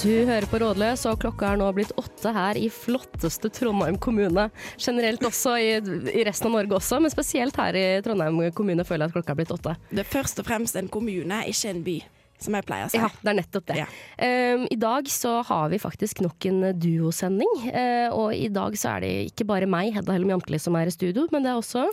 Du 0.00 0.08
hører 0.08 0.46
på 0.48 0.56
Rådløs, 0.56 1.02
og 1.10 1.18
klokka 1.20 1.50
er 1.50 1.58
nå 1.60 1.66
blitt 1.76 1.90
åtte 2.00 2.30
her 2.32 2.56
i 2.56 2.70
flotteste 2.72 3.50
Trondheim 3.52 3.98
kommune. 4.00 4.46
Generelt 4.80 5.26
også 5.28 5.58
i, 5.60 5.74
i 5.76 6.22
resten 6.24 6.48
av 6.48 6.54
Norge 6.54 6.78
også, 6.78 7.02
men 7.04 7.12
spesielt 7.12 7.58
her 7.60 7.76
i 7.76 7.82
Trondheim 8.06 8.38
kommune 8.56 8.86
føler 8.88 9.04
jeg 9.04 9.12
at 9.12 9.18
klokka 9.18 9.34
er 9.34 9.38
blitt 9.42 9.52
åtte. 9.52 9.74
Det 9.90 10.00
er 10.00 10.08
først 10.08 10.40
og 10.40 10.48
fremst 10.48 10.78
en 10.80 10.88
kommune, 10.88 11.42
ikke 11.52 11.72
en 11.74 11.82
by, 11.84 11.96
som 12.40 12.56
jeg 12.56 12.66
pleier 12.70 12.88
å 12.88 12.94
si. 12.94 13.02
Ja, 13.02 13.10
det 13.12 13.32
er 13.34 13.36
nettopp 13.42 13.66
det. 13.68 13.76
Ja. 13.82 13.90
Um, 14.24 14.64
I 14.72 14.78
dag 14.86 15.12
så 15.12 15.34
har 15.50 15.68
vi 15.74 15.82
faktisk 15.84 16.24
nok 16.24 16.48
en 16.48 16.64
duosending, 16.80 17.52
uh, 17.68 18.08
og 18.16 18.32
i 18.32 18.48
dag 18.56 18.80
så 18.80 18.94
er 18.94 19.04
det 19.04 19.12
ikke 19.34 19.50
bare 19.52 19.68
meg, 19.68 19.92
Hedda 19.98 20.16
Hellum 20.16 20.32
Jantli, 20.32 20.62
som 20.64 20.80
er 20.80 20.88
i 20.88 20.96
studio, 20.96 21.26
men 21.28 21.44
det 21.44 21.52
er 21.52 21.60
også 21.60 21.84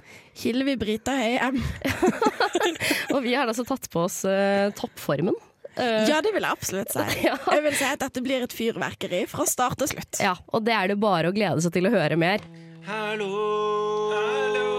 Hilvi 0.46 0.78
Brita 0.80 1.18
M. 1.50 1.60
Og 3.18 3.20
vi 3.28 3.36
har 3.36 3.52
altså 3.52 3.68
tatt 3.68 3.92
på 3.92 4.08
oss 4.08 4.22
uh, 4.24 4.72
toppformen. 4.80 5.36
Ja, 5.78 6.22
det 6.26 6.32
vil 6.34 6.46
jeg 6.46 6.52
absolutt 6.58 6.94
si. 6.96 7.06
Jeg 7.58 7.64
vil 7.68 7.76
si 7.78 7.86
at 7.88 8.02
dette 8.02 8.24
blir 8.26 8.46
et 8.48 8.56
fyrverkeri 8.56 9.26
fra 9.30 9.46
start 9.50 9.78
til 9.84 9.92
slutt. 9.96 10.22
ja, 10.24 10.34
og 10.54 10.66
det 10.66 10.74
er 10.78 10.94
det 10.94 11.00
bare 11.02 11.30
å 11.30 11.36
glede 11.36 11.62
seg 11.66 11.76
til 11.78 11.90
å 11.90 11.94
høre 11.94 12.18
mer. 12.20 12.42
Hallo. 12.88 13.32
Hallo. 14.16 14.77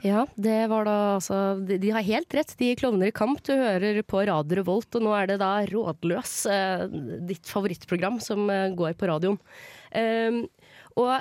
Ja, 0.00 0.24
det 0.40 0.60
var 0.70 0.86
da 0.88 0.96
altså 1.18 1.38
De, 1.60 1.76
de 1.80 1.90
har 1.92 2.04
helt 2.06 2.34
rett, 2.36 2.54
de 2.60 2.70
klovner 2.78 3.10
i 3.10 3.14
kamp. 3.14 3.42
Du 3.44 3.52
hører 3.52 4.00
på 4.08 4.22
Radio 4.28 4.60
Revolt, 4.60 4.88
og 4.96 5.04
nå 5.04 5.12
er 5.16 5.28
det 5.28 5.40
da 5.42 5.50
Rådløs, 5.68 6.34
eh, 6.48 6.86
ditt 7.28 7.50
favorittprogram, 7.50 8.16
som 8.24 8.48
eh, 8.52 8.70
går 8.76 8.96
på 8.96 9.10
radioen. 9.10 9.36
Um, 9.90 10.44
og 11.00 11.12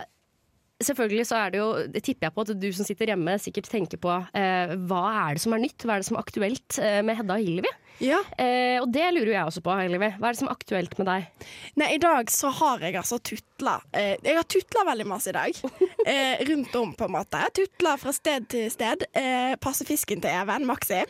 selvfølgelig 0.84 1.28
så 1.30 1.38
er 1.44 1.54
det 1.54 1.60
jo 1.62 1.68
Det 1.92 2.02
tipper 2.06 2.30
jeg 2.30 2.36
på 2.36 2.46
at 2.46 2.54
du 2.62 2.70
som 2.76 2.88
sitter 2.88 3.12
hjemme 3.14 3.36
sikkert 3.42 3.70
tenker 3.72 4.00
på 4.02 4.14
eh, 4.38 4.74
hva 4.90 5.04
er 5.26 5.38
det 5.38 5.44
som 5.44 5.56
er 5.56 5.64
nytt, 5.64 5.84
hva 5.84 5.98
er 5.98 6.04
det 6.04 6.10
som 6.10 6.18
er 6.18 6.26
aktuelt 6.26 6.80
eh, 6.82 7.00
med 7.06 7.20
Hedda 7.20 7.38
og 7.38 7.46
Hillevi? 7.46 7.74
Ja. 8.00 8.22
Eh, 8.40 8.78
og 8.80 8.88
det 8.96 9.10
lurer 9.12 9.34
jeg 9.34 9.44
også 9.50 9.64
på, 9.64 9.74
Hillevi. 9.76 10.10
Hva 10.16 10.30
er 10.30 10.36
det 10.36 10.40
som 10.40 10.48
er 10.48 10.56
aktuelt 10.56 10.96
med 11.02 11.10
deg? 11.10 11.48
Nei, 11.82 11.90
i 11.98 12.02
dag 12.02 12.32
så 12.32 12.52
har 12.56 12.86
jeg 12.86 12.96
altså 12.96 13.20
tutla. 13.20 13.76
Eh, 13.92 14.14
jeg 14.24 14.38
har 14.40 14.48
tutla 14.48 14.86
veldig 14.88 15.08
masse 15.10 15.34
i 15.34 15.38
dag. 15.40 15.64
Eh, 16.10 16.40
rundt 16.48 16.74
om, 16.80 16.94
på 16.98 17.06
en 17.06 17.12
måte. 17.14 17.42
Tutla 17.54 17.92
fra 18.00 18.14
sted 18.16 18.48
til 18.50 18.70
sted. 18.74 19.04
Eh, 19.20 19.52
passe 19.62 19.86
fisken 19.86 20.24
til 20.24 20.32
Even, 20.32 20.64
Maxi. 20.66 21.04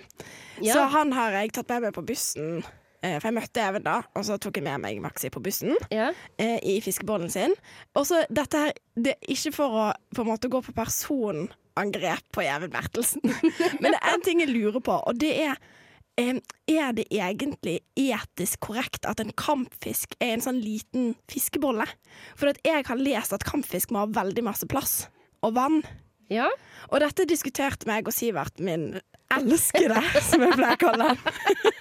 Ja. 0.65 0.73
Så 0.73 0.87
han 0.91 1.13
har 1.15 1.37
jeg 1.37 1.53
tatt 1.55 1.69
med 1.71 1.85
meg 1.85 1.95
på 1.95 2.03
bussen. 2.09 2.65
Eh, 2.99 3.15
for 3.21 3.29
jeg 3.29 3.37
møtte 3.37 3.63
Even 3.63 3.85
da, 3.85 4.01
og 4.17 4.25
så 4.27 4.35
tok 4.41 4.59
jeg 4.59 4.65
med 4.65 4.81
meg 4.83 4.99
Maxi 5.03 5.29
på 5.31 5.41
bussen. 5.43 5.75
Ja. 5.93 6.09
eh, 6.37 6.57
i 6.67 6.79
fiskebollen 6.83 7.31
sin. 7.31 7.55
Og 7.95 8.07
så 8.09 8.25
dette 8.29 8.65
her 8.65 8.73
Det 8.99 9.13
er 9.15 9.31
ikke 9.31 9.53
for 9.55 9.75
å 9.79 9.85
på 10.15 10.25
en 10.25 10.27
måte 10.27 10.49
gå 10.51 10.59
på 10.65 10.75
personangrep 10.75 12.25
på 12.35 12.43
Even 12.43 12.73
Bertelsen, 12.73 13.23
men 13.81 13.93
det 13.93 13.99
er 14.01 14.11
en 14.11 14.25
ting 14.25 14.41
jeg 14.43 14.51
lurer 14.51 14.83
på, 14.83 14.97
og 14.99 15.19
det 15.21 15.31
er 15.45 15.55
eh, 16.19 16.41
Er 16.67 16.91
det 16.97 17.07
egentlig 17.15 17.79
etisk 17.95 18.59
korrekt 18.67 19.07
at 19.07 19.23
en 19.23 19.31
kampfisk 19.31 20.17
er 20.19 20.33
en 20.33 20.43
sånn 20.43 20.59
liten 20.59 21.13
fiskebolle? 21.31 21.87
For 22.35 22.51
at 22.51 22.59
jeg 22.67 22.83
har 22.89 22.99
lest 22.99 23.31
at 23.33 23.47
kampfisk 23.47 23.95
må 23.95 24.03
ha 24.03 24.11
veldig 24.19 24.43
masse 24.43 24.67
plass 24.67 25.05
og 25.39 25.55
vann. 25.55 25.79
Ja. 26.31 26.49
Og 26.89 27.01
dette 27.03 27.25
diskuterte 27.29 27.89
meg 27.89 28.07
og 28.09 28.15
Sivert, 28.15 28.57
min 28.63 28.93
elskede, 29.29 30.01
som 30.25 30.45
jeg 30.45 30.55
pleier 30.57 30.77
å 30.77 30.81
kalle 30.81 31.09
han, 31.11 31.19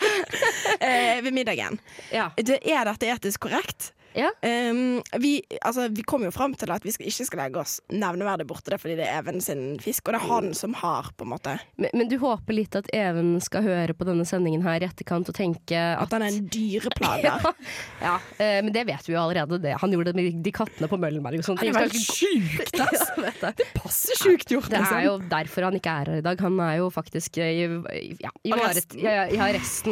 eh, 0.89 1.21
ved 1.25 1.33
middagen. 1.37 1.79
Ja. 2.13 2.29
Det, 2.37 2.61
er 2.65 2.89
dette 2.91 3.09
etisk 3.15 3.47
korrekt? 3.47 3.93
Ja. 4.19 4.31
Um, 4.43 4.99
vi, 5.23 5.39
altså, 5.63 5.89
vi 5.95 6.03
kom 6.03 6.25
jo 6.27 6.33
fram 6.35 6.55
til 6.59 6.73
at 6.75 6.85
vi 6.87 6.93
skal, 6.95 7.09
ikke 7.11 7.27
skal 7.29 7.43
legge 7.45 7.61
oss 7.63 7.79
nevneverdig 7.93 8.49
borte 8.49 8.73
det 8.75 8.81
fordi 8.83 8.97
det 8.99 9.07
er 9.07 9.19
Even 9.19 9.41
sin 9.43 9.79
fisk, 9.83 10.07
og 10.07 10.15
det 10.15 10.21
er 10.21 10.29
han 10.31 10.53
som 10.55 10.75
har 10.79 11.09
på 11.19 11.27
en 11.27 11.33
måte 11.33 11.57
Men, 11.81 11.91
men 11.97 12.11
du 12.11 12.15
håper 12.23 12.55
litt 12.55 12.77
at 12.79 12.87
Even 12.95 13.37
skal 13.43 13.65
høre 13.67 13.95
på 13.97 14.07
denne 14.07 14.27
sendingen 14.29 14.63
her 14.67 14.83
i 14.83 14.87
etterkant 14.87 15.31
og 15.31 15.37
tenke 15.37 15.79
At 15.79 16.07
At 16.09 16.17
han 16.17 16.27
er 16.27 16.37
en 16.37 16.49
dyreplager. 16.53 17.49
Ja, 18.03 18.15
eh, 18.39 18.61
men 18.63 18.71
det 18.73 18.85
vet 18.89 19.09
vi 19.09 19.13
jo 19.13 19.19
allerede. 19.21 19.59
Det. 19.63 19.75
Han 19.81 19.93
gjorde 19.93 20.13
det 20.13 20.19
med 20.19 20.39
de 20.45 20.53
kattene 20.55 20.89
på 20.91 20.99
Møllenberg 21.01 21.41
og 21.41 21.47
sånt. 21.47 21.61
Det 21.65 21.73
var 21.75 21.87
helt 21.87 21.99
sjukt, 21.99 22.79
ass! 22.81 23.11
Det. 23.43 23.67
Passer 23.75 24.19
sjukt 24.19 24.53
gjort, 24.53 24.69
Det 24.71 24.79
er 24.79 24.85
liksom. 24.85 25.03
jo 25.05 25.15
derfor 25.31 25.67
han 25.69 25.77
ikke 25.79 25.95
er 26.03 26.13
her 26.13 26.23
i 26.23 26.25
dag. 26.25 26.41
Han 26.47 26.61
er 26.65 26.77
jo 26.81 26.89
faktisk 26.95 27.41
eh, 27.43 27.65
i, 27.67 28.15
ja, 28.23 28.33
i 28.47 28.55
Arresten. 28.55 29.03
ja, 29.03 29.27
ja, 29.29 29.49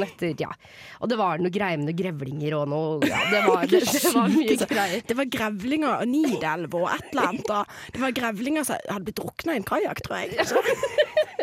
etter 0.07 0.35
Ja. 0.41 0.53
Og 1.01 1.11
det 1.11 1.19
var 1.21 1.43
noe 1.43 1.53
greier 1.53 1.81
med 1.81 1.91
noen 1.91 1.99
grevlinger 1.99 2.57
og 2.61 2.71
noe 2.73 3.09
ja, 3.09 3.21
det, 3.33 3.43
var, 3.47 3.67
det, 3.71 3.83
det 3.85 4.03
var 4.17 4.35
mye 4.35 4.59
greier. 4.73 5.05
Det 5.07 5.19
var 5.19 5.31
grevlinger 5.37 5.95
og 5.95 6.11
Nidelva 6.11 6.83
og 6.83 6.91
et 6.95 7.09
eller 7.13 7.31
annet. 7.31 7.79
Det 7.95 8.03
var 8.03 8.17
grevlinger 8.21 8.69
som 8.69 8.91
hadde 8.91 9.09
blitt 9.09 9.21
drukna 9.21 9.57
i 9.57 9.63
en 9.63 9.69
kajakk, 9.69 10.03
tror 10.07 10.25
jeg. 10.25 10.37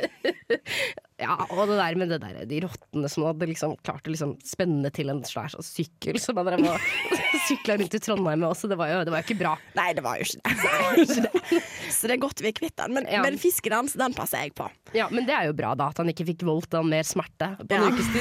Ja, 1.23 1.37
og 1.49 1.63
det 1.71 1.77
der 1.79 1.95
med 1.99 2.09
det 2.11 2.19
der, 2.23 2.41
de 2.49 2.59
rottene 2.65 3.09
som 3.11 3.23
hadde 3.29 3.47
liksom 3.49 3.75
klart 3.85 4.07
å 4.09 4.11
liksom 4.13 4.35
spenne 4.43 4.91
til 4.93 5.09
en 5.13 5.21
svær 5.27 5.49
sånn 5.53 5.63
sykkel 5.65 6.19
som 6.21 6.35
man 6.35 6.49
drev 6.49 6.65
og 6.67 6.87
sykla 7.47 7.77
rundt 7.79 7.95
i 7.95 8.01
Trondheim 8.03 8.41
med 8.43 8.49
også. 8.49 8.67
Det 8.71 8.77
var 8.79 8.91
jo, 8.91 9.01
det 9.07 9.13
var 9.13 9.23
jo 9.23 9.27
ikke 9.29 9.39
bra. 9.39 9.53
nei, 9.77 9.89
det 9.97 10.03
var 10.05 10.19
jo 10.19 10.27
ikke 10.27 10.41
det. 10.43 11.61
Så 11.93 12.07
det 12.09 12.15
er 12.17 12.21
godt 12.23 12.41
vi 12.43 12.49
er 12.49 12.55
kvitt 12.57 12.75
den. 12.79 12.93
Men, 12.97 13.05
Ja. 13.11 13.21
men 13.23 13.37
fisken 13.39 13.73
hans, 13.75 13.93
den 13.99 14.13
passer 14.17 14.41
jeg 14.43 14.53
på. 14.57 14.65
Ja, 14.97 15.07
Men 15.13 15.25
det 15.27 15.33
er 15.37 15.45
jo 15.47 15.53
bra, 15.57 15.73
da, 15.77 15.87
at 15.93 15.99
han 16.01 16.09
ikke 16.11 16.25
fikk 16.31 16.43
voldt 16.47 16.73
av 16.77 16.85
mer 16.87 17.03
smerte 17.07 17.51
på 17.61 17.77
en 17.77 17.83
Ja. 17.83 17.91
ukes 17.93 18.07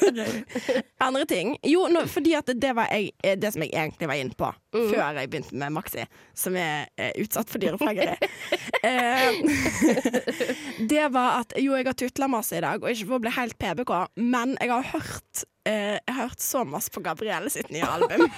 tid. 0.00 0.84
Andre 1.00 1.26
ting? 1.30 1.54
Jo, 1.66 1.86
nå, 1.92 2.04
fordi 2.10 2.34
at 2.38 2.50
det 2.60 2.72
var 2.76 2.88
jeg, 2.92 3.12
eh, 3.24 3.36
det 3.40 3.52
som 3.54 3.62
jeg 3.64 3.72
egentlig 3.76 4.08
var 4.10 4.18
inne 4.20 4.34
på 4.38 4.50
Mm. 4.70 4.84
før 4.92 5.16
jeg 5.18 5.30
begynte 5.32 5.56
med 5.58 5.72
Maxi, 5.74 6.04
som 6.38 6.54
er 6.54 6.86
eh, 6.96 7.10
utsatt 7.18 7.50
for 7.50 7.58
dyreplageri. 7.58 8.14
eh, 8.86 9.32
det 10.86 11.08
var 11.12 11.40
at 11.40 11.54
jo, 11.58 11.74
jeg 11.74 11.86
har 11.88 11.96
tutla 11.98 12.28
masse 12.40 12.56
i 12.58 12.64
dag, 12.64 12.82
og 12.82 12.90
ikke 12.90 13.06
for 13.12 13.20
å 13.20 13.24
bli 13.28 13.34
helt 13.38 13.58
PBK, 13.60 13.94
men 14.24 14.56
jeg 14.60 14.72
har 14.74 14.90
hørt 14.96 15.44
eh, 15.68 15.96
Jeg 16.00 16.14
har 16.16 16.22
hørt 16.32 16.42
så 16.42 16.64
masse 16.66 16.90
på 16.94 17.02
Gabrielle 17.04 17.52
sitt 17.52 17.70
nye 17.70 17.86
album. 17.86 18.26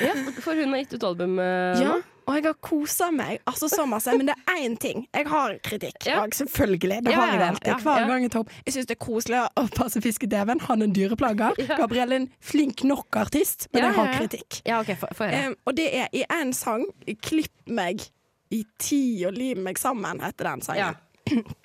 ja, 0.00 0.14
for 0.42 0.58
hun 0.58 0.72
har 0.74 0.82
gitt 0.82 0.94
ut 0.98 1.04
album 1.06 1.38
eh, 1.38 1.78
ja, 1.80 1.92
nå. 1.94 1.98
og 2.26 2.36
jeg 2.38 2.44
har 2.48 2.56
kosa 2.64 3.10
meg 3.14 3.38
altså 3.48 3.68
så 3.70 3.84
masse. 3.88 4.12
Men 4.18 4.30
det 4.30 4.36
er 4.42 4.60
én 4.64 4.76
ting. 4.80 5.04
Jeg 5.14 5.28
har 5.30 5.54
kritikk. 5.66 5.98
Ja. 6.08 6.20
Og 6.24 6.34
selvfølgelig. 6.36 7.00
Det 7.06 7.14
Ja, 7.14 7.20
har 7.20 7.32
jeg 7.34 7.42
alltid. 7.48 7.70
ja, 7.72 7.76
Hver 7.84 8.06
gang 8.10 8.26
jeg 8.26 8.32
tar 8.34 8.44
opp. 8.44 8.54
Jeg 8.66 8.76
syns 8.76 8.88
det 8.90 8.96
er 8.96 9.02
koselig 9.04 9.42
å 9.46 9.64
passe 9.76 10.02
fiske-TV-en. 10.04 10.62
Han 10.68 10.82
er 10.84 10.90
en 10.90 10.96
dyreplager. 10.96 11.58
Ja. 11.62 11.78
Gabrielle 11.82 12.16
er 12.18 12.24
en 12.24 12.30
flink 12.52 12.84
nok 12.86 13.20
artist, 13.22 13.68
men 13.74 13.86
jeg 13.86 13.98
har 13.98 14.14
kritikk. 14.18 14.60
Ja, 14.66 14.80
OK, 14.82 14.94
for 15.00 15.14
få. 15.18 15.30
Um, 15.30 15.56
og 15.66 15.76
det 15.78 15.88
er 16.02 16.10
i 16.16 16.24
en 16.40 16.52
sang 16.56 16.86
'Klipp 17.22 17.70
meg 17.70 18.02
i 18.50 18.64
ti 18.82 19.22
og 19.26 19.34
lim 19.38 19.62
meg 19.62 19.78
sammen', 19.78 20.22
heter 20.22 20.50
den 20.50 20.62
sangen. 20.66 20.98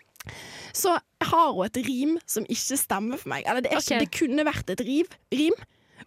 Så 0.75 0.91
har 1.21 1.51
hun 1.53 1.65
et 1.65 1.77
rim 1.87 2.15
som 2.25 2.45
ikke 2.49 2.77
stemmer 2.79 3.19
for 3.21 3.29
meg. 3.31 3.45
Eller 3.47 3.61
det, 3.63 3.71
ikke, 3.71 3.83
okay. 3.95 3.99
det 4.03 4.11
kunne 4.11 4.45
vært 4.47 4.71
et 4.73 4.81
riv, 4.83 5.11
rim, 5.31 5.53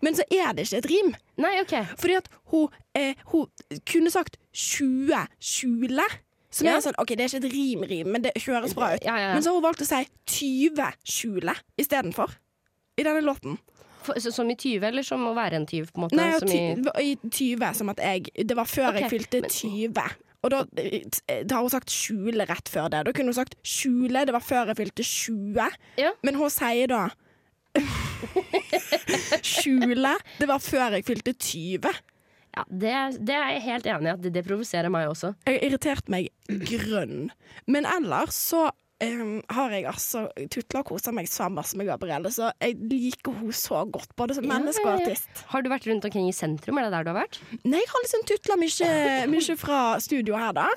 men 0.05 0.15
så 0.19 0.27
er 0.31 0.53
det 0.55 0.67
ikke 0.67 0.81
et 0.83 0.89
rim. 0.91 1.13
Nei, 1.41 1.55
OK. 1.63 1.75
Fordi 1.99 2.17
at 2.19 2.29
hun, 2.53 2.75
eh, 2.99 3.15
hun 3.33 3.47
kunne 3.89 4.13
sagt 4.13 4.37
20 4.53 5.23
skjule. 5.41 6.05
Som 6.51 6.67
Ja. 6.67 6.77
er 6.77 6.81
sånn, 6.81 6.97
ok, 6.99 7.09
Det 7.17 7.21
er 7.21 7.29
ikke 7.29 7.47
et 7.47 7.53
rim-rim, 7.53 8.07
men 8.13 8.23
det 8.23 8.33
høres 8.47 8.75
bra 8.75 8.95
ut. 8.95 9.05
Ja, 9.05 9.17
ja. 9.21 9.33
Men 9.35 9.43
så 9.43 9.51
har 9.53 9.61
hun 9.61 9.67
valgt 9.67 9.83
å 9.85 9.89
si 9.89 10.05
20 10.27 10.93
skjule 11.05 11.55
istedenfor. 11.79 12.37
I 12.99 13.05
denne 13.05 13.21
låten. 13.23 13.59
For, 14.03 14.15
så, 14.15 14.33
som 14.33 14.49
i 14.51 14.55
20, 14.57 14.83
eller 14.89 15.03
som 15.03 15.21
å 15.29 15.35
være 15.37 15.59
en 15.61 15.67
tyv, 15.67 15.91
på 15.93 16.01
en 16.01 16.07
måte? 16.07 16.17
Nei, 16.17 16.39
som 16.39 16.49
i, 16.49 17.13
i 17.13 17.17
20, 17.29 17.75
som 17.77 17.91
at 17.93 17.99
jeg 17.99 18.31
Det 18.49 18.57
var 18.57 18.65
før 18.65 18.89
okay, 18.91 19.03
jeg 19.05 19.11
fylte 19.11 19.41
men- 19.43 19.51
20. 19.51 20.09
Og 20.47 20.53
da, 20.55 20.61
da 20.71 21.57
har 21.57 21.65
hun 21.65 21.73
sagt 21.73 21.91
skjule 21.91 22.45
rett 22.47 22.71
før 22.71 22.91
det. 22.93 23.01
Da 23.09 23.15
kunne 23.15 23.33
hun 23.33 23.39
sagt 23.41 23.57
skjule, 23.67 24.23
det 24.29 24.35
var 24.37 24.45
før 24.45 24.71
jeg 24.71 24.79
fylte 24.79 25.07
20. 25.07 25.79
Ja. 25.99 26.13
Men 26.27 26.39
hun 26.39 26.53
sier 26.53 26.91
da 26.91 27.09
Skjule, 29.45 30.15
det 30.39 30.49
var 30.51 30.63
før 30.63 30.97
jeg 30.97 31.05
fylte 31.07 31.35
20. 31.35 31.91
ja, 32.57 32.65
det, 32.71 32.95
det 33.29 33.35
er 33.37 33.53
jeg 33.55 33.65
helt 33.67 33.87
enig 33.93 34.09
i 34.09 34.15
at 34.15 34.23
det, 34.25 34.33
det 34.35 34.45
provoserer 34.47 34.91
meg 34.93 35.11
også. 35.11 35.35
Jeg 35.47 35.59
har 35.59 35.67
irritert 35.69 36.11
meg 36.11 36.31
grønn. 36.49 37.29
Men 37.71 37.87
ellers 37.87 38.39
så 38.49 38.69
em, 39.05 39.41
har 39.55 39.71
jeg 39.77 39.87
altså 39.91 40.25
tutla 40.51 40.81
og 40.83 40.91
kosa 40.93 41.13
meg 41.15 41.29
så 41.31 41.47
masse 41.53 41.79
med 41.79 41.87
Gabrielle, 41.91 42.31
så 42.35 42.51
jeg 42.61 42.77
liker 42.91 43.37
henne 43.39 43.55
så 43.55 43.85
godt, 43.87 44.13
både 44.19 44.35
som 44.39 44.47
menneske 44.51 44.83
og 44.85 44.91
Ja, 44.91 44.99
ja, 44.99 45.07
ja. 45.07 45.15
artist. 45.15 45.45
Har 45.53 45.63
du 45.63 45.71
vært 45.73 45.87
rundt 45.91 46.05
omkring 46.09 46.29
i 46.29 46.35
sentrum? 46.37 46.79
Er 46.81 46.89
det 46.89 46.95
der 46.97 47.09
du 47.09 47.13
har 47.15 47.21
vært? 47.23 47.41
Nei, 47.65 47.81
jeg 47.85 47.91
har 47.95 48.05
liksom 48.07 48.27
tutla 48.33 48.59
mye, 48.61 48.93
mye 49.33 49.59
fra 49.61 49.81
studio 50.03 50.37
her, 50.41 50.53
da. 50.57 50.69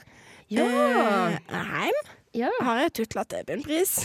Ja. 0.52 0.66
Uh, 0.68 1.38
heim 1.72 2.02
Ja, 2.36 2.48
har 2.64 2.78
jeg 2.80 2.92
tutla 2.96 3.26
til 3.28 3.44
bunnpris. 3.48 3.98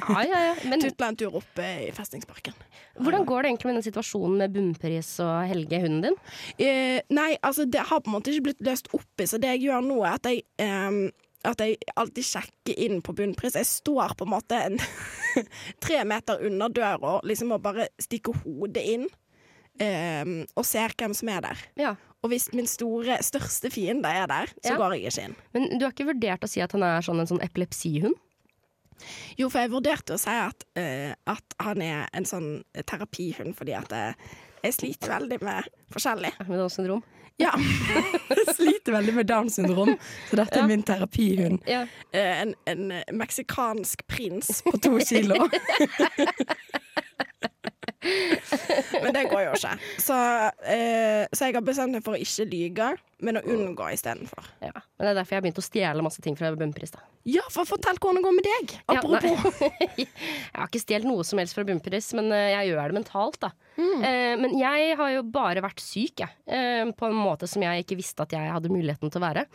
ja, 0.00 0.22
ja. 0.24 0.38
ja. 0.48 0.52
Men 0.70 0.80
Tutla 0.80 1.10
en 1.12 1.16
tur 1.20 1.34
opp 1.40 1.58
eh, 1.60 1.82
i 1.88 1.90
Festningsparken. 1.92 2.54
hvordan 2.96 3.26
går 3.28 3.42
det 3.44 3.50
egentlig 3.50 3.68
med 3.68 3.76
den 3.76 3.84
situasjonen 3.84 4.38
med 4.40 4.52
bunnpris 4.54 5.10
og 5.24 5.42
Helge, 5.50 5.80
hunden 5.82 6.06
din? 6.06 6.16
Uh, 6.60 7.00
nei, 7.12 7.34
altså 7.44 7.66
det 7.68 7.84
har 7.90 8.00
på 8.00 8.08
en 8.08 8.16
måte 8.16 8.32
ikke 8.32 8.46
blitt 8.50 8.64
løst 8.64 8.88
opp 8.96 9.20
i, 9.20 9.26
så 9.28 9.36
det 9.40 9.50
jeg 9.56 9.66
gjør 9.66 9.84
nå 9.84 9.98
er 10.04 10.14
at 10.16 10.30
jeg 10.30 10.44
ehm, 10.64 11.02
at 11.44 11.60
jeg 11.60 11.76
alltid 12.00 12.26
sjekker 12.26 12.78
inn 12.86 13.02
på 13.04 13.14
bunnpris. 13.16 13.56
Jeg 13.58 13.68
står 13.68 14.14
på 14.18 14.26
en 14.26 14.32
måte 14.34 14.58
en 14.70 14.78
tre 15.84 16.00
meter 16.08 16.42
under 16.46 16.72
døra 16.72 17.18
liksom 17.26 17.52
og 17.56 17.62
bare 17.64 17.88
stikker 18.02 18.36
hodet 18.44 18.84
inn 18.94 19.06
ehm, 19.82 20.44
og 20.56 20.66
ser 20.68 20.94
hvem 20.98 21.14
som 21.16 21.30
er 21.34 21.44
der. 21.48 21.64
Ja. 21.80 21.94
Og 22.24 22.30
hvis 22.32 22.48
min 22.56 22.68
store, 22.70 23.18
største 23.24 23.68
fiende 23.72 24.08
er 24.08 24.28
der, 24.30 24.52
så 24.64 24.72
Ja. 24.72 24.76
går 24.80 24.94
jeg 24.96 25.10
ikke 25.12 25.24
inn. 25.28 25.34
Men 25.52 25.78
du 25.78 25.84
har 25.84 25.92
ikke 25.92 26.08
vurdert 26.08 26.44
å 26.46 26.48
si 26.48 26.62
at 26.64 26.72
han 26.72 26.82
er 26.82 27.02
sånn, 27.04 27.20
en 27.20 27.28
sånn 27.28 27.42
epilepsihund? 27.44 28.14
Jo, 29.36 29.50
for 29.50 29.58
jeg 29.60 29.72
vurderte 29.74 30.14
å 30.14 30.20
si 30.22 30.30
at, 30.30 30.64
uh, 30.78 31.12
at 31.26 31.56
han 31.60 31.82
er 31.82 32.08
en 32.14 32.24
sånn 32.24 32.62
terapihund 32.86 33.56
fordi 33.58 33.74
at 33.76 33.90
jeg, 33.90 34.14
jeg 34.62 34.76
sliter 34.78 35.12
veldig 35.18 35.40
med 35.42 35.68
forskjellig. 35.92 36.30
Med 36.48 36.58
Downs 36.62 36.78
syndrom? 36.78 37.02
Ja. 37.36 37.50
jeg 38.30 38.54
sliter 38.58 38.94
veldig 38.94 39.14
med 39.16 39.26
Downs 39.26 39.56
syndrom, 39.58 39.94
så 40.30 40.38
dette 40.38 40.60
er 40.60 40.68
min 40.70 40.84
terapihund. 40.86 41.64
Ja. 41.66 41.82
Eh, 42.14 42.42
en, 42.44 42.54
en 42.70 42.92
eh, 42.94 43.10
meksikansk 43.12 44.06
prins 44.06 44.62
på 44.62 44.78
to 44.78 44.98
kilo. 45.02 45.48
Men 49.02 49.14
det 49.16 49.24
går 49.30 49.40
jo 49.46 49.52
ikke. 49.56 49.74
Så, 49.98 50.16
eh, 50.68 51.24
så 51.32 51.48
jeg 51.48 51.56
har 51.56 51.64
bestemt 51.64 51.96
meg 51.96 52.04
for 52.04 52.14
å 52.14 52.20
ikke 52.20 52.44
lyge, 52.50 52.88
men 53.24 53.40
å 53.40 53.44
unngå 53.54 53.88
istedenfor. 53.94 54.50
ja. 54.64 54.74
Men 54.74 55.06
det 55.06 55.10
er 55.10 55.18
derfor 55.20 55.34
jeg 55.34 55.40
har 55.40 55.46
begynt 55.46 55.62
å 55.62 55.66
stjele 55.66 56.06
masse 56.06 56.24
ting 56.24 56.38
fra 56.38 56.52
bunnpris. 56.54 56.94
da. 56.94 57.02
Ja, 57.24 57.44
for 57.52 57.68
fortell 57.68 57.96
hvordan 57.96 58.20
det 58.20 58.26
går 58.26 58.34
med 58.36 58.46
deg. 58.46 58.74
Apropos. 58.92 59.60
Ja, 59.64 59.70
jeg 60.04 60.08
har 60.58 60.68
ikke 60.68 60.82
stjålet 60.82 61.08
noe 61.08 61.24
som 61.24 61.40
helst 61.40 61.56
fra 61.56 61.64
Bumperis, 61.64 62.10
men 62.18 62.28
eh, 62.34 62.50
jeg 62.52 62.72
gjør 62.72 62.92
det 62.92 62.98
mentalt, 63.00 63.40
da. 63.40 63.54
Mm. 63.74 64.02
Eh, 64.06 64.32
men 64.38 64.52
jeg 64.58 64.94
har 64.98 65.10
jo 65.16 65.22
bare 65.34 65.62
vært 65.64 65.82
syk, 65.82 66.22
jeg. 66.22 66.30
Eh, 66.46 66.84
på 66.94 67.08
en 67.08 67.16
måte 67.16 67.48
som 67.50 67.62
jeg 67.64 67.84
ikke 67.84 67.98
visste 67.98 68.26
at 68.26 68.34
jeg 68.34 68.52
hadde 68.52 68.72
muligheten 68.72 69.10
til 69.10 69.20
å 69.20 69.24
være. 69.24 69.46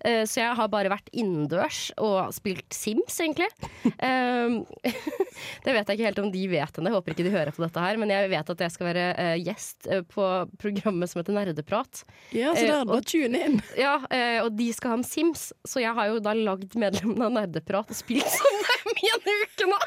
Eh, 0.00 0.22
så 0.28 0.40
jeg 0.40 0.56
har 0.58 0.70
bare 0.72 0.92
vært 0.92 1.12
innendørs 1.12 1.88
og 2.02 2.32
spilt 2.34 2.74
Sims, 2.74 3.18
egentlig. 3.22 3.48
Det 5.64 5.74
vet 5.74 5.90
jeg 5.90 5.98
ikke 5.98 6.08
helt 6.08 6.20
om 6.22 6.30
de 6.32 6.42
vet 6.50 6.78
ennå, 6.80 6.92
håper 6.96 7.14
ikke 7.14 7.26
de 7.26 7.34
hører 7.34 7.54
på 7.54 7.62
dette 7.62 7.82
her. 7.82 7.98
Men 8.00 8.12
jeg 8.12 8.30
vet 8.32 8.52
at 8.54 8.64
jeg 8.64 8.74
skal 8.74 8.88
være 8.90 9.28
gjest 9.42 9.88
på 10.10 10.26
programmet 10.58 11.10
som 11.10 11.20
heter 11.20 11.36
Nerdeprat. 11.36 12.02
Ja, 12.34 12.54
så 12.56 12.64
det 12.64 12.74
er 12.74 12.88
bare 12.88 13.04
tune 13.18 13.42
inn. 13.48 13.58
Ja, 13.76 13.96
eh, 14.14 14.38
og 14.44 14.54
de 14.58 14.70
skal 14.72 14.94
ha 14.94 15.00
en 15.00 15.04
Sims, 15.06 15.48
så 15.66 15.82
jeg 15.82 15.92
har 15.98 16.08
jo 16.14 16.22
da 16.22 16.32
lagd 16.38 16.78
medlemmene 16.78 17.26
av 17.28 17.34
Nerdeprat 17.40 17.90
og 17.90 17.98
spilt 17.98 18.30
som 18.30 18.62
dem 18.62 19.02
i 19.02 19.12
en 19.16 19.28
uke 19.42 19.68
nå. 19.74 19.82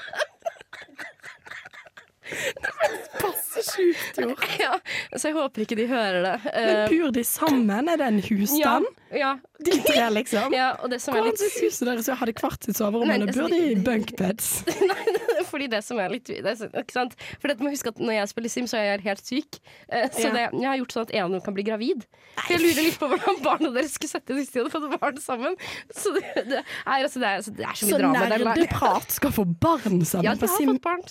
Passe 3.19 3.59
sjukt 3.65 4.19
gjort. 4.21 4.43
Ja, 4.61 4.77
så 5.19 5.27
jeg 5.31 5.35
håper 5.35 5.65
ikke 5.65 5.75
de 5.81 5.87
hører 5.89 6.21
det. 6.23 6.35
Men 6.45 6.69
Eh, 6.71 6.93
bor 6.93 7.11
de 7.11 7.23
sammen? 7.27 7.89
Er 7.91 7.97
det 7.99 8.07
en 8.07 8.19
ja, 8.21 8.27
husstand? 8.29 8.85
ja, 9.19 9.31
De 9.59 9.75
tre, 9.83 10.05
liksom? 10.15 10.53
ja, 10.55 10.69
og 10.79 10.93
det 10.93 11.01
som 11.03 11.13
er 11.13 11.19
Hvordan 11.25 11.33
litt 11.35 11.43
ser 11.43 11.65
huset 11.67 11.89
deres? 11.89 12.07
Har 12.21 12.31
de 12.31 12.35
hvert 12.39 12.63
sitt 12.69 12.79
soverom, 12.79 13.07
Nei, 13.11 13.19
altså, 13.19 13.41
bor 13.41 13.51
de 13.51 13.59
i 13.73 13.75
bunkbeds? 13.75 14.47
bunkbeds? 14.69 15.20
Fordi 15.51 15.67
det 15.71 15.81
som 15.85 15.99
er 16.01 16.13
litt 16.13 16.29
det 16.31 16.55
ikke 16.71 16.95
sant? 16.95 17.15
For 17.41 17.51
dette 17.51 17.63
må 17.65 17.71
huske 17.73 17.91
at 17.91 17.99
Når 18.01 18.15
jeg 18.17 18.31
spiller 18.31 18.53
Sim, 18.53 18.67
så 18.71 18.79
er 18.79 18.87
jeg 18.93 19.03
helt 19.09 19.27
syk. 19.27 19.59
Eh, 19.91 20.07
Så 20.15 20.25
Ja. 20.29 20.31
det, 20.37 20.45
jeg 20.61 20.69
har 20.69 20.79
gjort 20.79 20.95
sånn 20.95 21.07
at 21.09 21.13
en 21.15 21.23
av 21.27 21.35
dem 21.35 21.43
kan 21.45 21.57
bli 21.57 21.65
gravid. 21.67 22.05
For 22.39 22.55
jeg 22.55 22.63
lurer 22.63 22.87
litt 22.87 22.99
på 23.01 23.09
hvordan 23.11 23.41
barna 23.43 23.71
deres 23.75 23.93
skulle 23.99 24.13
sett 24.15 24.29
ut 24.31 24.35
hvis 24.39 24.51
de 24.55 24.63
hadde 24.63 24.73
fått 24.73 24.99
barn 25.01 25.21
sammen. 25.21 25.55
Så 25.91 26.13
det, 26.17 26.23
det, 26.49 26.63
er, 26.63 26.97
altså, 27.03 27.19
det, 27.21 27.27
er, 27.27 27.45
det 27.61 27.67
er 27.67 27.77
så 27.77 27.85
mye 27.85 27.93
Så 27.93 28.01
drama. 28.01 28.25
Så 28.25 28.41
nerdeprat 28.47 29.15
skal 29.19 29.31
få 29.35 29.45
barn 29.45 30.01
sammen 30.07 30.25
Ja, 30.25 30.35
de 30.35 30.47
har 30.47 30.57
fått 30.57 30.83
barn. 30.83 31.05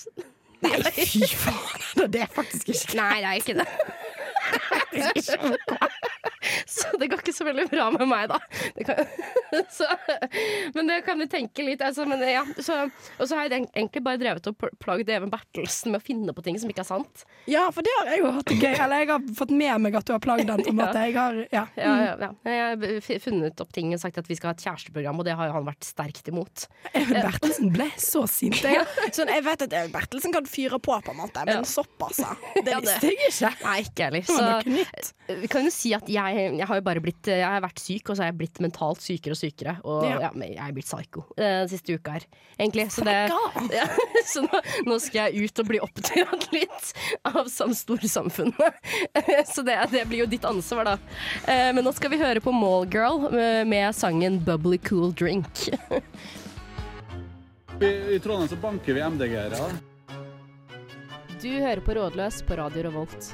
Nei, 0.60 0.76
fy 0.92 1.24
faen! 1.24 2.10
Det 2.12 2.20
er 2.20 2.28
faktisk 2.28 2.68
ikke 2.68 2.98
Nei, 2.98 3.14
det 3.22 3.28
er 3.30 3.38
ikke 3.40 3.54
det. 3.62 3.68
Så 6.66 6.88
det 6.98 7.08
går 7.10 7.20
ikke 7.20 7.32
så 7.36 7.44
veldig 7.44 7.66
bra 7.70 7.86
med 7.92 8.06
meg, 8.08 8.30
da. 8.30 8.38
Det 8.76 8.84
kan, 8.88 9.00
så, 9.76 9.84
men 10.74 10.88
det 10.88 11.00
kan 11.04 11.18
vi 11.20 11.26
tenke 11.30 11.64
litt. 11.66 11.82
Altså, 11.84 12.06
men 12.08 12.22
ja, 12.24 12.42
så, 12.64 12.78
og 13.20 13.28
så 13.28 13.36
har 13.36 13.50
jeg 13.50 13.66
egentlig 13.74 14.02
bare 14.06 14.20
drevet 14.20 14.48
og 14.48 14.56
pl- 14.60 14.72
plagd 14.80 15.10
Even 15.12 15.30
Bertelsen 15.32 15.92
med 15.92 16.00
å 16.00 16.04
finne 16.06 16.32
på 16.36 16.44
ting 16.46 16.56
som 16.60 16.70
ikke 16.72 16.80
er 16.84 16.88
sant. 16.88 17.24
Ja, 17.50 17.66
for 17.74 17.84
det 17.86 17.92
har 17.98 18.10
jeg 18.14 18.22
jo 18.22 18.30
hatt 18.38 18.48
det 18.48 18.56
gøy. 18.62 18.72
Eller 18.72 19.02
jeg 19.04 19.10
har 19.12 19.26
fått 19.40 19.52
med 19.52 19.84
meg 19.84 19.98
at 20.00 20.08
du 20.08 20.14
har 20.14 20.22
plagd 20.24 20.46
den. 20.48 20.64
På 20.64 20.72
en 20.72 20.78
måte. 20.80 21.04
Jeg 21.10 21.16
har, 21.18 21.40
ja. 21.52 21.64
Ja, 21.76 21.92
ja, 22.06 22.14
ja. 22.24 22.30
Jeg 22.48 22.62
har 22.64 23.20
funnet 23.26 23.62
opp 23.64 23.74
ting 23.76 23.92
og 23.96 24.00
sagt 24.02 24.20
at 24.22 24.30
vi 24.30 24.38
skal 24.40 24.52
ha 24.52 24.56
et 24.56 24.64
kjæresteprogram, 24.64 25.20
og 25.20 25.28
det 25.28 25.36
har 25.38 25.50
jo 25.50 25.56
han 25.58 25.68
vært 25.68 25.86
sterkt 25.90 26.32
imot. 26.32 26.66
Even 26.94 27.20
Bertelsen 27.20 27.72
ble 27.76 27.90
så 28.00 28.24
sint. 28.30 28.62
Jeg, 28.64 28.86
sånn, 29.16 29.30
jeg 29.34 29.44
vet 29.46 29.66
at 29.68 29.76
Even 29.82 29.92
Bertelsen 29.98 30.34
kan 30.38 30.48
fyre 30.48 30.80
på, 30.80 30.96
på 31.04 31.14
en 31.14 31.20
måte, 31.20 31.44
men 31.50 31.68
såpass. 31.68 32.22
Det 32.60 32.64
det- 32.64 32.80
visste 32.80 33.10
jeg 33.12 33.28
ikke. 33.28 33.52
Nei, 33.66 33.76
ikke 33.84 34.08
heller. 34.08 34.24
Det 34.40 34.50
var 34.50 34.62
Så 34.64 34.70
noe 34.70 34.78
nytt. 34.80 35.10
vi 35.42 35.48
kan 35.52 35.64
jo 35.68 35.70
si 35.74 35.92
at 35.94 36.08
jeg, 36.10 36.38
jeg 36.58 36.66
har 36.66 36.80
jo 36.80 36.84
bare 36.86 37.00
blitt 37.04 37.28
Jeg 37.30 37.44
har 37.46 37.60
vært 37.62 37.78
syk, 37.82 38.08
og 38.10 38.16
så 38.16 38.24
har 38.24 38.30
jeg 38.32 38.38
blitt 38.40 38.60
mentalt 38.64 39.00
sykere 39.04 39.36
og 39.36 39.40
sykere. 39.40 39.74
Og 39.84 40.04
Ja. 40.08 40.18
ja. 40.26 40.30
jeg 40.40 40.58
er 40.68 40.72
blitt 40.76 40.88
psycho 40.88 41.24
eh, 41.36 41.60
den 41.62 41.68
siste 41.72 41.94
uka 41.98 42.16
her, 42.16 42.26
egentlig. 42.58 42.86
Så, 42.94 43.04
det, 43.06 43.16
ja, 43.78 43.86
så 44.26 44.42
nå, 44.46 44.62
nå 44.88 44.98
skal 45.02 45.30
jeg 45.30 45.46
ut 45.50 45.62
og 45.64 45.68
bli 45.70 45.80
oppdratt 45.84 46.48
litt 46.56 46.92
av 47.30 47.46
sam- 47.52 47.74
storsamfunnet. 47.76 48.80
Så 49.54 49.62
det, 49.66 49.76
det 49.92 50.04
blir 50.08 50.24
jo 50.24 50.26
ditt 50.30 50.44
ansvar, 50.48 50.84
da. 50.84 50.96
Eh, 51.46 51.70
Men 51.76 51.84
nå 51.86 51.92
skal 51.96 52.10
vi 52.12 52.18
høre 52.20 52.40
på 52.44 52.52
Mallgirl 52.54 53.28
med, 53.32 53.66
med 53.70 53.94
sangen 53.96 54.40
'Bubbly 54.44 54.78
Cool 54.88 55.12
Drink'. 55.12 55.68
I, 57.80 57.86
I 58.14 58.18
Trondheim 58.20 58.48
så 58.48 58.56
banker 58.60 58.94
vi 58.94 59.00
MDG-ere. 59.00 59.70
Du 61.40 61.48
hører 61.48 61.80
på 61.80 61.94
Rådløs 61.96 62.42
på 62.44 62.56
Radio 62.58 62.82
Revolt. 62.90 63.30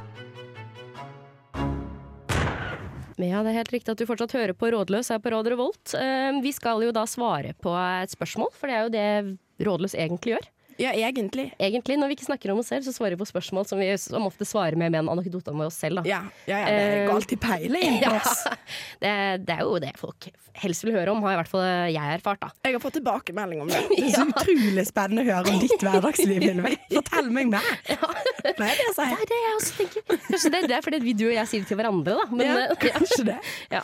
Ja, 3.16 3.40
det 3.40 3.52
er 3.54 3.56
helt 3.62 3.72
riktig 3.72 3.92
at 3.94 4.00
du 4.00 4.04
fortsatt 4.08 4.34
hører 4.36 4.52
på 4.52 4.68
Rådløs 4.74 5.08
her 5.08 5.20
på 5.24 5.30
Radio 5.32 5.54
Revolt. 5.54 5.94
Eh, 5.96 6.36
Vi 6.44 6.52
skal 6.52 6.82
jo 6.84 6.92
da 6.92 7.06
svare 7.08 7.54
på 7.64 7.72
et 8.02 8.12
spørsmål, 8.12 8.50
for 8.52 8.68
det 8.68 8.76
er 8.76 8.82
jo 8.84 8.92
det 8.92 9.66
Rådløs 9.66 9.94
egentlig 9.96 10.34
gjør. 10.36 10.48
Ja, 10.78 10.90
egentlig. 10.92 11.50
Egentlig, 11.58 11.96
Når 11.98 12.08
vi 12.10 12.16
ikke 12.18 12.26
snakker 12.28 12.52
om 12.52 12.58
oss 12.60 12.68
selv, 12.68 12.84
så 12.84 12.92
svarer 12.92 13.16
vi 13.16 13.22
på 13.22 13.28
spørsmål 13.30 13.66
som 13.68 13.78
vi 13.80 13.86
som 13.98 14.26
ofte 14.28 14.44
svarer 14.44 14.76
med 14.76 14.92
med 14.92 15.00
en 15.04 15.08
anekdote 15.14 15.48
om 15.50 15.60
oss 15.66 15.74
selv. 15.80 16.02
da. 16.02 16.08
Ja, 16.08 16.22
ja, 16.46 16.58
ja 16.58 16.66
det 16.66 16.82
Eh, 16.96 17.06
går 17.08 17.14
alltid 17.20 17.40
peiling 17.40 17.96
Ja, 18.04 18.10
oss. 18.20 18.44
det, 19.02 19.12
det 19.46 19.54
er 19.56 19.62
jo 19.64 19.78
det 19.80 19.92
folk 19.96 20.28
helst 20.56 20.84
vil 20.86 20.94
høre 20.96 21.12
om, 21.12 21.20
har 21.24 21.34
i 21.34 21.36
hvert 21.40 21.50
fall 21.52 21.64
jeg 21.92 22.12
erfart. 22.16 22.40
da. 22.40 22.48
Jeg 22.64 22.76
har 22.76 22.80
fått 22.80 22.94
tilbakemelding 22.96 23.60
om 23.64 23.68
det. 23.68 23.80
Det 23.96 24.04
er 24.06 24.14
så 24.16 24.24
utrolig 24.28 24.86
spennende 24.88 25.24
å 25.24 25.28
høre 25.28 25.52
om 25.52 25.58
ditt 25.60 25.74
hverdagsliv, 25.82 26.40
Hilve. 26.44 26.72
Fortell 26.94 27.28
meg 27.30 27.50
mer. 27.52 27.66
Er 27.88 27.98
det 28.44 28.54
Det 28.56 28.64
er 28.64 29.26
det 29.32 29.40
jeg 29.42 29.56
også 29.58 29.74
tenker. 29.80 30.22
Kanskje 30.30 30.52
det, 30.54 30.62
det 30.70 30.76
er 30.78 30.84
fordi 30.86 31.00
vi, 31.04 31.12
du 31.16 31.26
og 31.28 31.34
jeg 31.36 31.50
sier 31.50 31.64
det 31.64 31.68
til 31.72 31.80
hverandre, 31.80 32.16
da. 32.20 32.24
Men, 32.32 32.46
Ja, 32.46 32.56
eh, 32.70 32.88
kanskje 32.88 33.24
det. 33.32 33.36
Ja. 33.72 33.82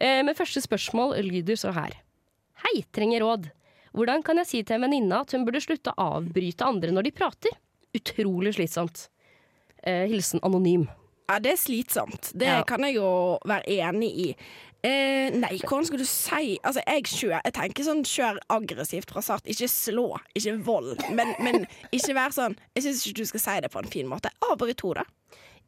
Eh, 0.00 0.22
Men 0.24 0.34
første 0.36 0.60
spørsmål 0.64 1.16
lyder 1.24 1.56
så 1.60 1.72
her. 1.76 1.96
Hei, 2.64 2.80
trenger 2.96 3.20
råd. 3.24 3.50
Hvordan 3.96 4.22
kan 4.26 4.36
jeg 4.42 4.46
si 4.50 4.62
til 4.62 4.76
en 4.76 4.84
venninne 4.86 5.22
at 5.24 5.32
hun 5.32 5.46
burde 5.46 5.62
slutte 5.64 5.92
å 5.94 6.08
avbryte 6.18 6.66
andre 6.68 6.92
når 6.92 7.08
de 7.08 7.14
prater? 7.16 7.56
Utrolig 7.96 8.52
slitsomt. 8.58 9.06
Eh, 9.82 10.04
hilsen 10.10 10.42
anonym. 10.44 10.86
Ja, 11.30 11.38
det 11.42 11.52
er 11.56 11.58
slitsomt. 11.58 12.30
Det 12.36 12.46
Ja. 12.46 12.62
kan 12.62 12.84
jeg 12.84 12.94
jo 12.98 13.38
være 13.44 13.64
enig 13.66 14.10
i. 14.14 14.36
Eh, 14.84 15.30
nei, 15.34 15.56
hvordan 15.64 15.86
skal 15.88 15.98
du 15.98 16.04
si 16.04 16.58
Altså, 16.62 16.80
jeg 16.86 17.02
kjør 17.08 17.40
Jeg 17.44 17.52
tenker 17.56 17.82
sånn 17.82 18.04
kjør 18.04 18.38
aggressivt 18.52 19.10
fra 19.10 19.22
start. 19.24 19.42
Ikke 19.48 19.66
slå, 19.72 20.18
ikke 20.36 20.62
vold. 20.62 21.00
Men, 21.10 21.34
men 21.42 21.66
ikke 21.90 22.14
vær 22.14 22.30
sånn 22.36 22.54
Jeg 22.76 22.84
syns 22.84 23.06
ikke 23.08 23.16
du 23.16 23.24
skal 23.24 23.40
si 23.40 23.60
det 23.64 23.70
på 23.72 23.80
en 23.82 23.90
fin 23.90 24.06
måte. 24.06 24.30
Avbryt 24.52 24.80
henne, 24.84 25.02
da. 25.02 25.04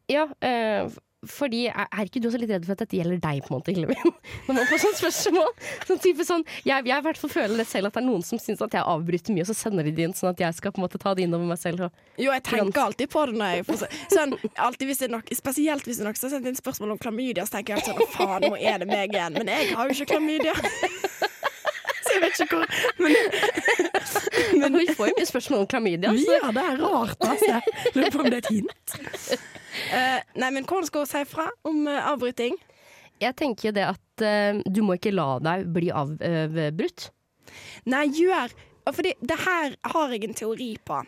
Ja, 0.07 0.27
eh, 0.41 0.87
fordi 1.27 1.65
er 1.67 2.05
ikke 2.05 2.21
du 2.23 2.29
også 2.29 2.39
litt 2.39 2.51
redd 2.53 2.63
for 2.63 2.77
at 2.77 2.83
dette 2.85 2.95
gjelder 2.95 3.17
deg, 3.19 3.41
på 3.43 3.51
en 3.51 3.57
måte, 3.57 3.73
Hillevi? 3.75 3.95
Når 4.47 4.55
man 4.55 4.67
får 4.69 4.79
sånne 4.85 4.99
spørsmål. 5.01 5.49
Sånn 5.89 5.99
type 6.05 6.25
sånn, 6.27 6.45
jeg, 6.63 6.85
jeg 6.87 6.95
i 7.01 7.05
hvert 7.09 7.19
fall 7.19 7.33
føler 7.33 7.59
det 7.59 7.65
selv 7.67 7.89
at 7.89 7.97
det 7.97 8.01
er 8.03 8.07
noen 8.07 8.23
som 8.23 8.39
syns 8.39 8.63
at 8.63 8.77
jeg 8.77 8.85
avbryter 8.87 9.35
mye, 9.35 9.43
og 9.43 9.49
så 9.51 9.57
sender 9.59 9.83
de 9.89 9.93
det 9.97 10.05
inn 10.07 10.15
sånn 10.15 10.31
at 10.31 10.43
jeg 10.45 10.55
skal 10.59 10.71
på 10.75 10.79
en 10.79 10.85
måte 10.87 11.01
ta 11.03 11.11
det 11.17 11.25
inn 11.27 11.35
over 11.35 11.49
meg 11.51 11.59
selv. 11.59 11.87
Og, 11.89 12.05
Jo, 12.21 12.31
jeg 12.31 12.45
tenker 12.47 12.83
alltid 12.85 13.11
på 13.11 13.25
det 13.31 13.35
når 13.41 13.55
jeg 13.57 13.67
får 13.71 13.81
se- 13.83 13.91
sånn, 14.15 14.37
alltid 14.69 14.91
hvis 14.93 15.03
det 15.03 15.09
er 15.09 15.15
nok, 15.17 15.33
Spesielt 15.39 15.85
hvis 15.89 15.99
det 15.99 16.05
er 16.05 16.09
noen 16.11 16.19
som 16.19 16.29
har 16.29 16.35
sendt 16.37 16.47
inn 16.53 16.59
spørsmål 16.59 16.95
om 16.95 17.01
klamydia, 17.03 17.43
så 17.47 17.57
tenker 17.57 17.75
jeg 17.75 17.83
alltid 17.83 17.99
sånn 17.99 18.15
faen, 18.15 18.47
nå 18.47 18.55
er 18.59 18.79
det 18.85 18.87
meg 18.89 19.11
igjen. 19.15 19.35
Men 19.39 19.51
jeg 19.51 19.73
har 19.75 19.91
jo 19.91 19.97
ikke 19.99 20.13
klamydia. 20.15 20.55
Jeg 22.19 22.25
vet 22.25 22.41
ikke 22.43 22.59
hvor 22.59 22.65
Men 22.99 23.15
men 24.61 24.77
vi 24.77 24.87
får 24.93 25.11
jo 25.11 25.17
mye 25.17 25.27
spørsmål 25.29 25.63
om 25.63 25.69
klamydia. 25.69 26.13
Så. 26.17 26.35
ja, 26.35 26.51
det 26.55 26.63
er 26.65 26.81
rart, 26.83 27.27
altså. 27.27 27.59
Lurer 27.95 28.11
på 28.13 28.23
om 28.23 28.29
det 28.29 28.39
er 28.39 28.43
et 28.43 28.51
hint. 28.53 28.95
Uh, 29.79 30.19
nei, 30.41 30.49
men 30.55 30.65
hvordan 30.65 30.89
skal 30.89 31.05
hun 31.05 31.11
si 31.11 31.23
fra 31.29 31.47
om 31.67 31.81
uh, 31.87 32.11
avbryting? 32.11 32.57
Jeg 33.19 33.35
tenker 33.39 33.69
jo 33.69 33.75
det 33.75 33.85
at 33.89 34.23
uh, 34.23 34.61
du 34.65 34.81
må 34.85 34.99
ikke 34.99 35.13
la 35.15 35.31
deg 35.43 35.67
bli 35.75 35.91
avbrutt. 35.95 37.09
Nei, 37.89 38.05
gjør 38.13 38.53
Fordi 38.93 39.11
det 39.21 39.37
her 39.41 39.75
har 39.93 40.13
jeg 40.13 40.25
en 40.25 40.37
teori 40.37 40.71
på. 40.85 41.01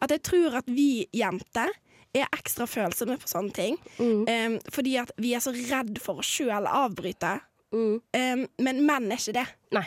At 0.00 0.12
jeg 0.14 0.22
tror 0.24 0.60
at 0.62 0.70
vi 0.72 1.06
jenter 1.12 1.74
er 2.16 2.30
ekstra 2.32 2.64
følsomme 2.70 3.18
for 3.20 3.28
sånne 3.28 3.52
ting. 3.52 3.76
Mm. 3.98 4.22
Um, 4.24 4.54
fordi 4.72 4.94
at 5.02 5.12
vi 5.20 5.34
er 5.36 5.44
så 5.44 5.52
redd 5.52 5.98
for 6.00 6.22
å 6.22 6.24
sjøl 6.24 6.68
avbryte. 6.70 7.34
Mm. 7.74 7.98
Um, 7.98 8.46
men 8.62 8.82
menn 8.86 9.10
er 9.10 9.20
ikke 9.20 9.36
det. 9.38 9.46
Nei. 9.76 9.84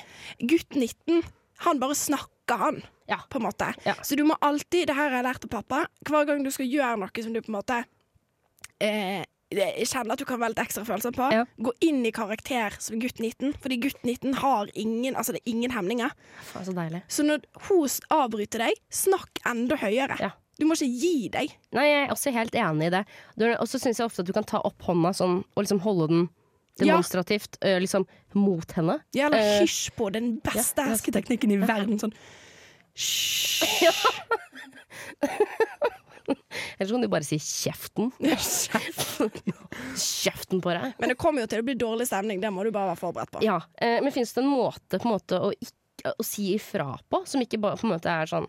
Gutt 0.51 0.75
19, 0.75 1.23
han 1.65 1.81
bare 1.81 1.97
snakker, 1.97 2.59
han. 2.59 2.81
Ja. 3.09 3.21
På 3.29 3.39
en 3.39 3.47
måte. 3.47 3.71
Ja. 3.85 3.95
Så 4.05 4.17
du 4.19 4.23
må 4.27 4.37
alltid, 4.45 4.87
det 4.89 4.97
her 4.97 5.09
har 5.09 5.19
jeg 5.19 5.27
lært 5.29 5.47
av 5.47 5.53
pappa, 5.53 5.85
hver 6.09 6.27
gang 6.29 6.43
du 6.45 6.51
skal 6.53 6.69
gjøre 6.69 6.99
noe 7.01 7.25
som 7.25 7.33
du 7.33 7.41
på 7.41 7.49
en 7.51 7.57
måte 7.57 7.83
eh, 8.83 9.23
kjenner 9.49 10.13
at 10.13 10.21
du 10.21 10.27
kan 10.29 10.39
være 10.41 10.53
litt 10.53 10.61
ekstra 10.61 10.83
følelser 10.85 11.13
på. 11.15 11.29
Ja. 11.33 11.45
Gå 11.57 11.73
inn 11.85 12.03
i 12.05 12.13
karakter 12.15 12.75
som 12.81 12.99
gutt 13.01 13.19
19, 13.19 13.55
fordi 13.61 13.79
gutt 13.87 14.03
19 14.03 14.37
har 14.43 14.69
ingen, 14.73 15.15
altså 15.15 15.33
det 15.35 15.41
er 15.41 15.51
ingen 15.51 15.73
hemninger. 15.73 16.13
Så. 16.51 16.75
Så 17.07 17.25
når 17.25 17.45
hun 17.69 17.97
avbryter 18.13 18.67
deg, 18.67 18.83
snakk 18.93 19.41
enda 19.49 19.79
høyere. 19.81 20.19
Ja. 20.21 20.35
Du 20.59 20.65
må 20.67 20.75
ikke 20.75 20.91
gi 20.91 21.29
deg. 21.31 21.53
Nei, 21.71 21.85
jeg 21.87 21.99
er 22.03 22.09
også 22.11 22.33
helt 22.35 22.55
enig 22.59 22.89
i 22.89 22.93
det. 22.97 23.05
Og 23.55 23.67
så 23.71 23.79
syns 23.79 24.01
jeg 24.01 24.09
ofte 24.09 24.25
at 24.25 24.27
du 24.27 24.35
kan 24.35 24.47
ta 24.47 24.59
opp 24.67 24.83
hånda 24.83 25.13
sånn, 25.15 25.39
og 25.55 25.63
liksom 25.63 25.79
holde 25.85 26.09
den. 26.11 26.25
Demonstrativt 26.81 27.59
øh, 27.61 27.77
liksom 27.83 28.05
mot 28.37 28.71
henne. 28.77 28.99
Ja, 29.17 29.27
eller 29.29 29.39
Eh, 29.39 29.61
hysj 29.63 29.89
på 29.97 30.09
den 30.15 30.35
beste 30.43 30.81
ja, 30.81 30.87
ja. 30.87 30.95
hersketeknikken 30.95 31.51
i 31.55 31.59
verden. 31.61 31.99
Sånn 32.01 32.13
hysj. 32.99 33.65
Eller 36.77 36.87
så 36.87 36.93
kan 36.93 37.01
du 37.01 37.07
bare 37.11 37.25
si 37.25 37.39
'kjeften'. 37.41 38.11
Kjeften 38.21 39.31
kjeften 39.97 40.61
på 40.61 40.73
deg. 40.75 40.93
Men 40.99 41.11
det 41.11 41.17
kommer 41.19 41.43
jo 41.43 41.49
til 41.51 41.63
å 41.63 41.65
bli 41.67 41.75
dårlig 41.79 42.07
stemning. 42.09 42.41
Det 42.41 42.51
må 42.53 42.63
du 42.63 42.71
bare 42.71 42.91
være 42.93 43.01
forberedt 43.01 43.33
på. 43.33 43.43
Ja, 43.45 43.59
eh, 43.81 43.99
Men 44.03 44.13
fins 44.15 44.33
det 44.33 44.43
en 44.43 44.51
måte, 44.51 44.99
på 44.99 45.07
en 45.07 45.15
måte 45.15 45.39
å, 45.41 45.51
ikke, 45.51 46.13
å 46.13 46.25
si 46.25 46.53
ifra 46.55 46.93
på, 47.09 47.23
som 47.25 47.41
ikke 47.43 47.59
bare 47.61 47.79
på 47.79 47.87
en 47.87 47.95
måte 47.95 48.13
er 48.13 48.29
sånn 48.29 48.47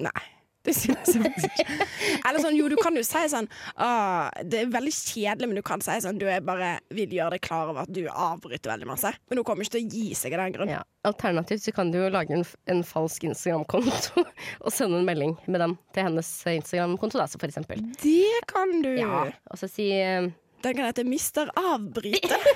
Nei. 0.00 0.22
Det 0.66 0.74
synes 0.76 1.08
jeg 1.08 1.22
faktisk 1.24 1.60
ikke. 1.62 1.86
Eller 2.28 2.42
sånn, 2.42 2.56
jo, 2.58 2.66
du 2.68 2.76
kan 2.76 2.96
jo 2.96 3.02
si 3.06 3.22
sånn 3.32 3.46
ah, 3.80 4.28
Det 4.44 4.58
er 4.60 4.72
veldig 4.72 4.92
kjedelig, 4.92 5.48
men 5.48 5.56
du 5.56 5.62
kan 5.64 5.80
si 5.84 5.94
sånn 6.04 6.18
Du 6.20 6.26
er 6.28 6.42
bare 6.44 6.74
vil 6.92 7.14
gjøre 7.16 7.38
deg 7.38 7.44
klar 7.46 7.70
over 7.72 7.86
at 7.86 7.92
du 7.94 8.02
avbryter 8.10 8.74
veldig 8.74 8.90
masse. 8.90 9.12
Men 9.30 9.40
hun 9.40 9.46
kommer 9.48 9.64
ikke 9.64 9.78
til 9.78 9.86
å 9.86 9.94
gi 9.94 10.18
seg 10.18 10.36
av 10.36 10.44
den 10.44 10.56
grunn. 10.58 10.74
ja. 10.76 10.82
Alternativt 11.08 11.64
så 11.64 11.72
kan 11.72 11.88
du 11.92 11.96
jo 12.02 12.10
lage 12.12 12.36
en, 12.36 12.44
en 12.68 12.82
falsk 12.84 13.24
Instagram-konto 13.30 14.20
og 14.64 14.74
sende 14.74 15.00
en 15.00 15.08
melding 15.08 15.32
med 15.46 15.64
den 15.64 15.78
til 15.96 16.04
hennes 16.10 16.28
Instagram-konto, 16.52 17.16
da, 17.22 17.24
så 17.30 17.40
for 17.40 17.48
eksempel. 17.48 17.80
Det 18.02 18.44
kan 18.50 18.76
du. 18.84 18.92
Ja, 19.00 19.24
og 19.48 19.60
så 19.60 19.70
si 19.70 19.88
eh, 19.96 20.28
Den 20.60 20.76
kan 20.76 20.90
hete 20.90 21.06
Mister 21.08 21.48
Avbryte. 21.56 22.36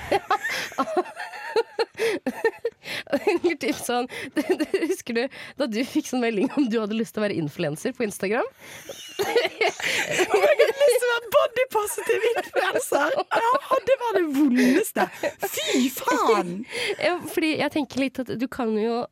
Typ 3.60 3.76
sånn 3.76 4.08
Husker 4.88 5.16
du 5.16 5.22
da 5.60 5.68
du 5.68 5.80
fikk 5.86 6.08
sånn 6.08 6.22
melding 6.24 6.48
om 6.56 6.68
du 6.70 6.78
hadde 6.80 6.96
lyst 6.96 7.14
til 7.16 7.22
å 7.22 7.26
være 7.26 7.38
influenser 7.40 7.94
på 7.96 8.06
Instagram? 8.06 8.46
lyst 10.84 11.00
til 11.00 11.08
å 11.08 11.12
være 11.12 11.30
body 11.34 11.66
positive 11.74 12.30
influencer. 12.34 13.16
Ja, 13.44 13.78
det 13.88 13.96
var 14.00 14.16
det 14.18 14.24
vondeste. 14.36 15.08
Fy 15.44 15.88
faen! 15.94 16.54
Ja, 17.04 17.18
fordi 17.28 17.54
jeg 17.58 17.72
tenker 17.74 18.00
litt 18.00 18.18
at 18.22 18.30
du 18.38 18.46
kan 18.50 18.72
jo 18.78 19.02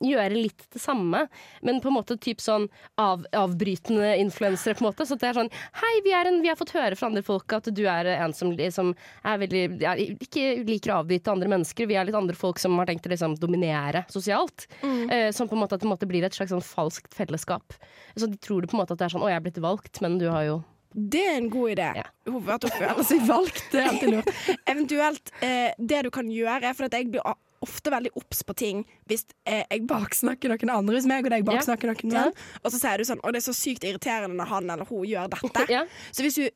gjøre 0.00 0.36
litt 0.36 0.64
det 0.72 0.80
samme, 0.82 1.26
men 1.66 1.80
på 1.82 1.90
en 1.90 1.96
måte 1.98 2.16
typ 2.20 2.40
sånn 2.42 2.66
av, 3.00 3.26
avbrytende 3.36 4.14
influensere, 4.20 4.76
på 4.76 4.84
en 4.84 4.90
måte. 4.90 5.06
Så 5.08 5.18
det 5.20 5.30
er 5.30 5.36
sånn 5.36 5.52
Hei, 5.80 5.92
vi, 6.04 6.14
er 6.16 6.30
en, 6.30 6.40
vi 6.44 6.50
har 6.50 6.58
fått 6.58 6.74
høre 6.76 6.96
fra 6.98 7.10
andre 7.10 7.22
folk 7.26 7.52
at 7.56 7.68
du 7.74 7.82
er 7.90 8.08
en 8.16 8.34
som, 8.36 8.52
som 8.74 8.94
er 9.26 9.42
veldig 9.44 9.64
ja, 9.82 9.94
ikke 9.96 10.46
liker 10.68 10.94
å 10.94 11.00
avbryte 11.02 11.32
andre 11.32 11.50
mennesker. 11.52 11.88
Vi 11.90 11.98
er 12.00 12.08
litt 12.08 12.18
andre 12.18 12.36
folk 12.38 12.60
som 12.62 12.78
har 12.80 12.88
tenkt 12.90 13.08
å 13.08 13.12
liksom 13.12 13.36
dominere 13.40 14.04
sosialt. 14.12 14.66
Eh, 14.82 15.30
som 15.36 15.48
på 15.48 15.56
en 15.56 15.64
måte 15.64 15.76
at 15.76 15.80
det 15.80 15.86
på 15.86 15.90
en 15.90 15.96
måte 15.96 16.08
blir 16.10 16.26
et 16.26 16.36
slags 16.36 16.52
sånn 16.54 16.64
falskt 16.64 17.14
fellesskap. 17.16 17.76
Så 18.16 18.26
de 18.26 18.38
tror 18.40 18.62
det 18.62 18.70
på 18.70 18.78
en 18.78 18.82
måte 18.82 18.96
at 18.96 19.02
det 19.02 19.08
er 19.08 19.14
sånn 19.14 19.24
Å, 19.24 19.30
jeg 19.30 19.40
er 19.40 19.44
blitt 19.44 19.62
valgt, 19.62 20.00
men 20.04 20.18
du 20.20 20.28
har 20.30 20.46
jo 20.46 20.56
Det 20.90 21.22
er 21.22 21.36
en 21.38 21.50
god 21.52 21.76
idé. 21.76 21.90
Ja. 22.00 22.08
At 22.56 22.66
hun 22.66 22.72
føler 22.74 23.04
seg 23.06 23.28
valgt. 23.28 23.62
Det 23.70 23.82
er 23.82 23.92
alltid 23.92 24.14
lurt. 24.16 24.32
Eventuelt, 24.72 25.32
eh, 25.46 25.70
det 25.78 26.02
du 26.06 26.10
kan 26.14 26.30
gjøre, 26.32 26.74
for 26.74 26.88
at 26.88 26.96
jeg 26.98 27.10
blir 27.12 27.26
ofte 27.62 27.90
veldig 27.92 28.10
obs 28.16 28.42
på 28.48 28.54
ting 28.56 28.84
hvis 29.10 29.26
eh, 29.46 29.64
jeg 29.70 29.86
baksnakker 29.90 30.48
noen 30.54 30.70
andre. 30.78 30.94
Hvis 30.96 31.08
meg 31.10 31.24
og 31.26 31.30
deg 31.34 31.44
baksnakker 31.44 31.90
noen 31.92 32.14
Ja. 32.14 32.22
venn, 32.28 32.32
og 32.64 32.70
så 32.72 32.78
sier 32.80 32.98
du 32.98 33.04
sånn 33.04 33.20
Å, 33.20 33.32
det 33.32 33.42
er 33.42 33.48
så 33.52 33.56
sykt 33.56 33.84
irriterende 33.84 34.36
når 34.38 34.48
han 34.54 34.70
eller 34.70 34.88
hun 34.88 35.04
gjør 35.04 35.28
dette. 35.36 35.66
Ja. 35.68 35.84
Så 36.12 36.24
hvis 36.24 36.38
du 36.40 36.48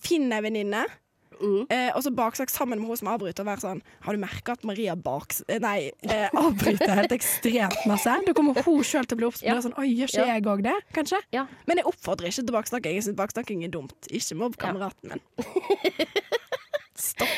finner 0.00 0.38
en 0.40 0.48
venninne 0.48 0.86
Mm. 1.38 1.68
Eh, 1.70 1.92
og 1.94 2.02
så 2.02 2.10
baksnakk 2.10 2.50
sammen 2.50 2.80
med 2.80 2.88
hun 2.90 2.96
som 2.98 3.12
avbryter, 3.12 3.44
og 3.44 3.46
være 3.46 3.62
sånn 3.62 3.82
Har 4.02 4.16
du 4.16 4.18
merka 4.18 4.56
at 4.56 4.64
Maria 4.66 4.96
baks... 4.98 5.44
eh, 5.46 5.60
Nei, 5.62 5.92
eh, 6.02 6.26
avbryter 6.34 6.90
helt 6.98 7.12
ekstremt 7.14 7.76
masse? 7.86 8.10
Da 8.26 8.32
kommer 8.34 8.58
hun 8.66 8.80
sjøl 8.82 9.06
til 9.06 9.14
å 9.14 9.20
bli 9.20 9.28
obs 9.28 9.44
på 9.44 9.46
Ja. 9.46 9.54
Sånn, 9.62 9.76
Oi, 9.78 9.86
gjør 10.00 10.10
ikke 10.10 10.24
Ja. 10.26 10.34
jeg 10.34 10.42
òg 10.50 10.64
det? 10.66 10.74
Kanskje? 10.98 11.20
Ja. 11.30 11.44
Men 11.70 11.78
jeg 11.78 11.86
oppfordrer 11.92 12.26
ikke 12.32 12.42
til 12.42 12.56
baksnakking. 12.58 12.98
Jeg 12.98 13.06
syns 13.06 13.20
baksnakking 13.22 13.62
er 13.62 13.70
dumt. 13.70 13.94
Ikke 14.10 14.34
mobb 14.40 14.58
kameraten 14.58 15.14
min. 15.14 15.22
Stopp. 16.98 17.30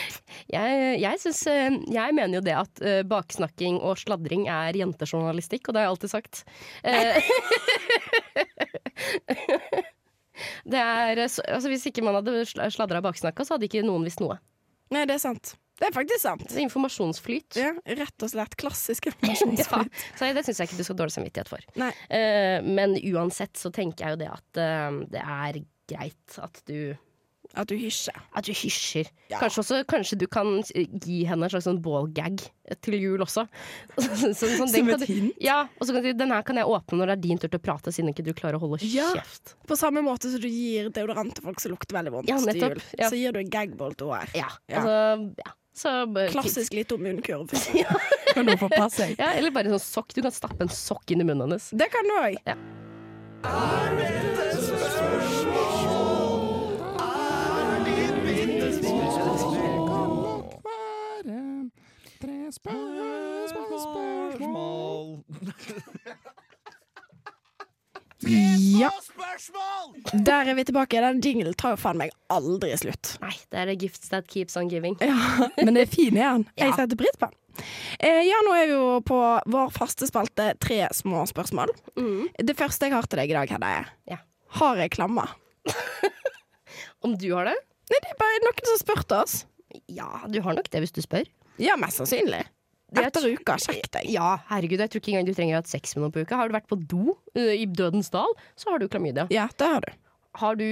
Jeg, 0.49 1.01
jeg, 1.03 1.19
synes, 1.21 1.43
eh, 1.53 1.75
jeg 1.93 2.15
mener 2.17 2.39
jo 2.39 2.43
det 2.47 2.55
at 2.57 2.81
eh, 2.81 3.03
baksnakking 3.09 3.77
og 3.85 3.99
sladring 4.01 4.47
er 4.49 4.73
jentejournalistikk, 4.81 5.69
og 5.69 5.75
det 5.77 5.81
har 5.83 5.87
jeg 5.89 5.95
alltid 5.95 6.13
sagt. 6.15 6.35
Eh, 6.83 7.21
det 10.73 10.81
er, 10.81 11.21
altså 11.27 11.69
hvis 11.73 11.85
ikke 11.91 12.05
man 12.07 12.17
hadde 12.19 12.33
sla- 12.49 12.71
sladra 12.73 13.01
og 13.03 13.07
baksnakka, 13.11 13.41
så 13.45 13.51
hadde 13.57 13.67
ikke 13.69 13.85
noen 13.87 14.07
visst 14.09 14.23
noe. 14.25 14.37
Nei, 14.95 15.05
det 15.07 15.15
er 15.19 15.23
sant. 15.23 15.47
Det 15.81 15.87
er 15.89 15.95
faktisk 15.97 16.21
sant. 16.25 16.43
Det 16.49 16.57
er 16.59 16.65
informasjonsflyt. 16.67 17.53
Ja, 17.61 17.71
rett 18.01 18.19
og 18.27 18.31
slett 18.33 18.55
klassisk 18.61 19.07
Ja, 19.09 19.13
informasjonsflyt. 19.17 19.93
så 20.19 20.21
det 20.37 20.43
syns 20.49 20.59
jeg 20.61 20.67
ikke 20.71 20.81
du 20.81 20.85
skal 20.85 20.97
ha 20.97 21.01
dårlig 21.05 21.15
samvittighet 21.15 21.51
for. 21.53 21.61
Nei. 21.81 21.93
Men 22.67 22.97
uansett 23.15 23.55
så 23.61 23.69
tenker 23.73 24.01
jeg 24.09 24.13
jo 24.17 24.21
det 24.25 24.31
at 24.35 24.49
det 25.15 25.23
er 25.25 25.53
greit 25.91 26.29
at 26.43 26.61
du 26.69 26.79
At 27.59 27.67
du 27.67 27.75
hysjer. 27.75 28.15
At 28.37 28.45
du 28.47 28.53
hysjer. 28.55 29.09
Ja. 29.31 29.41
Kanskje, 29.41 29.63
også, 29.65 29.79
kanskje 29.91 30.17
du 30.21 30.27
kan 30.31 30.61
gi 31.03 31.25
henne 31.27 31.49
en 31.49 31.51
slags 31.51 31.67
sånn 31.67 31.81
ballgag 31.83 32.45
til 32.87 32.95
jul 32.95 33.25
også. 33.25 33.43
Så, 33.99 34.31
så, 34.39 34.47
sånn, 34.55 34.69
Som 34.71 34.91
et 34.95 35.01
du- 35.03 35.07
hint? 35.11 35.35
Ja, 35.43 35.65
og 35.81 35.87
så 35.89 35.93
kan 35.97 36.05
du, 36.07 36.13
den 36.15 36.31
her 36.31 36.43
kan 36.47 36.57
jeg 36.61 36.67
åpne 36.71 37.01
når 37.01 37.11
det 37.11 37.17
er 37.19 37.23
din 37.25 37.39
tur 37.43 37.49
til 37.51 37.59
å 37.59 37.65
prate, 37.65 37.91
siden 37.91 38.13
ikke 38.13 38.23
du 38.25 38.31
klarer 38.39 38.55
å 38.61 38.63
holde 38.63 38.79
Ja. 38.87 39.09
kjeft. 39.17 39.57
På 39.67 39.75
samme 39.79 40.03
måte 40.07 40.31
som 40.31 40.39
du 40.41 40.47
gir 40.49 40.93
deodorant 40.95 41.35
til 41.35 41.43
folk 41.49 41.59
som 41.61 41.75
lukter 41.75 41.99
veldig 41.99 42.13
vondt 42.15 42.31
Ja, 42.31 42.39
til 42.39 42.63
jul. 42.63 42.83
Ja. 43.01 43.11
Så 43.11 43.19
gir 43.19 43.35
du 43.35 43.41
en 43.43 43.51
gagball 43.51 43.97
til 43.99 44.13
henne. 44.15 44.31
Ja, 44.39 44.47
Ja. 44.71 44.79
altså 44.85 45.35
ja. 45.43 45.57
Så, 45.81 45.91
Klassisk 46.33 46.75
litt 46.75 46.93
om 46.93 47.01
munnkurv. 47.03 47.51
Kan 48.35 48.47
hun 48.47 48.59
få 48.59 48.69
passe 48.71 49.03
seg. 49.03 49.19
Ja, 49.19 49.33
eller 49.39 49.51
bare 49.51 49.71
en 49.71 49.79
sånn 49.79 49.87
sokk. 50.03 50.15
Du 50.15 50.23
kan 50.23 50.31
stappe 50.35 50.61
en 50.67 50.71
sokk 50.71 51.11
inn 51.15 51.23
i 51.23 51.27
munnen 51.27 51.49
hennes. 51.49 51.71
Det 51.75 51.91
kan 51.91 52.07
du 52.07 52.15
òg. 52.21 52.39
Ja. 52.47 54.20
Ja. 68.21 68.91
Der 70.13 70.45
er 70.51 70.55
vi 70.55 70.65
tilbake. 70.69 71.01
Den 71.01 71.21
jinglen 71.25 71.55
tar 71.57 71.73
jo 71.75 71.79
faen 71.81 71.97
meg 72.01 72.13
aldri 72.33 72.73
slutt. 72.79 73.15
Nei, 73.23 73.33
det 73.53 73.61
er 73.63 73.71
det 73.71 73.77
gifts 73.81 74.11
that 74.13 74.29
keeps 74.29 74.59
on 74.61 74.69
giving. 74.69 74.97
Ja, 75.01 75.49
Men 75.65 75.75
det 75.79 75.87
er 75.87 75.93
fin 75.93 76.17
igjen. 76.19 76.45
Jeg 76.59 76.69
Ja. 76.69 76.77
setter 76.77 76.97
pris 77.01 77.17
på 77.17 77.31
den. 77.31 77.37
Eh, 78.01 78.23
ja, 78.29 78.37
nå 78.47 78.53
er 78.57 78.67
vi 78.69 78.73
jo 78.77 79.01
på 79.05 79.17
vår 79.53 79.73
faste 79.75 80.07
spalte 80.09 80.53
Tre 80.61 80.87
små 80.97 81.25
spørsmål. 81.29 81.69
Mm. 81.97 82.29
Det 82.45 82.57
første 82.57 82.87
jeg 82.87 82.93
har 82.95 83.03
til 83.09 83.19
deg 83.21 83.31
i 83.31 83.37
dag, 83.37 83.49
Hedda, 83.51 83.67
er 83.81 83.87
Ja. 84.09 84.17
Har 84.61 84.77
jeg 84.77 84.91
klamma? 84.91 85.27
Om 87.05 87.17
du 87.17 87.33
har 87.35 87.45
det? 87.49 87.57
Nei, 87.91 87.99
det 88.05 88.11
er 88.13 88.21
bare 88.21 88.41
noen 88.45 88.65
som 88.65 88.75
har 88.77 88.85
spurt 88.85 89.13
oss. 89.17 89.45
Ja, 89.89 90.09
du 90.29 90.41
har 90.43 90.55
nok 90.55 90.69
det 90.71 90.81
hvis 90.83 90.93
du 90.93 91.01
spør. 91.01 91.25
Ja, 91.61 91.77
mest 91.81 92.01
sannsynlig. 92.01 92.43
Er- 92.91 93.07
Etter 93.07 93.23
uka, 93.31 93.55
sjekk 93.63 93.87
deg. 93.95 94.09
Ja, 94.11 94.33
herregud, 94.49 94.81
jeg 94.83 94.91
tror 94.91 94.99
ikke 95.03 95.13
engang 95.15 95.27
du 95.29 95.35
trenger 95.37 95.55
å 95.55 95.59
ha 95.61 95.63
hatt 95.63 95.71
sex 95.71 95.93
med 95.95 96.03
noen 96.03 96.15
på 96.17 96.25
uka. 96.25 96.39
Har 96.41 96.49
du 96.51 96.57
vært 96.57 96.67
på 96.71 96.79
do 96.91 97.13
uh, 97.39 97.53
i 97.55 97.67
Dødens 97.71 98.11
dal, 98.11 98.33
så 98.59 98.73
har 98.73 98.83
du 98.83 98.89
klamydia. 98.91 99.29
Ja, 99.31 99.45
det 99.61 99.69
har 99.77 99.85
du. 99.87 99.93
Har 100.41 100.55
du, 100.59 100.65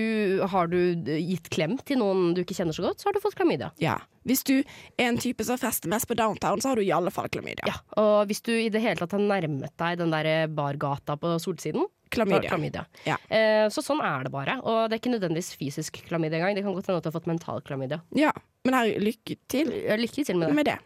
har 0.50 0.68
du 0.70 0.78
gitt 1.18 1.48
klem 1.50 1.76
til 1.86 1.98
noen 1.98 2.32
du 2.34 2.42
ikke 2.44 2.54
kjenner 2.54 2.74
så 2.74 2.82
godt, 2.84 3.00
så 3.02 3.08
har 3.08 3.16
du 3.16 3.20
fått 3.22 3.34
klamydia. 3.38 3.72
Ja. 3.82 3.96
Hvis 4.26 4.42
du 4.46 4.56
er 4.60 5.06
en 5.08 5.18
type 5.18 5.42
som 5.46 5.58
fester 5.58 5.90
mest 5.90 6.06
på 6.10 6.14
downtown, 6.18 6.60
så 6.62 6.70
har 6.72 6.78
du 6.78 6.84
i 6.86 6.92
alle 6.94 7.10
fall 7.14 7.26
klamydia. 7.32 7.66
Ja, 7.66 7.78
og 7.98 8.28
hvis 8.30 8.42
du 8.46 8.52
i 8.54 8.68
det 8.70 8.82
hele 8.84 8.98
tatt 9.00 9.14
har 9.16 9.22
nærmet 9.22 9.74
deg 9.82 9.98
den 10.02 10.14
der 10.14 10.46
bargata 10.50 11.16
på 11.18 11.36
Solsiden, 11.42 11.86
Klamydia. 12.14 12.48
klamydia. 12.48 12.84
Ja. 13.04 13.18
Eh, 13.28 13.66
så 13.74 13.82
sånn 13.84 13.98
er 14.00 14.24
det 14.24 14.30
bare. 14.32 14.54
Og 14.62 14.86
det 14.88 14.96
er 14.96 15.02
ikke 15.02 15.12
nødvendigvis 15.12 15.50
fysisk 15.60 15.98
klamydia 16.06 16.38
engang. 16.38 16.54
Det 16.56 16.62
kan 16.64 16.72
godt 16.78 16.86
hende 16.88 17.02
at 17.02 17.04
du 17.04 17.10
har 17.10 17.18
fått 17.18 17.28
mental 17.28 17.60
klamydia. 17.66 17.98
Ja, 18.16 18.30
men 18.68 18.76
her, 18.78 18.94
lykke 19.02 19.38
til 19.50 19.72
Lykke 19.98 20.24
til 20.28 20.36
med 20.40 20.50
det. 20.52 20.56
med 20.60 20.68
det. 20.68 20.78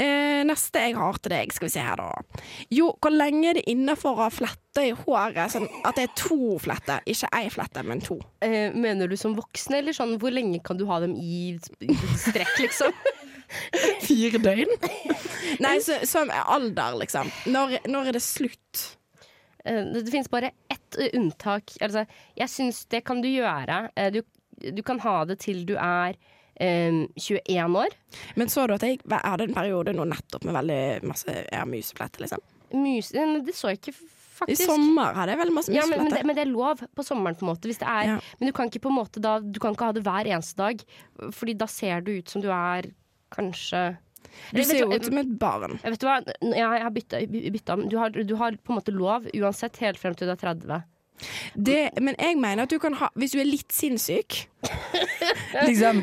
Eh, 0.00 0.40
neste 0.46 0.80
jeg 0.84 0.94
har 0.96 1.16
til 1.18 1.32
deg, 1.34 1.50
skal 1.52 1.66
vi 1.66 1.72
se 1.74 1.82
her 1.82 1.98
da. 1.98 2.06
Jo, 2.72 2.92
hvor 3.02 3.12
lenge 3.12 3.50
er 3.50 3.58
det 3.58 3.64
innafor 3.68 4.14
å 4.14 4.22
ha 4.22 4.28
fletter 4.32 4.86
i 4.86 4.92
håret? 4.96 5.50
Sånn 5.52 5.66
at 5.84 5.98
det 5.98 6.04
er 6.06 6.12
to 6.16 6.56
fletter, 6.62 7.02
ikke 7.10 7.28
ei 7.36 7.48
flette, 7.52 7.82
men 7.84 8.00
to. 8.04 8.16
Eh, 8.46 8.70
mener 8.72 9.10
du 9.10 9.16
som 9.20 9.34
voksen, 9.36 9.74
eller 9.80 9.96
sånn 9.96 10.14
hvor 10.22 10.32
lenge 10.32 10.62
kan 10.64 10.78
du 10.78 10.86
ha 10.88 11.00
dem 11.02 11.16
i 11.18 11.56
i 11.82 11.98
strekk, 12.22 12.54
liksom? 12.62 12.94
Fire 14.06 14.38
døgn? 14.38 14.72
Nei, 15.60 15.74
så, 15.82 15.98
som 16.06 16.30
alder, 16.30 16.96
liksom. 17.02 17.28
Når, 17.50 17.80
når 17.90 18.12
er 18.12 18.18
det 18.20 18.24
slutt? 18.24 18.84
Eh, 19.66 19.82
Det, 19.90 20.04
det 20.06 20.14
finnes 20.14 20.30
bare 20.32 20.52
ett 20.70 21.00
eh, 21.02 21.10
unntak. 21.18 21.74
Altså, 21.82 22.06
jeg 22.38 22.48
syns 22.54 22.84
det 22.94 23.02
kan 23.10 23.20
du 23.20 23.28
gjøre. 23.28 23.88
Eh, 23.98 24.12
Du, 24.14 24.22
du 24.70 24.82
kan 24.86 25.02
ha 25.02 25.24
det 25.26 25.40
til 25.42 25.64
du 25.66 25.74
er 25.76 26.14
eh, 26.60 27.00
21 27.16 27.76
år. 27.80 27.96
Men 28.40 28.52
så 28.52 28.66
du 28.68 28.76
at 28.76 28.86
jeg 28.86 29.00
jeg 29.00 29.20
hadde 29.24 29.48
en 29.48 29.56
periode 29.56 29.94
nå 29.96 30.06
nettopp 30.10 30.46
med 30.46 30.56
veldig 30.56 30.80
masse 31.08 31.34
ja, 31.46 31.64
musepletter, 31.68 32.26
liksom? 32.26 32.42
Mus, 32.76 33.12
eh, 33.14 33.36
det 33.44 33.56
så 33.56 33.72
jeg 33.72 33.80
ikke 33.80 33.96
I 34.50 34.56
sommer 34.56 35.16
hadde 35.16 35.34
jeg 35.34 35.40
veldig 35.42 35.56
masse 35.56 35.74
Ja, 35.74 35.86
men, 35.90 36.04
men, 36.04 36.12
det, 36.14 36.22
men 36.28 36.38
det 36.38 36.44
er 36.46 36.52
lov 36.52 36.84
på 36.96 37.04
sommeren, 37.06 37.36
på 37.38 37.44
en 37.44 37.52
måte. 37.52 37.70
Hvis 37.70 37.82
det 37.82 37.88
er, 37.88 38.14
Ja. 38.14 38.20
Men 38.38 38.50
du 38.50 38.54
kan 38.56 38.70
ikke 38.70 38.84
på 38.86 38.92
en 38.92 38.98
måte 39.00 39.22
da 39.22 39.38
Du 39.40 39.60
kan 39.62 39.76
ikke 39.76 39.90
ha 39.90 39.96
det 39.96 40.04
hver 40.06 40.30
eneste 40.30 40.60
dag, 40.60 40.84
Fordi 41.36 41.56
da 41.58 41.68
ser 41.70 42.06
du 42.06 42.14
ut 42.18 42.30
som 42.30 42.44
du 42.44 42.48
er 42.54 42.92
kanskje 43.34 43.82
Du 44.54 44.62
ser 44.64 44.84
jo 44.84 44.92
ut 44.92 45.04
som 45.06 45.18
et 45.18 45.30
barn. 45.40 45.78
Vet 45.82 46.00
du 46.00 46.06
hva, 46.06 46.20
jeg, 46.22 46.62
har 46.62 46.90
bytta, 46.94 47.20
bytta 47.26 47.74
om. 47.74 47.84
Du 47.90 47.96
har, 47.98 48.10
du 48.14 48.34
har 48.38 48.54
på 48.58 48.72
en 48.72 48.78
måte 48.78 48.94
lov 48.94 49.26
uansett 49.34 49.80
helt 49.82 49.98
frem 49.98 50.14
til 50.14 50.30
du 50.30 50.34
er 50.34 50.40
30. 50.40 50.82
Det, 51.54 51.90
men 52.00 52.14
jeg 52.18 52.36
mener 52.40 52.64
at 52.64 52.70
du 52.72 52.78
kan 52.82 52.94
ha 53.00 53.08
Hvis 53.18 53.32
du 53.34 53.40
er 53.42 53.48
litt 53.48 53.72
sinnssyk 53.74 54.36
Liksom 55.68 56.02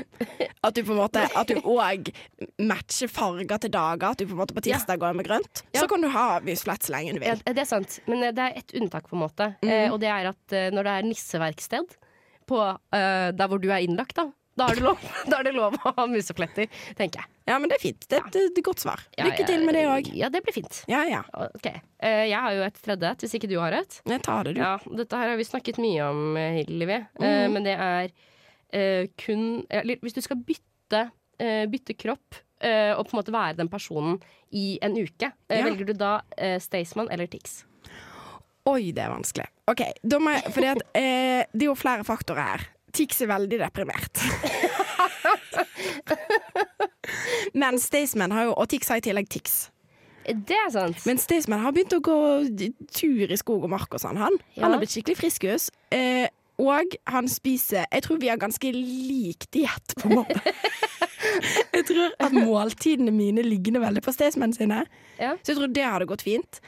At 0.65 0.75
du 0.75 0.81
på 0.83 0.93
en 0.93 0.99
måte 0.99 1.23
At 1.37 1.49
du 1.51 1.59
òg 1.63 2.11
matcher 2.61 3.09
farger 3.11 3.61
til 3.63 3.71
dager. 3.73 4.11
At 4.11 4.19
du 4.21 4.25
på 4.27 4.35
en 4.35 4.41
måte 4.41 4.55
på 4.57 4.63
tirsdag 4.65 4.99
går 5.01 5.15
med 5.17 5.27
grønt. 5.27 5.63
Ja. 5.73 5.81
Så 5.83 5.87
kan 5.91 6.03
du 6.03 6.09
ha 6.13 6.25
museflett 6.43 6.87
så 6.87 6.93
lenge 6.95 7.15
du 7.17 7.21
Ja, 7.23 7.35
vil. 7.35 7.43
det 7.55 7.63
er 7.63 7.69
sant, 7.69 7.99
men 8.09 8.23
eh, 8.25 8.33
det 8.35 8.43
er 8.43 8.57
ett 8.61 8.73
unntak, 8.77 9.07
på 9.09 9.15
en 9.17 9.23
måte. 9.23 9.47
Eh, 9.65 9.87
og 9.93 9.99
det 10.03 10.09
er 10.11 10.29
at 10.31 10.55
eh, 10.57 10.67
når 10.73 10.87
det 10.89 10.93
er 10.97 11.07
nisseverksted 11.07 11.95
på, 12.49 12.59
eh, 12.95 13.29
der 13.37 13.49
hvor 13.51 13.61
du 13.61 13.69
er 13.71 13.83
innlagt, 13.85 14.17
da, 14.19 14.27
da 14.57 14.67
er 14.71 14.79
det 14.79 14.83
lov, 14.85 15.03
er 15.39 15.47
det 15.47 15.53
lov 15.55 15.75
å 15.77 15.91
ha 15.99 16.05
musefletter, 16.09 16.69
tenker 16.97 17.21
jeg. 17.21 17.31
Ja, 17.47 17.57
men 17.61 17.71
det 17.71 17.77
er 17.77 17.83
fint. 17.83 18.07
Det, 18.09 18.19
er 18.19 18.47
er 18.49 18.65
godt 18.65 18.81
svar. 18.83 19.03
Lykke 19.21 19.45
til 19.47 19.63
med 19.67 19.77
det 19.77 19.83
òg. 19.87 20.09
Ja, 20.17 20.29
det 20.33 20.41
blir 20.43 20.55
fint. 20.55 20.81
Ja, 20.91 21.03
ja. 21.07 21.21
Okay. 21.55 21.79
Eh, 22.03 22.25
jeg 22.31 22.41
har 22.43 22.55
jo 22.57 22.65
et 22.65 22.81
tredje 22.83 23.11
et, 23.13 23.23
hvis 23.23 23.37
ikke 23.39 23.49
du 23.51 23.55
har 23.61 23.77
et. 23.77 23.99
Jeg 24.09 24.23
tar 24.25 24.49
det, 24.49 24.55
du. 24.57 24.63
Ja, 24.63 24.73
dette 25.03 25.21
her 25.21 25.31
har 25.31 25.39
vi 25.39 25.45
snakket 25.47 25.79
mye 25.83 26.09
om, 26.09 26.25
eh, 26.41 26.57
Hillevi. 26.63 26.99
Mm. 27.21 27.53
men 27.53 27.63
det 27.69 27.77
er 27.77 28.11
eh, 28.73 29.07
kun 29.21 29.63
Hvis 30.03 30.17
du 30.17 30.21
skal 30.25 30.41
bytte, 30.43 31.05
eh, 31.39 31.63
bytte 31.71 31.95
kropp 31.97 32.41
eh, 32.61 32.91
og 32.97 33.07
på 33.07 33.15
en 33.15 33.21
måte 33.21 33.33
være 33.35 33.57
den 33.61 33.69
personen 33.71 34.19
i 34.51 34.77
en 34.81 34.97
uke, 34.97 35.31
eh, 35.49 35.59
Ja. 35.61 35.63
velger 35.69 35.85
du 35.85 35.93
da 35.93 36.21
eh, 36.37 36.57
Staysman 36.59 37.09
eller 37.13 37.27
Tix? 37.31 37.61
Oi, 38.67 38.91
det 38.91 38.99
er 39.05 39.13
vanskelig. 39.13 39.47
OK, 39.71 39.81
jeg 40.67 40.75
at 40.75 40.81
eh, 40.99 41.45
det 41.53 41.63
er 41.63 41.69
jo 41.69 41.75
flere 41.79 42.03
faktorer 42.03 42.43
her. 42.43 42.65
Tix 42.95 43.21
er 43.21 43.27
veldig 43.31 43.59
deprimert. 43.61 44.21
Men 47.57 47.79
Staysman 47.81 48.31
har 48.35 48.49
jo 48.49 48.53
Og 48.57 48.67
Tix 48.71 48.89
har 48.91 48.99
i 49.01 49.05
tillegg 49.05 49.29
Tix. 49.31 49.67
Det 50.27 50.57
er 50.59 50.71
sant. 50.73 50.99
Men 51.07 51.19
Staysman 51.21 51.61
har 51.63 51.71
begynt 51.75 51.93
å 51.95 52.01
gå 52.03 52.15
tur 52.91 53.31
i 53.31 53.37
skog 53.39 53.63
og 53.63 53.71
mark 53.71 53.93
og 53.95 54.01
sånn. 54.03 54.17
Han, 54.19 54.35
Ja. 54.57 54.65
han 54.65 54.73
har 54.75 54.81
blitt 54.81 54.91
skikkelig 54.91 55.15
friskus. 55.21 55.69
Eh, 55.95 56.27
og 56.59 56.97
han 57.07 57.29
spiser 57.31 57.85
Jeg 57.93 58.03
tror 58.03 58.19
vi 58.19 58.27
har 58.27 58.37
ganske 58.41 58.71
lik 58.73 59.45
diett, 59.55 59.95
på 59.95 60.09
en 60.09 60.17
måte. 60.19 60.41
jeg 61.77 61.85
tror 61.87 62.11
at 62.19 62.35
måltidene 62.35 63.13
mine 63.15 63.45
ligner 63.45 63.79
veldig 63.85 64.03
på 64.03 64.11
Staysman 64.11 64.53
sine. 64.57 64.81
Ja. 65.19 65.37
Så 65.43 65.53
jeg 65.53 65.61
tror 65.61 65.71
det 65.71 65.85
hadde 65.87 66.09
gått 66.11 66.25
fint. 66.27 66.59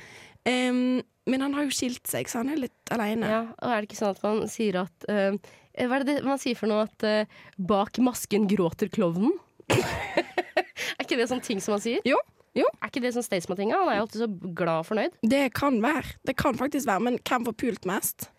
Um, 0.47 1.01
men 1.27 1.41
han 1.43 1.53
har 1.53 1.67
jo 1.67 1.75
skilt 1.75 2.07
seg, 2.07 2.29
så 2.31 2.39
han 2.41 2.49
er 2.53 2.63
litt 2.63 2.93
aleine. 2.95 3.27
Ja, 3.27 3.41
og 3.59 3.69
er 3.73 3.81
det 3.83 3.89
ikke 3.89 3.99
sånn 3.99 4.15
at 4.15 4.23
man 4.23 4.47
sier 4.49 4.79
at 4.85 5.09
eh, 5.11 5.35
Hva 5.77 5.99
er 5.99 6.07
det 6.07 6.17
man 6.25 6.41
sier 6.41 6.57
for 6.57 6.71
noe? 6.71 6.87
At 6.89 7.05
eh, 7.07 7.29
bak 7.57 7.99
masken 8.03 8.47
gråter 8.49 8.89
klovnen? 8.91 9.35
er 9.69 11.05
ikke 11.05 11.19
det 11.19 11.29
sånn 11.29 11.43
ting 11.45 11.61
som 11.63 11.75
man 11.75 11.83
sier? 11.83 12.01
Jo, 12.07 12.17
jo. 12.57 12.65
Er 12.81 12.91
ikke 12.91 13.03
det 13.03 13.13
sånn 13.15 13.25
Staysman-ting? 13.25 13.71
Han 13.75 13.91
er 13.91 13.99
jo 13.99 14.05
alltid 14.07 14.23
så 14.23 14.29
glad 14.57 14.83
og 14.83 14.89
fornøyd. 14.89 15.17
Det 15.35 15.45
kan 15.57 15.79
være. 15.83 16.17
Det 16.27 16.35
kan 16.39 16.57
faktisk 16.59 16.89
være. 16.89 17.05
Men 17.07 17.19
hvem 17.21 17.47
får 17.47 17.57
pult 17.63 17.89
mest? 17.89 18.29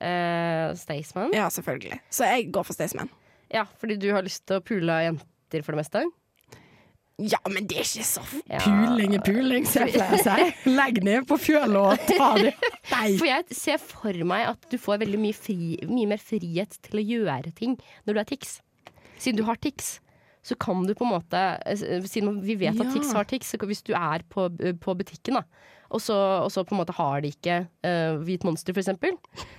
Uh, 0.00 0.72
Staysman? 0.80 1.34
Ja, 1.36 1.50
selvfølgelig. 1.52 2.00
Så 2.08 2.28
jeg 2.30 2.48
går 2.54 2.64
for 2.66 2.76
Staysman. 2.76 3.12
Ja, 3.52 3.66
fordi 3.82 3.98
du 4.00 4.08
har 4.14 4.24
lyst 4.24 4.46
til 4.48 4.60
å 4.60 4.64
pule 4.64 4.96
jenter 5.04 5.66
for 5.66 5.74
det 5.74 5.82
meste? 5.82 6.06
Ja, 7.20 7.38
men 7.52 7.66
det 7.68 7.76
er 7.82 7.84
ikke 7.84 8.04
så 8.08 8.22
Ja. 8.48 8.60
Puling 8.64 9.14
er 9.18 9.22
puling, 9.26 9.66
ser 9.68 9.86
jeg 9.90 9.98
pleier 10.00 10.44
å. 10.46 10.50
Legg 10.72 11.00
ned 11.04 11.26
på 11.28 11.36
fjøla 11.42 11.82
og 11.92 12.04
ta 12.08 12.28
det. 12.38 12.52
Nei. 12.92 13.08
For 13.20 13.26
jeg 13.28 13.56
ser 13.58 13.80
for 13.82 14.20
meg 14.30 14.46
at 14.54 14.68
du 14.72 14.78
får 14.80 15.02
veldig 15.02 15.20
mye, 15.20 15.36
fri, 15.36 15.56
mye 15.90 16.08
mer 16.14 16.22
frihet 16.22 16.78
til 16.86 17.00
å 17.02 17.04
gjøre 17.04 17.52
ting 17.58 17.74
når 18.06 18.14
du 18.16 18.20
er 18.22 18.30
tics. 18.30 18.54
Siden 19.20 19.36
du 19.42 19.44
har 19.44 19.58
tics, 19.60 19.98
så 20.40 20.56
kan 20.56 20.86
du 20.88 20.94
på 20.96 21.04
en 21.04 21.12
måte 21.12 21.40
eh, 21.68 22.00
Siden 22.08 22.38
vi 22.46 22.54
vet 22.62 22.78
at 22.80 22.86
Ja. 22.86 22.94
tics 22.94 23.12
har 23.12 23.28
tics, 23.28 23.50
så 23.52 23.60
hvis 23.68 23.82
du 23.84 23.92
er 23.92 24.24
på, 24.32 24.46
på 24.80 24.94
butikken, 24.96 25.36
da, 25.36 25.44
og 25.90 26.00
så, 26.00 26.16
og 26.46 26.48
så 26.54 26.64
på 26.64 26.72
en 26.72 26.80
måte 26.80 26.94
har 26.96 27.20
de 27.20 27.32
ikke 27.34 27.58
uh, 27.84 28.16
Hvit 28.24 28.44
monster, 28.48 28.72
for 28.72 28.80
eksempel, 28.80 29.18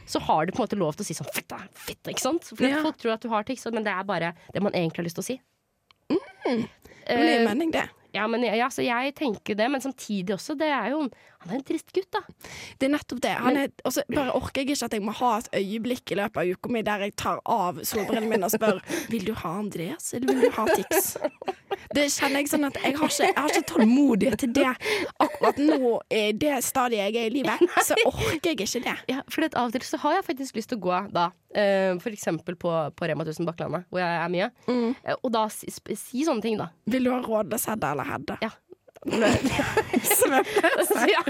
så 0.10 0.18
har 0.26 0.48
de 0.48 0.56
på 0.56 0.64
en 0.64 0.66
måte 0.66 0.80
lov 0.80 0.96
til 0.98 1.04
å 1.06 1.10
si 1.12 1.14
sånn 1.20 1.30
fitte, 1.36 1.60
fitte, 1.78 2.10
ikke 2.16 2.24
sant? 2.26 2.50
For 2.56 2.66
Ja. 2.66 2.82
folk 2.82 2.98
tror 2.98 3.14
at 3.20 3.22
du 3.22 3.30
har 3.30 3.46
tics, 3.46 3.68
men 3.70 3.84
det 3.86 3.94
er 3.94 4.08
bare 4.08 4.34
det 4.56 4.64
man 4.66 4.74
egentlig 4.74 5.04
har 5.04 5.10
lyst 5.12 5.20
til 5.22 5.28
å 5.28 5.30
si. 5.30 5.38
Det 7.08 7.18
Eh, 7.18 7.48
mening, 7.48 7.74
det. 7.74 7.90
ja, 8.14 8.28
men 8.28 8.44
ja, 8.44 8.70
så 8.70 8.82
jeg 8.82 9.14
tenker 9.16 9.56
det, 9.56 9.72
men 9.72 9.82
samtidig 9.82 10.34
også, 10.36 10.54
det 10.60 10.68
er 10.68 10.90
jo 10.92 11.10
Han 11.42 11.52
er 11.52 11.58
en 11.60 11.64
trist 11.66 11.90
gutt, 11.96 12.08
da. 12.14 12.22
Det 12.80 12.86
er 12.88 12.94
nettopp 12.94 13.22
det. 13.24 13.32
Han 13.42 13.58
og 13.86 13.94
så 13.96 14.04
bare 14.14 14.34
orker 14.38 14.62
jeg 14.62 14.76
ikke 14.76 14.86
at 14.90 14.94
jeg 14.98 15.02
må 15.06 15.14
ha 15.18 15.32
et 15.42 15.50
øyeblikk 15.58 16.12
i 16.14 16.18
løpet 16.20 16.38
av 16.44 16.52
uka 16.54 16.70
mi 16.76 16.82
der 16.86 17.06
jeg 17.08 17.16
tar 17.18 17.40
av 17.50 17.80
solbrillene 17.88 18.30
mine 18.30 18.46
og 18.46 18.54
spør 18.54 18.82
Vil 19.10 19.26
du 19.26 19.34
ha 19.42 19.56
Andreas, 19.60 20.14
eller 20.14 20.32
vil 20.36 20.46
du 20.46 20.56
ha 20.60 20.66
Tix. 20.76 21.16
Det 21.92 22.06
kjenner 22.14 22.40
jeg 22.44 22.52
sånn 22.52 22.68
at 22.68 22.78
jeg 22.80 22.94
har 22.96 23.10
ikke, 23.10 23.26
jeg 23.26 23.36
har 23.36 23.50
ikke 23.52 23.68
tålmodighet 23.72 24.40
til 24.46 24.54
det 24.56 24.68
akkurat 25.26 25.58
nå 25.60 25.92
i 26.14 26.22
det 26.38 26.60
stadiet 26.64 27.10
jeg 27.10 27.18
er 27.26 27.32
i 27.32 27.34
livet. 27.42 27.66
Så 27.88 27.98
orker 28.06 28.52
jeg 28.52 28.60
ikke 28.62 28.84
det. 28.86 28.96
Ja, 29.12 29.22
for 29.32 29.48
av 29.50 29.66
og 29.66 29.74
til 29.76 29.84
så 29.90 30.00
har 30.06 30.20
jeg 30.20 30.28
faktisk 30.30 30.60
lyst 30.62 30.72
til 30.72 30.80
å 30.80 30.84
gå 30.86 31.00
da, 31.16 31.26
eh, 31.58 31.98
for 32.04 32.14
eksempel 32.14 32.56
på, 32.60 32.72
på 32.96 33.10
Rema 33.10 33.26
1000 33.26 33.50
Bakklandet, 33.50 33.88
hvor 33.90 34.04
jeg 34.04 34.22
er 34.22 34.32
mye, 34.38 34.52
Mm. 34.70 34.94
eh, 35.04 35.16
og 35.24 35.32
da 35.34 35.48
si, 35.52 35.68
si 35.74 36.24
sånne 36.28 36.42
ting, 36.46 36.58
da. 36.62 36.70
Vil 36.88 37.04
du 37.10 37.12
ha 37.12 37.20
rådløs 37.26 37.66
Hedda 37.72 37.92
eller 37.96 38.08
Hedda? 38.14 38.38
Ja. 38.46 38.52
Å 39.02 39.18
ja. 41.10 41.22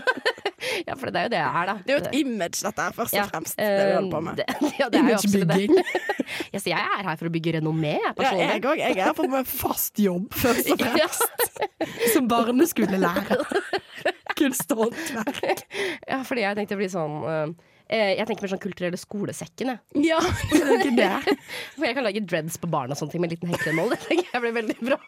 ja, 0.88 0.96
for 1.00 1.08
det 1.08 1.22
er 1.22 1.24
jo 1.28 1.32
det 1.32 1.40
jeg 1.40 1.48
er, 1.48 1.70
da. 1.70 1.76
Det 1.86 1.94
er 1.94 1.96
jo 1.96 2.02
et 2.04 2.16
image, 2.20 2.60
dette 2.66 2.84
her, 2.84 2.92
først 2.98 3.14
og 3.16 3.18
Ja, 3.22 3.26
fremst. 3.32 3.56
Det 3.58 3.70
vi 3.88 3.94
holder 3.96 4.12
på 4.12 4.18
eh, 4.20 4.26
med. 4.28 4.36
det- 4.42 4.48
ja, 4.82 4.90
det. 4.92 5.00
Imagebygging. 5.06 5.74
Ja, 6.54 6.60
så 6.64 6.70
jeg 6.72 6.80
er 6.80 7.04
her 7.08 7.18
for 7.20 7.28
å 7.28 7.32
bygge 7.34 7.54
renommé, 7.58 7.94
jeg, 7.98 8.14
Ja, 8.24 8.32
jeg 8.40 8.62
òg. 8.64 8.78
Jeg 8.80 8.98
er 9.04 9.14
på 9.16 9.26
med 9.32 9.48
fast 9.48 10.00
jobb, 10.00 10.30
først 10.36 10.70
og 10.72 10.80
Ja. 10.84 11.08
fremst. 11.08 11.32
Som 12.14 12.28
barneskolelærer. 12.32 13.42
Kunst 14.40 14.72
og 14.76 14.86
håndverk. 14.86 15.66
ja, 16.08 16.22
fordi 16.28 16.42
jeg 16.46 16.56
tenkte 16.60 16.76
å 16.78 16.80
bli 16.80 16.90
sånn 16.92 17.18
eh, 17.28 17.48
Jeg 17.92 18.24
tenker 18.28 18.46
mer 18.46 18.52
sånn 18.54 18.62
kulturelle 18.64 18.98
skolesekken, 19.00 19.72
jeg. 19.74 19.80
Ja, 20.08 20.20
det 20.52 20.62
er 20.62 20.72
ikke 20.78 20.94
det. 20.96 21.38
For 21.76 21.88
jeg 21.90 21.98
kan 21.98 22.06
lage 22.08 22.22
dreads 22.24 22.56
på 22.62 22.70
barn 22.72 22.94
og 22.94 23.00
sånne 23.00 23.12
ting 23.12 23.24
med 23.24 23.32
en 23.32 23.36
liten 23.36 23.52
heklemål. 23.52 23.92
Det 23.96 24.00
tenker 24.06 24.30
jeg 24.32 24.44
blir 24.46 24.56
veldig 24.56 24.78
bra. 24.80 25.00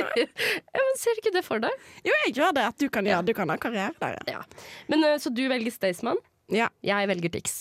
ja, 0.00 0.80
men 0.80 0.96
ser 1.00 1.12
du 1.18 1.22
ikke 1.22 1.34
det 1.36 1.44
for 1.44 1.62
deg? 1.62 1.84
Jo, 2.06 2.16
jeg 2.24 2.34
gjør 2.40 2.56
det. 2.56 2.64
At 2.72 2.80
du 2.80 2.88
kan 2.92 3.06
ja, 3.08 3.20
Du 3.22 3.34
kan 3.36 3.52
ha 3.52 3.58
karriere 3.60 3.92
der, 4.00 4.16
ja. 4.16 4.38
Ja. 4.38 4.66
Men 4.88 5.04
eh, 5.04 5.18
Så 5.20 5.32
du 5.34 5.44
velger 5.50 5.74
Staysman? 5.74 6.20
ja. 6.50 6.70
Jeg 6.82 7.08
velger 7.12 7.30
Tix. 7.36 7.60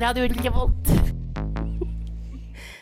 Radio 0.00 0.26
Revolt. 0.26 1.19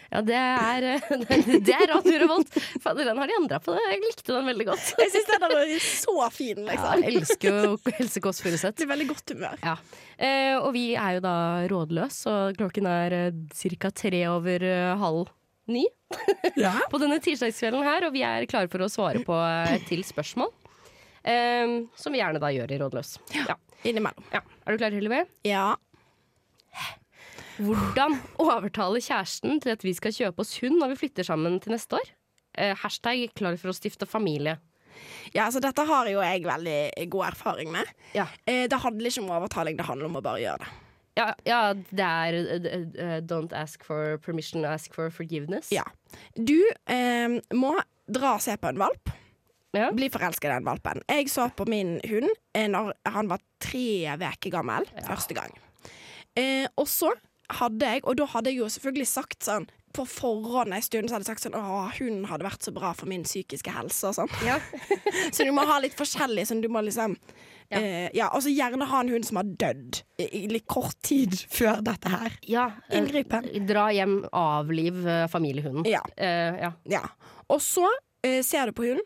Ja, 0.08 0.22
det 0.24 0.36
er, 0.40 0.84
det 1.68 1.74
er 1.74 1.86
Radio 1.90 2.18
Revolt. 2.22 2.54
Fader, 2.80 3.04
den 3.10 3.18
har 3.20 3.28
de 3.28 3.34
endra 3.36 3.58
på. 3.60 3.74
det 3.76 3.82
Jeg 3.90 4.00
likte 4.06 4.32
den 4.32 4.46
veldig 4.48 4.66
godt. 4.70 4.86
Jeg 5.02 5.10
syns 5.12 5.26
den 5.34 5.44
er 5.48 5.72
så 5.84 6.14
fin, 6.32 6.62
Ja, 6.64 6.70
liksom. 6.70 7.02
jeg 7.04 7.16
elsker 7.20 7.58
jo 7.66 7.74
Else 7.98 8.22
Kåss 8.24 8.40
Furuseth. 8.44 8.76
Det 8.78 8.86
er 8.86 8.92
veldig 8.94 9.08
godt 9.10 9.34
humør. 9.34 9.58
Ja. 9.66 9.74
Eh, 10.16 10.54
og 10.62 10.70
vi 10.76 10.86
er 10.96 11.18
jo 11.18 11.24
da 11.26 11.34
rådløs, 11.70 12.22
og 12.32 12.56
klokken 12.56 12.88
er 12.88 13.16
eh, 13.18 13.42
ca. 13.84 13.90
tre 14.04 14.22
over 14.32 14.64
eh, 14.64 14.94
halv 15.02 15.28
ni 15.68 15.84
Ja. 16.64 16.72
på 16.88 16.96
denne 17.02 17.18
tirsdagskvelden 17.20 17.84
her, 17.84 18.06
og 18.08 18.14
vi 18.16 18.22
er 18.24 18.46
klare 18.48 18.70
for 18.72 18.80
å 18.80 18.88
svare 18.88 19.20
på 19.28 19.36
eh, 19.44 19.74
et 19.76 19.84
til 19.90 20.00
spørsmål. 20.08 20.48
Eh, 21.28 21.82
som 22.00 22.14
vi 22.16 22.22
gjerne 22.22 22.40
da 22.40 22.48
gjør 22.54 22.72
i 22.72 22.80
Rådløs. 22.80 23.18
Ja. 23.36 23.58
Innimellom. 23.86 24.24
Ja. 24.32 24.40
Er 24.64 24.72
du 24.74 24.80
klar, 24.80 24.96
Hillevi? 24.96 25.20
Ja. 25.46 25.66
Hvordan 27.58 28.16
overtale 28.38 29.02
kjæresten 29.02 29.58
til 29.62 29.74
at 29.74 29.84
vi 29.84 29.92
skal 29.96 30.14
kjøpe 30.14 30.44
oss 30.44 30.56
hund 30.62 30.78
når 30.78 30.92
vi 30.94 31.02
flytter 31.02 31.26
sammen 31.26 31.58
til 31.62 31.74
neste 31.74 31.98
år? 31.98 32.10
Eh, 32.58 32.74
hashtag 32.78 33.28
klar 33.38 33.58
for 33.58 33.72
å 33.72 33.76
stifte 33.76 34.06
familie. 34.06 34.58
ja, 35.34 35.44
altså 35.44 35.60
dette 35.62 35.84
har 35.86 36.08
jo 36.10 36.22
jeg 36.22 36.46
veldig 36.46 37.08
god 37.10 37.26
erfaring 37.32 37.72
med. 37.74 37.90
Ja. 38.14 38.26
Eh, 38.46 38.66
det 38.70 38.82
handler 38.82 39.10
ikke 39.10 39.24
om 39.24 39.32
overtaling, 39.36 39.78
det 39.78 39.86
handler 39.86 40.10
om 40.10 40.18
å 40.18 40.24
bare 40.24 40.42
gjøre 40.42 40.64
det. 40.64 40.72
Ja, 41.18 41.28
ja 41.46 41.60
det 41.74 42.08
er 42.08 42.38
eh, 42.38 43.20
don't 43.26 43.54
ask 43.54 43.84
for 43.86 44.18
permission, 44.22 44.64
ask 44.64 44.94
for 44.94 45.10
forgiveness. 45.10 45.72
Ja. 45.74 45.86
Du 46.34 46.58
eh, 46.86 47.38
må 47.54 47.74
dra 48.06 48.36
og 48.36 48.44
se 48.44 48.56
på 48.56 48.70
en 48.70 48.80
valp. 48.80 49.14
Ja. 49.76 49.90
Bli 49.92 50.08
forelska 50.08 50.48
i 50.48 50.54
den 50.54 50.64
valpen. 50.64 51.02
Jeg 51.10 51.28
så 51.30 51.50
på 51.54 51.66
min 51.68 51.98
hund 52.08 52.30
eh, 52.56 52.68
når 52.70 52.94
han 53.04 53.28
var 53.30 53.42
tre 53.60 54.14
uker 54.16 54.54
gammel 54.54 54.88
første 55.04 55.36
gang. 55.36 55.52
Eh, 56.38 56.64
og 56.78 56.86
så 56.88 57.12
hadde 57.48 57.92
jeg, 57.94 58.04
og 58.04 58.18
da 58.20 58.26
hadde 58.34 58.52
jeg 58.52 58.60
jo 58.62 58.70
selvfølgelig 58.72 59.08
sagt 59.10 59.46
sånn 59.46 59.68
på 59.96 60.04
forhånd 60.06 60.74
en 60.74 60.82
stund 60.84 61.08
så 61.08 61.16
hadde 61.16 61.24
jeg 61.24 61.30
sagt 61.32 61.46
sånn 61.46 61.56
Å, 61.58 61.88
hun 61.98 62.24
hadde 62.28 62.46
vært 62.46 62.66
så 62.66 62.72
bra 62.76 62.92
for 62.96 63.10
min 63.10 63.24
psykiske 63.26 63.72
helse 63.72 64.10
og 64.10 64.18
sånn. 64.18 64.32
Ja. 64.46 64.58
så 65.34 65.46
du 65.46 65.52
må 65.56 65.64
ha 65.68 65.78
litt 65.82 65.96
forskjellig. 65.98 66.44
Sånn, 66.50 66.62
du 66.64 66.68
må 66.72 66.84
liksom 66.86 67.16
Ja. 67.68 67.80
ja. 67.80 68.10
ja, 68.16 68.26
Og 68.32 68.44
så 68.44 68.52
gjerne 68.52 68.86
ha 68.88 69.00
en 69.04 69.10
hund 69.12 69.26
som 69.28 69.40
har 69.40 69.48
dødd 69.60 70.02
i, 70.24 70.46
litt 70.52 70.66
kort 70.70 70.96
tid 71.04 71.34
før 71.58 71.82
dette 71.84 72.12
her. 72.12 72.36
Ja, 72.48 72.68
eh, 72.88 73.00
Inngripen. 73.00 73.48
Dra 73.68 73.88
hjem, 73.92 74.20
avliv 74.32 75.02
eh, 75.08 75.24
familiehunden. 75.32 75.88
Ja. 75.88 76.04
Eh, 76.16 76.60
ja. 76.62 76.72
ja. 76.88 77.02
Og 77.48 77.60
så 77.64 77.84
eh, 78.24 78.40
ser 78.46 78.70
du 78.70 78.76
på 78.78 78.88
hunden, 78.88 79.04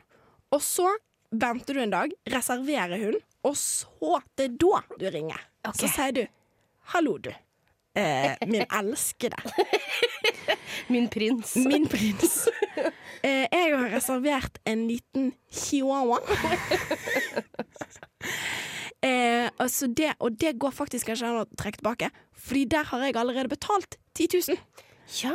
og 0.52 0.62
så 0.62 0.90
venter 1.32 1.78
du 1.78 1.82
en 1.82 1.94
dag, 1.94 2.12
reserverer 2.30 2.98
hunden, 3.00 3.22
og 3.42 3.56
så 3.58 4.20
det 4.38 4.50
er 4.50 4.58
da 4.62 4.82
du 5.00 5.08
ringer. 5.10 5.40
Okay. 5.62 5.80
Så 5.80 5.90
sier 5.96 6.14
du 6.14 6.22
'hallo, 6.92 7.16
du'. 7.18 7.34
Eh, 7.94 8.36
min 8.46 8.64
elskede. 8.70 9.36
Min 10.92 11.08
prins. 11.08 11.56
Min 11.56 11.88
prins. 11.88 12.48
Eh, 13.22 13.46
jeg 13.52 13.76
har 13.76 13.90
reservert 13.92 14.58
en 14.64 14.86
liten 14.88 15.32
chihuahua. 15.50 16.18
eh, 19.06 19.50
altså 19.58 19.86
det, 19.86 20.14
og 20.18 20.40
det 20.40 20.56
går 20.58 20.70
faktisk 20.74 21.08
ikke 21.12 21.28
an 21.28 21.42
å 21.44 21.48
trekke 21.58 21.82
tilbake, 21.82 22.10
Fordi 22.42 22.64
der 22.64 22.88
har 22.90 23.04
jeg 23.04 23.16
allerede 23.16 23.48
betalt 23.52 23.96
10 24.18 24.28
000. 24.48 24.58
Ja. 25.22 25.34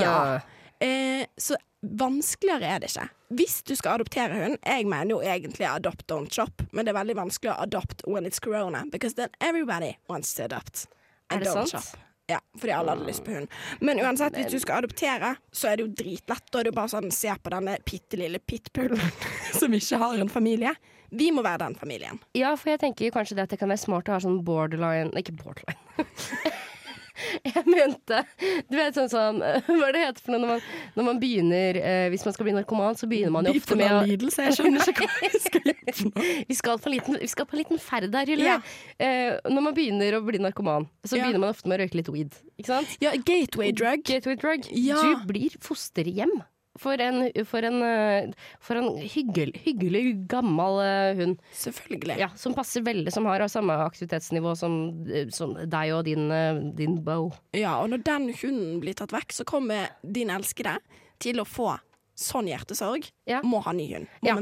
Ja. 0.00 0.40
Eh, 0.80 1.26
så 1.38 1.56
vanskeligere 1.82 2.76
er 2.76 2.78
det 2.78 2.92
ikke. 2.92 3.08
Hvis 3.34 3.62
du 3.66 3.74
skal 3.74 3.98
adoptere 3.98 4.36
hund 4.36 4.58
Jeg 4.62 4.86
mener 4.86 5.16
jo 5.16 5.20
egentlig 5.20 5.66
adopt, 5.66 6.04
don't 6.12 6.30
shop, 6.30 6.62
men 6.72 6.84
det 6.84 6.92
er 6.94 7.00
veldig 7.00 7.16
vanskelig 7.16 7.50
å 7.50 7.62
adopt 7.64 8.04
when 8.06 8.26
it's 8.28 8.38
corona, 8.38 8.84
because 8.92 9.14
then 9.14 9.28
everybody 9.40 9.96
wants 10.08 10.34
to 10.34 10.44
adopt. 10.44 10.86
Er 11.32 11.44
det 11.44 11.52
sant? 11.52 11.70
shop. 11.70 12.00
Ja, 12.26 12.38
fordi 12.56 12.72
alle 12.72 12.94
hadde 12.94 13.04
lyst 13.04 13.24
på 13.24 13.34
hund. 13.36 13.48
Men 13.84 14.00
uansett, 14.00 14.36
hvis 14.38 14.52
du 14.52 14.56
skal 14.62 14.80
adoptere, 14.80 15.34
så 15.52 15.68
er 15.68 15.76
det 15.76 15.84
jo 15.84 15.90
dritlett. 15.92 16.46
Da 16.48 16.60
er 16.60 16.64
det 16.64 16.72
jo 16.72 16.78
bare 16.78 16.92
sånn, 16.94 17.10
se 17.12 17.34
på 17.36 17.52
denne 17.52 17.76
bitte 17.84 18.16
lille 18.20 18.40
pitbullen 18.40 19.12
som 19.60 19.74
ikke 19.76 20.00
har 20.00 20.22
en 20.22 20.32
familie. 20.32 20.72
Vi 21.14 21.28
må 21.34 21.44
være 21.44 21.66
den 21.66 21.76
familien. 21.78 22.18
Ja, 22.34 22.54
for 22.56 22.72
jeg 22.72 22.80
tenker 22.82 23.12
kanskje 23.14 23.36
det 23.36 23.44
at 23.44 23.52
det 23.52 23.60
kan 23.60 23.70
være 23.70 23.84
smart 23.84 24.08
å 24.08 24.16
ha 24.16 24.22
sånn 24.24 24.40
borderline 24.46 25.12
Ikke 25.20 25.36
borderline. 25.36 25.76
Jeg 27.48 27.62
mente 27.68 28.20
Du 28.70 28.76
vet 28.76 28.96
sånn 28.96 29.10
sånn 29.12 29.38
Hva 29.68 29.88
er 29.88 29.94
det 29.96 30.02
heter 30.04 30.24
for 30.24 30.34
noe 30.34 30.42
når 30.42 30.50
man, 30.54 30.64
når 30.98 31.08
man 31.08 31.20
begynner 31.22 31.78
eh, 31.80 32.06
Hvis 32.12 32.24
man 32.26 32.34
skal 32.36 32.48
bli 32.48 32.54
narkoman, 32.56 32.98
så 32.98 33.08
begynner 33.10 33.34
man 33.34 33.48
jo 33.48 33.54
ofte 33.56 33.78
med 33.78 34.08
lidelse. 34.10 34.48
Jeg 34.48 34.58
skjønner 34.58 34.88
ikke 34.94 35.08
hva 35.08 35.20
jeg 35.28 35.42
skal 35.44 35.68
gjøre 35.70 35.74
vi 36.48 36.54
skal, 36.58 36.78
på 36.80 36.88
en 36.90 36.94
liten, 36.96 37.18
vi 37.20 37.28
skal 37.30 37.46
på 37.48 37.56
en 37.56 37.60
liten 37.62 37.80
ferd 37.82 38.14
her, 38.16 38.30
Julie. 38.30 38.48
Ja. 38.48 38.56
Eh, 38.98 39.36
når 39.50 39.64
man 39.68 39.76
begynner 39.76 40.16
å 40.18 40.22
bli 40.24 40.40
narkoman, 40.42 40.88
så 41.06 41.18
Ja. 41.18 41.24
begynner 41.26 41.42
man 41.44 41.54
ofte 41.54 41.68
med 41.70 41.78
å 41.78 41.84
røyke 41.84 41.98
litt 42.00 42.10
weed. 42.12 42.34
Ikke 42.58 42.72
sant? 42.72 42.96
Ja, 43.04 43.12
gateway 43.16 43.72
drug. 43.76 44.02
Gateway 44.08 44.38
drug. 44.40 44.66
Ja. 44.74 45.00
Du 45.02 45.24
blir 45.28 45.54
fosterhjem 45.62 46.34
for 46.80 47.00
en, 47.00 47.28
for 47.46 47.66
en, 47.66 47.82
eh, 47.86 48.32
for 48.62 48.78
en 48.80 48.96
hyggelig, 48.98 49.60
hyggelig 49.64 50.04
gammel 50.30 50.80
eh, 50.82 51.14
hund. 51.20 51.38
Selvfølgelig. 51.54 52.18
Ja, 52.18 52.30
som 52.38 52.56
passer 52.56 52.82
veldig, 52.86 53.12
som 53.14 53.28
har 53.30 53.46
samme 53.50 53.76
aktivitetsnivå 53.84 54.56
som, 54.58 54.76
eh, 55.06 55.28
som 55.34 55.54
deg 55.54 55.94
og 55.94 56.04
din, 56.08 56.26
din 56.74 56.98
bow. 57.06 57.30
Ja, 57.54 57.78
og 57.82 57.92
når 57.92 58.04
den 58.06 58.28
hunden 58.42 58.78
blir 58.82 58.98
tatt 58.98 59.14
vekk, 59.14 59.36
så 59.38 59.46
kommer 59.48 59.94
din 60.02 60.32
elskede 60.34 60.78
til 61.22 61.42
å 61.42 61.48
få 61.48 61.76
sånn 62.18 62.48
hjertesorg. 62.50 63.08
Ja. 63.28 63.40
Må 63.46 63.60
ha 63.64 63.72
ny 63.74 63.86
hund. 63.92 64.10
Ja. 64.24 64.36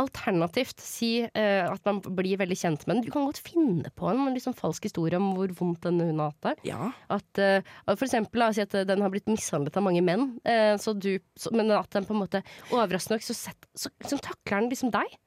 Alternativt 0.00 0.82
si 0.82 1.12
uh, 1.24 1.64
at 1.68 1.82
man 1.86 2.00
blir 2.02 2.40
veldig 2.40 2.58
kjent 2.58 2.86
med 2.86 2.98
den. 2.98 3.04
Du 3.06 3.12
kan 3.14 3.26
godt 3.28 3.42
finne 3.42 3.92
på 3.96 4.10
en 4.10 4.24
liksom 4.34 4.56
falsk 4.58 4.88
historie 4.88 5.18
om 5.20 5.32
hvor 5.36 5.52
vondt 5.58 5.84
denne 5.86 6.08
hunden 6.08 6.24
har 6.24 6.32
hatt 6.34 6.48
det. 6.48 6.72
Ja. 6.72 6.90
At, 7.12 7.30
uh, 7.38 7.60
for 7.94 8.06
eksempel, 8.08 8.42
la 8.42 8.50
oss 8.50 8.58
si 8.58 8.64
at 8.64 8.74
eh, 8.78 8.86
den 8.88 9.04
har 9.04 9.12
blitt 9.12 9.30
mishandlet 9.30 9.76
av 9.78 9.86
mange 9.86 10.02
menn, 10.04 10.32
uh, 10.48 10.74
så 10.82 10.94
du, 10.96 11.14
så, 11.38 11.52
men 11.54 11.70
at 11.74 11.90
den 11.94 12.08
på 12.08 12.16
en 12.16 12.22
måte 12.24 12.42
overraskende 12.72 13.20
nok 13.20 13.26
så, 13.26 13.36
sett, 13.36 13.68
så, 13.78 13.92
så 14.06 14.18
takler 14.22 14.64
den 14.64 14.72
liksom 14.72 14.92
deg. 14.94 15.18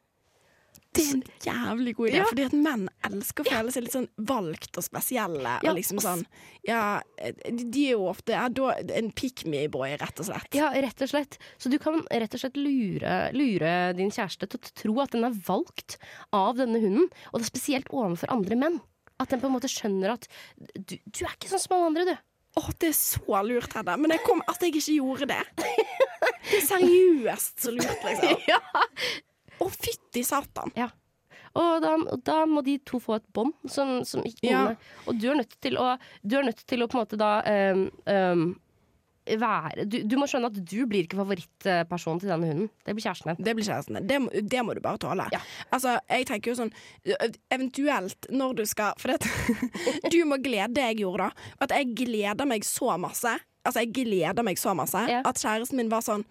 Det 0.95 1.03
er 1.03 1.13
en 1.17 1.23
jævlig 1.45 1.93
god 1.97 2.07
idé, 2.09 2.19
Ja. 2.21 2.25
fordi 2.29 2.45
at 2.47 2.53
menn 2.57 2.85
elsker 3.09 3.43
å 3.45 3.51
føle 3.51 3.73
seg 3.75 3.83
litt 3.85 3.95
sånn 3.95 4.07
valgt 4.31 4.77
og 4.79 4.85
spesielle. 4.87 5.55
Ja, 5.63 5.71
og 5.71 5.77
liksom 5.77 5.99
sånn 6.03 6.25
Ja, 6.65 7.01
de 7.19 7.83
er 7.85 7.91
jo 7.97 8.07
ofte 8.09 8.33
ja, 8.33 8.47
da, 8.49 8.71
en 8.97 9.11
pick 9.11 9.43
me-boy, 9.45 9.93
rett 10.01 10.19
og 10.23 10.29
slett. 10.29 10.49
Ja, 10.57 10.71
rett 10.73 11.01
og 11.05 11.11
slett. 11.11 11.37
Så 11.61 11.69
du 11.69 11.77
kan 11.81 12.01
rett 12.09 12.33
og 12.33 12.41
slett 12.41 12.57
lure, 12.57 13.15
lure 13.35 13.75
din 13.97 14.09
kjæreste 14.15 14.47
til 14.49 14.59
å 14.59 14.73
tro 14.81 14.95
at 15.03 15.11
den 15.17 15.27
er 15.27 15.35
valgt 15.45 15.97
av 16.33 16.55
denne 16.57 16.79
hunden, 16.81 17.09
og 17.31 17.39
det 17.41 17.45
er 17.47 17.51
spesielt 17.53 17.91
overfor 17.93 18.31
andre 18.33 18.55
menn. 18.55 18.79
At 19.19 19.29
den 19.31 19.39
på 19.39 19.47
en 19.47 19.53
måte 19.55 19.69
skjønner 19.71 20.15
at 20.17 20.25
du, 20.75 20.97
du 21.07 21.21
er 21.23 21.35
ikke 21.37 21.47
sånn 21.53 21.61
som 21.63 21.77
alle 21.77 21.91
andre, 21.91 22.05
du. 22.09 22.15
Å, 22.55 22.63
det 22.79 22.89
er 22.89 22.95
så 22.95 23.39
lurt, 23.43 23.73
Hedda. 23.75 23.97
Men 23.99 24.11
jeg 24.15 24.21
kom, 24.23 24.41
at 24.47 24.61
jeg 24.63 24.71
ikke 24.75 24.95
gjorde 24.95 25.25
det. 25.27 25.41
Det 25.59 26.59
er 26.59 26.67
seriøst 26.69 27.63
så 27.65 27.71
lurt, 27.75 28.03
liksom. 28.05 28.43
Ja. 28.51 28.59
Å, 29.61 29.69
fytti 29.71 30.23
satan. 30.25 30.73
Og 31.55 31.79
da, 31.83 31.93
da 32.27 32.41
må 32.49 32.61
de 32.65 32.77
to 32.83 32.99
få 32.99 33.15
et 33.19 33.27
bånd 33.35 33.53
som, 33.71 34.01
som 34.07 34.25
ikke 34.27 34.49
Ja. 34.51 34.65
Og 35.07 35.15
du 35.21 35.29
er 35.31 35.39
nødt 35.39 35.55
til 35.63 35.77
å, 35.79 35.93
du 36.21 36.35
nødt 36.43 36.65
til 36.67 36.83
å 36.83 36.87
på 36.91 36.97
en 36.99 37.05
måte 37.05 37.19
da 37.19 37.31
um, 37.71 37.85
um, 38.11 38.45
være 39.25 39.85
du, 39.89 39.95
du 40.05 40.17
må 40.19 40.27
skjønne 40.29 40.51
at 40.51 40.57
du 40.59 40.81
blir 40.85 41.07
ikke 41.07 41.17
favorittpersonen 41.17 42.19
til 42.21 42.29
denne 42.29 42.49
hunden. 42.51 42.67
Det 42.85 42.93
blir 42.93 43.05
kjæresten 43.07 43.31
din. 43.31 43.45
Det 43.47 43.55
blir 43.57 43.65
kjæresten 43.65 43.97
din. 43.97 44.07
Det, 44.09 44.43
det 44.51 44.61
må 44.67 44.75
du 44.77 44.81
bare 44.85 45.01
tåle. 45.01 45.25
Ja. 45.33 45.39
Altså, 45.73 45.95
jeg 46.11 46.27
tenker 46.29 46.51
jo 46.51 46.59
sånn 46.59 46.73
Eventuelt 47.53 48.29
når 48.33 48.53
du 48.59 48.63
skal 48.69 48.93
For 49.01 49.15
det, 49.15 49.31
du 50.13 50.19
må 50.29 50.37
glede 50.43 50.75
det 50.77 50.89
jeg 50.91 51.01
gjorde 51.05 51.29
da. 51.29 51.47
At 51.65 51.73
jeg 51.77 51.93
gleder 52.03 52.49
meg 52.49 52.67
så 52.67 52.97
masse. 53.01 53.33
Altså, 53.65 53.81
jeg 53.81 53.93
gleder 53.97 54.45
meg 54.45 54.59
så 54.61 54.75
masse 54.77 55.05
Ja. 55.09 55.23
at 55.25 55.41
kjæresten 55.41 55.79
min 55.81 55.89
var 55.93 56.05
sånn 56.05 56.25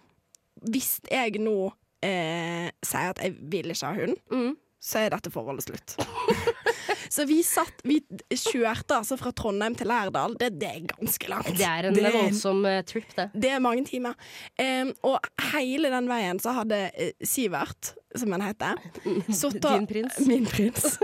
Hvis 0.71 0.99
jeg 1.11 1.41
nå 1.43 1.73
eh, 2.05 2.69
sier 2.85 3.15
at 3.15 3.23
jeg 3.25 3.37
vil 3.41 3.73
ikke 3.75 3.89
ha 3.91 3.97
hund, 4.03 4.21
Mm. 4.31 4.53
så 4.85 5.01
er 5.07 5.15
dette 5.17 5.33
forholdet 5.33 5.65
slutt. 5.71 5.97
så 7.15 7.25
vi 7.29 7.39
satt 7.47 7.81
Vi 7.87 7.99
kjørte 8.35 8.97
altså 8.99 9.17
fra 9.21 9.31
Trondheim 9.37 9.75
til 9.79 9.89
Lærdal. 9.89 10.35
Det, 10.41 10.51
det 10.61 10.69
er 10.71 10.87
ganske 10.91 11.29
langt. 11.31 11.51
Det 11.57 11.65
er 11.69 11.89
en 11.89 11.95
Det 11.97 12.13
voldsom 12.15 12.65
eh, 12.69 12.83
trip, 12.89 13.11
det. 13.17 13.29
det 13.35 13.51
er 13.55 13.63
mange 13.65 13.85
timer. 13.89 14.15
Em, 14.61 14.91
og 15.07 15.19
hele 15.55 15.91
den 15.95 16.09
veien 16.11 16.41
så 16.43 16.53
hadde 16.59 16.81
eh, 16.93 17.13
Sivert, 17.25 17.95
som 18.15 18.31
han 18.37 18.45
heter, 18.47 18.79
sittet 19.41 19.65
og- 19.65 19.79
Din 19.79 19.87
prins. 19.91 20.19
Min 20.29 20.45
prins. 20.47 20.99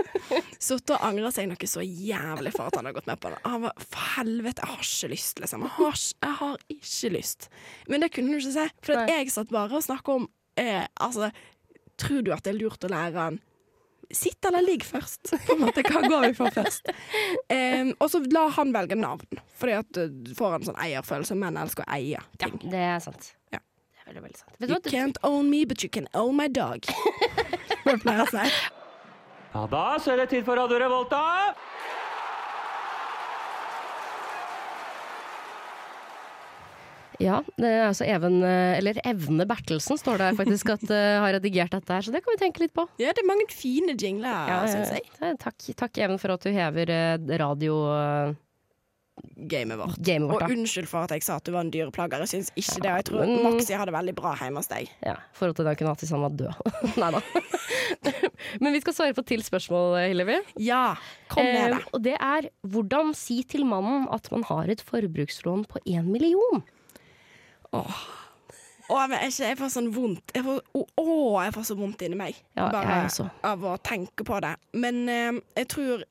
Sittet 0.61 0.93
og 0.95 1.01
angra 1.09 1.31
seg 1.33 1.49
noe 1.49 1.67
så 1.69 1.81
jævlig 1.83 2.53
for 2.55 2.69
at 2.69 2.77
han 2.79 2.87
har 2.91 2.95
gått 2.99 3.09
med 3.09 3.19
på 3.23 3.31
det. 3.33 3.39
Han 3.47 3.65
var 3.65 3.73
for 3.81 4.05
helvete, 4.19 4.61
jeg 4.61 4.75
har 4.75 4.85
ikke 4.85 5.11
lyst, 5.15 5.41
liksom. 5.43 5.65
Jeg 5.65 5.73
har, 5.79 5.97
jeg 6.27 6.37
har 6.43 6.61
ikke 6.77 7.13
lyst. 7.17 7.49
Men 7.89 8.05
det 8.05 8.11
kunne 8.13 8.35
du 8.35 8.37
ikke 8.43 8.53
se, 8.59 8.67
for 8.85 9.01
at 9.01 9.09
jeg 9.15 9.33
satt 9.33 9.51
bare 9.53 9.79
og 9.81 9.83
snakka 9.89 10.19
om 10.21 10.29
eh, 10.59 10.85
Altså, 10.99 11.31
tror 12.01 12.21
du 12.25 12.31
at 12.33 12.43
det 12.43 12.53
er 12.55 12.59
lurt 12.63 12.83
å 12.83 12.91
lære 12.91 13.15
han 13.29 13.39
Sitt 14.11 14.43
eller 14.43 14.59
ligg 14.65 14.83
først. 14.83 15.29
På 15.47 15.53
en 15.55 15.61
måte, 15.63 15.83
Hva 15.87 16.01
går 16.03 16.25
vi 16.25 16.31
for 16.35 16.51
først? 16.51 16.89
Eh, 17.47 17.93
og 17.95 18.09
så 18.11 18.19
la 18.33 18.41
han 18.57 18.73
velge 18.75 18.97
navn, 18.99 19.39
Fordi 19.55 19.77
at 19.77 19.99
eh, 20.01 20.09
du 20.11 20.33
får 20.35 20.57
en 20.57 20.65
sånn 20.67 20.81
eierfølelse. 20.83 21.37
Menn 21.39 21.55
elsker 21.61 21.85
å 21.85 21.93
eie 21.95 22.17
Ja, 22.17 22.25
ting. 22.41 22.57
det 22.73 22.81
er 22.89 22.99
sant. 22.99 23.29
Ja. 23.55 23.61
Det 23.61 24.03
er 24.03 24.09
veldig, 24.11 24.23
veldig 24.25 24.41
sant. 24.41 24.67
You 24.67 24.81
can't 24.91 25.17
own 25.23 25.47
me, 25.49 25.63
but 25.63 25.81
you 25.83 25.87
can 25.89 26.09
own 26.13 26.35
my 26.35 26.49
dog. 26.51 26.83
Hva 27.85 27.95
pleier 28.03 28.25
jeg 28.25 28.27
å 28.27 28.29
si? 28.35 28.51
Ja 29.53 29.63
da, 29.71 29.85
så 30.03 30.11
er 30.13 30.21
det 30.25 30.29
tid 30.31 30.43
for 30.47 30.59
Radio 30.59 30.77
Revolta. 30.83 31.21
Ja, 37.21 37.39
det 37.59 37.69
er 37.69 37.83
altså 37.91 38.05
Even, 38.09 38.39
eh, 38.43 38.77
eller 38.79 38.97
Evne 39.05 39.45
Bertelsen 39.49 39.99
står 40.01 40.17
det 40.23 40.29
faktisk 40.39 40.71
at 40.73 40.83
uh, 40.89 41.21
har 41.21 41.35
redigert 41.37 41.71
dette 41.75 41.93
her, 41.93 42.01
så 42.01 42.11
det 42.15 42.23
kan 42.25 42.33
vi 42.33 42.41
tenke 42.41 42.63
litt 42.65 42.73
på. 42.73 42.87
Ja, 43.01 43.13
det 43.13 43.21
er 43.21 43.29
mange 43.29 43.45
fine 43.53 43.93
jingler, 43.93 44.47
Ja, 44.49 44.61
syns 44.71 44.93
jeg. 44.95 45.05
eh, 45.21 45.35
Takk, 45.41 45.59
takk 45.77 45.97
Even 46.01 46.17
for 46.21 46.33
at 46.33 46.41
du 46.41 46.49
hever 46.55 46.89
eh, 46.89 47.17
radiogamet 47.41 48.39
Gamet 49.37 49.77
vårt. 49.77 49.99
vårt. 49.99 50.41
Og 50.47 50.49
unnskyld 50.55 50.87
for 50.89 51.03
at 51.05 51.11
jeg 51.13 51.21
sa 51.21 51.35
at 51.37 51.45
du 51.45 51.51
var 51.53 51.61
en 51.61 51.69
dyreplager. 51.69 52.23
Jeg 52.23 52.31
syns 52.31 52.47
ikke 52.57 52.79
det. 52.81 52.89
Og 52.89 52.95
jeg 52.97 53.05
tror 53.05 53.19
Men- 53.27 53.43
Maxi 53.43 53.73
har 53.77 53.85
det 53.85 53.93
veldig 53.93 54.15
bra 54.17 54.31
hjemme 54.39 54.57
hos 54.63 54.67
deg. 54.71 54.89
Ja, 55.05 55.17
forhold 55.37 55.55
til 55.59 55.67
hatt 55.87 55.99
hvis 56.01 56.09
han 56.15 56.21
var 56.23 56.31
død. 56.39 56.97
Nei 56.97 57.11
da. 57.11 57.21
Men 58.63 58.73
vi 58.73 58.81
skal 58.81 58.93
svare 58.97 59.13
på 59.13 59.25
til 59.27 59.43
spørsmål, 59.45 59.99
eh, 59.99 60.07
Hillevi. 60.09 60.39
Ja, 60.57 60.95
kom 61.29 61.43
med 61.45 61.59
Eh, 61.59 61.75
det. 61.77 61.85
og 61.93 62.01
det 62.07 62.15
er 62.17 62.49
hvordan 62.65 63.13
si 63.13 63.43
til 63.43 63.63
mannen 63.67 64.07
at 64.09 64.31
man 64.31 64.43
har 64.49 64.71
et 64.73 64.81
forbrukslån 64.81 65.67
på 65.69 65.77
én 65.85 66.07
million? 66.09 66.63
Å, 67.71 68.95
men 69.07 69.17
jeg, 69.23 69.35
jeg 69.39 69.57
får 69.59 69.69
sånn 69.71 69.89
vondt 69.95 70.33
jeg 70.35 70.43
får, 70.43 70.57
å, 70.75 70.81
å, 70.99 71.05
jeg 71.45 71.53
får 71.55 71.67
så 71.69 71.77
vondt 71.79 72.01
inni 72.03 72.17
meg. 72.19 72.39
Ja, 72.59 72.67
Bare 72.73 72.97
av 73.47 73.63
å 73.63 73.77
tenke 73.79 74.25
på 74.27 74.39
det. 74.43 74.55
Men 74.75 75.05
eh, 75.07 75.39
jeg 75.61 75.69
tror 75.71 76.03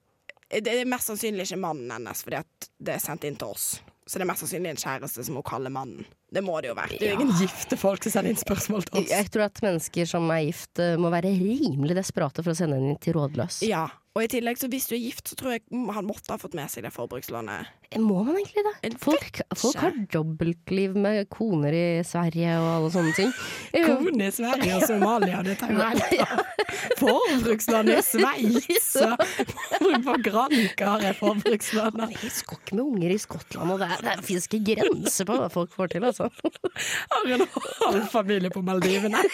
Det 0.51 0.73
er 0.73 0.89
mest 0.89 1.11
sannsynlig 1.11 1.45
ikke 1.47 1.61
mannen 1.63 1.93
hennes, 1.93 2.25
fordi 2.27 2.41
det 2.81 2.97
er 2.97 3.03
sendt 3.03 3.27
inn 3.29 3.37
til 3.39 3.53
oss. 3.53 3.67
Så 4.11 4.19
det 4.19 4.25
er 4.25 4.31
mest 4.33 4.43
sannsynlig 4.43 4.73
en 4.73 4.81
kjæreste 4.81 5.23
som 5.23 5.37
hun 5.39 5.45
kaller 5.47 5.71
mannen. 5.71 6.09
Det 6.35 6.43
må 6.43 6.57
det 6.63 6.73
jo 6.73 6.75
være. 6.75 6.97
Det 6.99 7.07
er 7.07 7.13
jo 7.15 7.21
ingen 7.21 7.37
gifte 7.39 7.77
folk 7.79 8.03
som 8.03 8.17
sender 8.17 8.33
inn 8.33 8.41
spørsmål 8.41 8.89
til 8.89 9.03
oss. 9.05 9.13
Jeg 9.13 9.29
tror 9.31 9.45
at 9.47 9.61
mennesker 9.63 10.09
som 10.11 10.27
er 10.35 10.49
gift, 10.49 10.73
eh, 10.83 10.97
må 10.99 11.13
være 11.13 11.31
rimelig 11.37 11.95
desperate 12.01 12.43
for 12.43 12.51
å 12.51 12.59
sende 12.59 12.81
inn 12.81 12.99
til 13.03 13.15
rådløs. 13.19 13.61
Ja, 13.69 13.85
Og 14.19 14.25
i 14.25 14.29
tillegg, 14.33 14.59
så 14.59 14.67
hvis 14.67 14.89
du 14.91 14.97
er 14.97 15.05
gift, 15.05 15.29
så 15.31 15.37
tror 15.39 15.53
jeg 15.55 15.61
han 15.71 16.03
måtte 16.09 16.33
ha 16.33 16.39
fått 16.43 16.57
med 16.59 16.67
seg 16.73 16.83
det 16.83 16.91
forbrukslånet. 16.91 17.69
Må 18.03 18.25
man 18.27 18.41
egentlig 18.41 18.65
det? 18.67 18.91
Folk, 18.99 19.39
folk 19.59 19.77
har 19.79 19.95
dobbeltliv 20.11 20.97
med 20.99 21.29
koner 21.31 21.75
i 21.79 21.85
Sverige 22.07 22.57
og 22.59 22.67
alle 22.73 22.91
sånne 22.95 23.13
ting. 23.15 23.31
Kone 23.87 24.27
i 24.27 24.33
Sverige 24.35 24.81
og 24.81 24.85
Somalia, 24.91 25.45
det 25.47 25.55
tar 25.63 25.71
jo 25.71 25.79
helt 25.87 26.99
Forbrukslån 26.99 27.93
i 27.95 28.01
Sveits 28.05 28.91
og 29.07 29.23
på 30.05 30.17
Granca 30.27 30.91
har 30.97 31.07
jeg 31.07 31.19
forbrukslån. 31.23 32.03
Jeg 32.19 32.35
skal 32.35 32.59
ikke 32.61 32.81
med 32.81 32.85
unger 32.89 33.15
i 33.15 33.21
Skottland, 33.23 33.77
og 33.77 33.83
det, 33.85 33.93
er- 33.95 34.05
det 34.11 34.27
finnes 34.27 34.51
ikke 34.51 34.75
grenser 34.75 35.31
på 35.31 35.39
hva 35.39 35.47
folk 35.55 35.75
får 35.79 35.95
til, 35.95 36.11
altså. 36.11 36.27
Har 37.15 37.31
en 37.39 37.47
halv 37.87 38.11
familie 38.11 38.51
på 38.55 38.67
Maldivene. 38.67 39.23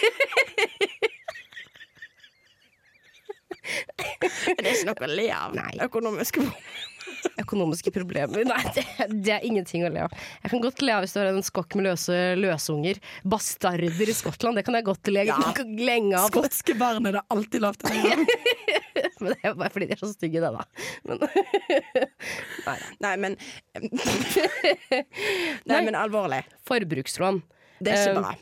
Det 4.56 4.66
er 4.66 4.72
ikke 4.72 4.90
noe 4.92 5.08
å 5.08 5.14
le 5.16 5.26
av. 5.34 5.56
Nei. 5.56 5.72
Økonomiske 5.86 6.44
Økonomiske 7.40 7.90
problemer? 7.94 8.44
Nei, 8.46 8.60
det, 8.74 8.82
det 9.24 9.32
er 9.36 9.44
ingenting 9.46 9.84
å 9.86 9.90
le 9.92 10.04
av. 10.06 10.14
Jeg 10.42 10.50
kan 10.52 10.62
godt 10.62 10.82
le 10.84 10.92
av 10.94 11.04
hvis 11.04 11.14
du 11.14 11.18
har 11.20 11.28
en 11.30 11.42
skokk 11.44 11.76
med 11.78 11.86
løse 11.88 12.16
løsunger. 12.38 12.98
Bastarder 13.26 14.10
i 14.10 14.14
Skottland, 14.16 14.58
det 14.58 14.64
kan 14.66 14.76
jeg 14.78 14.86
godt 14.86 15.10
le 15.12 15.24
Ja. 15.28 15.36
lenge 15.88 16.18
av. 16.18 16.28
Skotske 16.30 16.76
barn 16.78 17.06
er 17.08 17.18
det 17.18 17.24
alltid 17.34 17.64
lov 17.64 17.78
til 17.80 17.90
å 17.90 17.94
le. 17.94 18.26
Men 19.22 19.32
det 19.32 19.38
er 19.48 19.56
bare 19.56 19.72
fordi 19.72 19.88
de 19.90 19.96
er 19.96 20.00
så 20.02 20.10
stygge, 20.12 20.42
det, 20.44 20.50
da. 20.52 20.62
Men, 21.08 21.22
nei. 22.66 22.76
Nei, 23.00 23.14
men 23.22 23.36
Nei, 25.66 25.78
men 25.86 25.96
alvorlig. 25.98 26.42
Forbrukslån. 26.68 27.40
Det 27.80 27.92
er 27.92 27.96
Eh, 27.96 28.04
ikke 28.10 28.20
bra. 28.22 28.34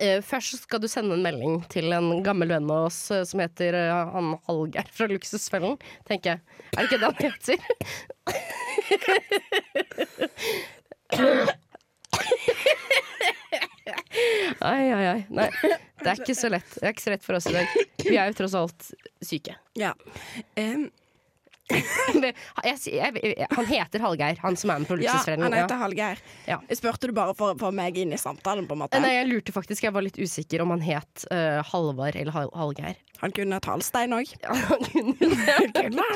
Eh, 0.00 0.20
først 0.24 0.62
skal 0.64 0.80
du 0.82 0.88
sende 0.90 1.14
en 1.16 1.22
melding 1.24 1.60
til 1.72 1.92
en 1.96 2.22
gammel 2.26 2.48
venn 2.52 2.70
av 2.72 2.88
oss 2.88 2.98
eh, 3.14 3.24
som 3.28 3.40
heter 3.42 3.76
eh, 3.78 4.10
han 4.14 4.34
Hallgeir 4.48 4.88
fra 4.92 5.06
Luksusfellen, 5.10 5.76
tenker 6.08 6.36
jeg. 6.36 6.40
Er 6.72 6.78
det 6.80 6.86
ikke 6.88 7.00
det 7.00 7.08
han 7.10 7.20
heter? 7.26 7.56
Ai, 14.60 14.90
ai, 14.90 15.06
ai. 15.06 15.20
Nei, 15.30 15.48
det 16.02 16.08
er 16.10 16.20
ikke 16.20 16.34
så 16.36 16.48
lett. 16.50 16.70
Det 16.78 16.86
er 16.88 16.94
ikke 16.94 17.04
så 17.04 17.12
lett 17.12 17.26
for 17.26 17.38
oss 17.38 17.48
i 17.50 17.54
dag. 17.54 17.66
Vi 18.02 18.16
er 18.16 18.30
jo 18.30 18.36
tross 18.40 18.54
alt 18.58 18.88
syke. 19.24 19.54
Ja. 19.78 19.92
Em, 20.58 20.88
Men 22.14 22.32
Jeg, 22.64 22.78
jeg, 22.92 23.20
jeg, 23.22 23.46
han 23.50 23.66
heter 23.66 24.02
Hallgeir, 24.04 24.38
han 24.42 24.58
som 24.58 24.70
er 24.70 24.82
med 24.82 24.90
på 24.90 24.98
ja, 25.02 25.16
han 25.26 25.56
heter 25.56 25.80
Hallgeir. 25.80 26.20
Ja. 26.46 26.60
Spurte 26.78 27.10
du 27.10 27.14
bare 27.16 27.34
for 27.38 27.54
å 27.54 27.58
få 27.58 27.72
meg 27.74 27.98
inn 27.98 28.14
i 28.14 28.20
samtalen, 28.20 28.68
på 28.68 28.76
en 28.76 28.84
måte? 28.84 29.00
Nei, 29.02 29.16
jeg 29.16 29.30
lurte 29.30 29.54
faktisk. 29.54 29.86
Jeg 29.86 29.94
var 29.96 30.06
litt 30.06 30.18
usikker 30.20 30.62
om 30.62 30.74
han 30.76 30.84
het 30.86 31.26
uh, 31.32 31.62
Halvard 31.72 32.18
eller 32.18 32.34
Hal 32.36 32.52
Hallgeir. 32.54 33.00
Han 33.22 33.32
kunne 33.34 33.58
hett 33.58 33.68
Halstein 33.70 34.14
òg. 34.14 34.30
Ja, 34.44 34.54
han 34.68 34.86
kunne 34.92 35.16
det. 35.26 36.06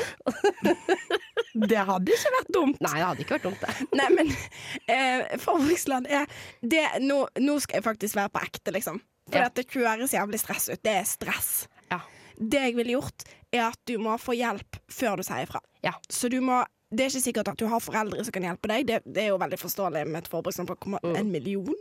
Det 1.71 1.81
hadde 1.83 2.13
ikke 2.15 2.31
vært 2.37 2.51
dumt. 2.55 2.77
Nei, 2.83 2.93
det 2.95 3.03
hadde 3.03 3.23
ikke 3.25 3.35
vært 3.35 3.47
dumt, 3.49 3.63
det. 3.63 3.87
Nei, 3.99 4.07
men 4.15 4.29
uh, 4.31 5.33
Forbruksland 5.41 6.07
er 6.07 6.29
det, 6.63 6.85
nå, 7.03 7.25
nå 7.43 7.57
skal 7.63 7.81
jeg 7.81 7.87
faktisk 7.89 8.19
være 8.19 8.31
på 8.31 8.43
ekte, 8.45 8.75
liksom. 8.77 9.01
For 9.31 9.39
Ja. 9.43 9.49
at 9.51 9.59
det 9.59 9.67
høres 9.75 10.15
jævlig 10.15 10.39
stress 10.41 10.69
ut. 10.71 10.81
Det 10.83 10.95
er 11.01 11.07
stress. 11.07 11.51
Ja. 11.91 11.99
Det 12.39 12.63
jeg 12.69 12.77
ville 12.79 12.95
gjort, 12.95 13.27
er 13.51 13.65
at 13.69 13.79
du 13.89 13.97
må 14.01 14.17
få 14.21 14.35
hjelp 14.37 14.79
før 14.91 15.19
du 15.21 15.23
sier 15.27 15.43
ifra. 15.47 15.61
Ja. 15.85 15.93
Så 16.09 16.29
du 16.31 16.39
må 16.43 16.61
det 16.91 17.05
er 17.05 17.11
ikke 17.13 17.23
sikkert 17.23 17.47
at 17.53 17.59
du 17.61 17.69
har 17.71 17.79
foreldre 17.79 18.19
som 18.27 18.33
kan 18.35 18.43
hjelpe 18.43 18.67
deg. 18.67 18.83
Det, 18.89 18.97
det 19.07 19.21
er 19.23 19.29
jo 19.31 19.37
veldig 19.39 19.59
forståelig 19.61 20.01
med 20.09 20.17
et 20.25 20.31
forbrukslån 20.31 20.67
på 20.67 20.75
komma- 20.75 20.99
Mm. 21.05 21.15
en 21.21 21.29
million. 21.31 21.75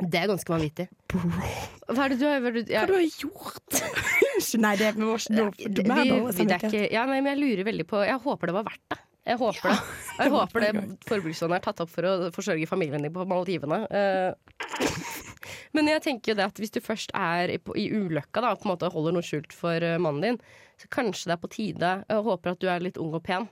Det 0.00 0.18
er 0.18 0.26
ganske 0.26 0.50
vanvittig. 0.50 0.88
Hva 1.12 2.04
er 2.06 2.08
det 2.08 2.18
du 2.18 2.24
har, 2.26 2.40
hva 2.40 2.50
ja, 2.66 2.86
du 2.88 2.94
har 2.96 3.04
gjort? 3.04 3.82
Nei, 4.64 4.72
det 4.80 4.94
må 4.96 5.12
ikke 5.14 5.70
du 5.70 5.82
må 5.84 6.00
vi, 6.00 6.80
ja, 6.90 7.04
nei, 7.06 7.20
men 7.20 7.28
jeg 7.34 7.38
lurer 7.42 7.66
veldig 7.68 7.84
på 7.86 8.00
Jeg 8.08 8.18
håper 8.24 8.48
det 8.50 8.54
var 8.56 8.64
verdt 8.70 8.82
det. 8.90 8.98
Jeg 9.28 9.36
håper 9.36 9.68
det. 9.68 9.78
Jeg 10.18 10.32
håper 10.38 10.64
det 10.64 10.70
forbrukslånet 11.06 11.58
er 11.60 11.64
tatt 11.68 11.82
opp 11.84 11.90
for 11.92 12.08
å 12.08 12.14
forsørge 12.34 12.66
familien 12.66 13.04
din 13.04 13.12
på 13.14 13.26
Maldivene. 13.28 13.82
Eh, 13.92 14.32
men 15.76 15.90
jeg 15.90 16.02
tenker 16.04 16.32
jo 16.32 16.38
det 16.40 16.48
at 16.50 16.60
hvis 16.60 16.74
du 16.74 16.80
først 16.82 17.14
er 17.16 17.54
i, 17.54 17.58
i 17.78 17.86
ulykka 17.94 18.42
da, 18.42 18.52
og 18.52 18.62
på 18.62 18.68
en 18.68 18.72
måte 18.74 18.90
holder 18.92 19.16
noe 19.16 19.26
skjult 19.26 19.54
for 19.56 19.86
eh, 19.86 20.00
mannen 20.02 20.26
din, 20.26 20.38
så 20.80 20.90
kanskje 20.90 21.30
det 21.30 21.36
er 21.36 21.42
på 21.42 21.52
tide 21.54 21.92
Jeg 22.08 22.26
håper 22.26 22.54
at 22.54 22.62
du 22.62 22.68
er 22.72 22.84
litt 22.84 23.00
ung 23.00 23.14
og 23.16 23.24
pen, 23.26 23.48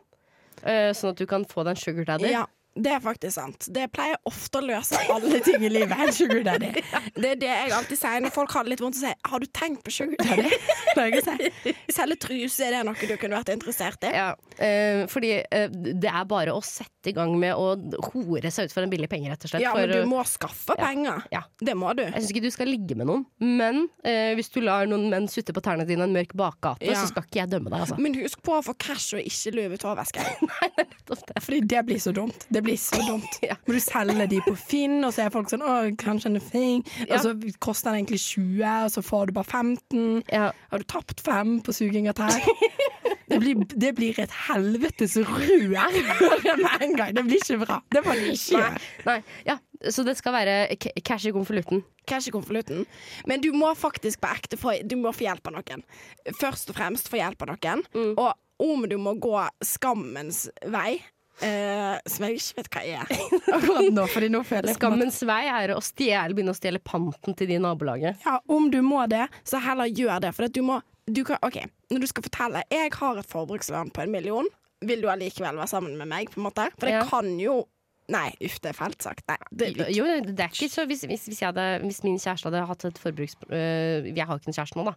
eh, 0.65 0.91
sånn 0.97 1.15
at 1.15 1.21
du 1.21 1.27
kan 1.31 1.47
få 1.49 1.67
deg 1.67 1.77
en 1.77 1.83
sugar 1.83 2.09
daddy. 2.13 2.33
Ja, 2.35 2.47
det 2.85 2.93
er 2.95 3.01
faktisk 3.03 3.35
sant. 3.35 3.67
Det 3.75 3.89
pleier 3.95 4.19
ofte 4.29 4.61
å 4.61 4.65
løse 4.65 4.99
alle 5.11 5.41
ting 5.45 5.65
i 5.67 5.71
livet. 5.73 5.95
En 5.99 6.13
sugar 6.15 6.45
daddy. 6.47 6.71
Det 7.19 7.31
er 7.35 7.39
det 7.41 7.49
jeg 7.51 7.73
alltid 7.75 7.99
sier 7.99 8.21
når 8.23 8.33
folk 8.35 8.53
har 8.55 8.67
det 8.67 8.73
litt 8.75 8.83
vondt. 8.85 8.99
Så 8.99 9.07
sier 9.09 9.17
har 9.33 9.43
du 9.43 9.47
tenkt 9.57 9.83
på 9.87 9.95
sugar 9.95 10.21
daddy? 10.23 10.51
Selge 11.99 12.17
truse, 12.21 12.65
er 12.67 12.77
det 12.77 12.83
noe 12.87 13.09
du 13.09 13.15
kunne 13.21 13.39
vært 13.39 13.51
interessert 13.55 14.05
i? 14.07 14.13
Ja, 14.15 14.29
eh, 14.63 15.05
fordi 15.11 15.33
eh, 15.43 15.69
det 15.73 16.11
er 16.11 16.27
bare 16.29 16.55
å 16.55 16.63
sette 16.65 17.11
i 17.11 17.15
gang 17.17 17.33
med 17.41 17.55
å 17.57 17.73
hore 18.13 18.51
seg 18.53 18.69
ut 18.69 18.75
for 18.75 18.85
en 18.85 18.93
billig 18.93 19.09
penge, 19.11 19.31
rett 19.33 19.45
og 19.47 19.53
slett. 19.53 19.65
Ja, 19.65 19.73
for, 19.75 19.87
men 19.89 20.05
du 20.05 20.11
må 20.11 20.23
skaffe 20.29 20.77
penger. 20.79 21.25
ja. 21.35 21.43
Det 21.59 21.75
må 21.79 21.91
du. 21.99 22.05
Jeg 22.05 22.15
syns 22.23 22.31
ikke 22.35 22.45
du 22.45 22.53
skal 22.55 22.69
ligge 22.71 22.95
med 22.99 23.09
noen, 23.09 23.25
men 23.43 23.87
eh, 24.07 24.33
hvis 24.39 24.51
du 24.55 24.61
lar 24.65 24.87
noen 24.91 25.09
menn 25.13 25.27
sutte 25.31 25.55
på 25.57 25.63
tærne 25.65 25.87
dine 25.89 26.05
i 26.05 26.09
en 26.09 26.15
mørk 26.15 26.35
bakgate, 26.39 26.85
Ja. 26.87 26.99
så 27.01 27.09
skal 27.11 27.25
ikke 27.27 27.41
jeg 27.43 27.51
dømme 27.55 27.73
deg, 27.73 27.81
altså. 27.87 27.99
Men 28.03 28.15
husk 28.21 28.43
på 28.47 28.59
å 28.59 28.63
få 28.65 28.75
cash 28.79 29.17
og 29.19 29.25
ikke 29.25 29.69
Vuitton-veske. 29.73 30.23
Nettopp 30.79 31.25
det. 31.31 31.41
Fordi 31.45 31.61
det 31.73 31.81
blir 31.89 31.99
så 32.03 32.13
dumt. 32.15 32.47
Det 32.53 32.61
blir 32.65 32.68
så 32.77 33.01
dumt. 33.07 33.39
Ja. 33.49 33.55
Må 33.67 33.75
du 33.75 33.81
selge 33.81 34.27
de 34.29 34.41
på 34.45 34.57
Finn, 34.59 35.05
og 35.05 35.13
så 35.15 35.25
er 35.27 35.31
folk 35.31 35.49
sånn 35.49 35.63
'Å, 35.63 35.97
kanskje 35.97 36.27
en 36.35 36.41
fin', 36.41 36.85
og 37.03 37.09
Ja. 37.09 37.19
så 37.23 37.33
koster 37.61 37.93
den 37.93 38.05
egentlig 38.05 38.21
20, 38.21 38.85
og 38.85 38.91
så 38.91 39.03
får 39.03 39.27
du 39.27 39.33
bare 39.33 39.45
15. 39.45 40.23
Ja. 40.33 40.51
Har 40.71 40.79
du 40.79 40.85
tapt 40.85 41.21
fem 41.21 41.61
på 41.61 41.73
suging 41.73 42.09
av 42.09 42.15
tær? 42.15 42.29
Det 43.29 43.41
blir, 43.41 43.55
det 43.77 43.95
blir 43.95 44.19
et 44.19 44.31
helvetes 44.49 45.17
rør 45.21 45.69
med 46.65 46.83
en 46.83 46.95
gang. 46.97 47.13
Det 47.13 47.25
blir 47.27 47.37
ikke 47.37 47.59
bra. 47.61 47.83
Det 47.93 48.01
må 48.07 48.15
ikke 48.17 48.57
Nei, 48.57 48.61
gjøre. 48.63 48.79
nei, 49.05 49.17
ja. 49.45 49.59
Så 49.93 50.03
det 50.05 50.17
skal 50.17 50.33
være 50.33 50.55
ca- 50.81 50.95
cash 51.05 51.27
i 51.29 51.33
konvolutten. 51.37 51.85
Cash 52.09 52.29
i 52.29 52.31
konvolutten. 52.33 52.87
Men 53.27 53.41
du 53.45 53.53
må 53.53 53.75
faktisk 53.77 54.23
på 54.25 54.33
ekte 54.33 54.57
få, 54.57 54.79
du 54.89 54.97
må 54.97 55.13
få 55.13 55.29
hjelp 55.29 55.47
av 55.47 55.59
noen. 55.59 55.85
Først 56.41 56.71
og 56.73 56.77
fremst 56.81 57.09
få 57.13 57.21
hjelp 57.21 57.43
av 57.45 57.49
noen. 57.53 57.85
Mm. 57.95 58.15
Og 58.17 58.33
om 58.73 58.89
du 58.89 58.97
må 58.97 59.13
gå 59.21 59.37
skammens 59.63 60.49
vei, 60.65 61.03
eh, 61.45 61.97
som 62.09 62.27
jeg 62.27 62.39
ikke 62.41 62.59
vet 62.59 62.71
hva 62.75 62.83
er 62.85 63.91
nå, 63.97 64.05
fordi 64.11 64.29
nå 64.33 64.43
jeg 64.49 64.77
Skammens 64.77 65.21
vei 65.29 65.43
er 65.53 65.75
å 65.75 65.81
stjele, 65.85 66.37
begynne 66.37 66.55
å 66.55 66.59
stjele 66.59 66.83
panten 66.83 67.37
til 67.39 67.51
de 67.51 67.59
i 67.59 67.63
nabolaget. 67.63 68.21
Ja, 68.27 68.39
om 68.51 68.71
du 68.73 68.81
må 68.85 69.05
det, 69.11 69.27
så 69.47 69.61
heller 69.63 69.91
gjør 69.91 70.23
det. 70.27 70.35
For 70.37 70.49
at 70.49 70.57
du 70.57 70.63
må 70.67 70.81
du 71.09 71.23
kan, 71.25 71.41
OK, 71.47 71.63
når 71.89 72.03
du 72.05 72.07
skal 72.11 72.25
fortelle 72.27 72.63
Jeg 72.69 72.93
har 72.99 73.17
et 73.17 73.29
forbrukslån 73.31 73.95
på 73.97 74.05
en 74.05 74.13
million. 74.13 74.49
Vil 74.85 75.01
du 75.03 75.09
allikevel 75.11 75.57
være 75.57 75.71
sammen 75.71 75.97
med 75.99 76.11
meg? 76.11 76.29
på 76.31 76.41
en 76.41 76.49
måte? 76.51 76.69
For 76.77 76.87
det 76.87 76.99
Ja. 76.99 77.05
kan 77.09 77.39
jo 77.41 77.65
Nei, 78.09 78.31
uff, 78.41 78.57
det 78.65 78.71
er 78.71 78.77
fælt 78.77 79.03
sagt. 79.05 79.27
Nei, 79.29 79.37
det 79.53 79.67
er 79.85 79.91
Jo, 79.93 80.07
det 80.25 80.41
er 80.41 80.49
ikke 80.49 80.71
så 80.73 80.87
hvis, 80.89 81.03
hvis, 81.05 81.27
hvis, 81.29 81.43
jeg 81.43 81.51
hadde, 81.51 81.85
hvis 81.85 82.03
min 82.07 82.17
kjæreste 82.17 82.49
hadde 82.49 82.63
hatt 82.65 82.87
et 82.89 82.97
forbruks... 82.97 83.35
øh, 83.53 84.09
jeg 84.17 84.25
har 84.25 84.39
ikke 84.39 84.49
en 84.49 84.57
kjæreste 84.57 84.79
nå, 84.81 84.85
da. 84.89 84.95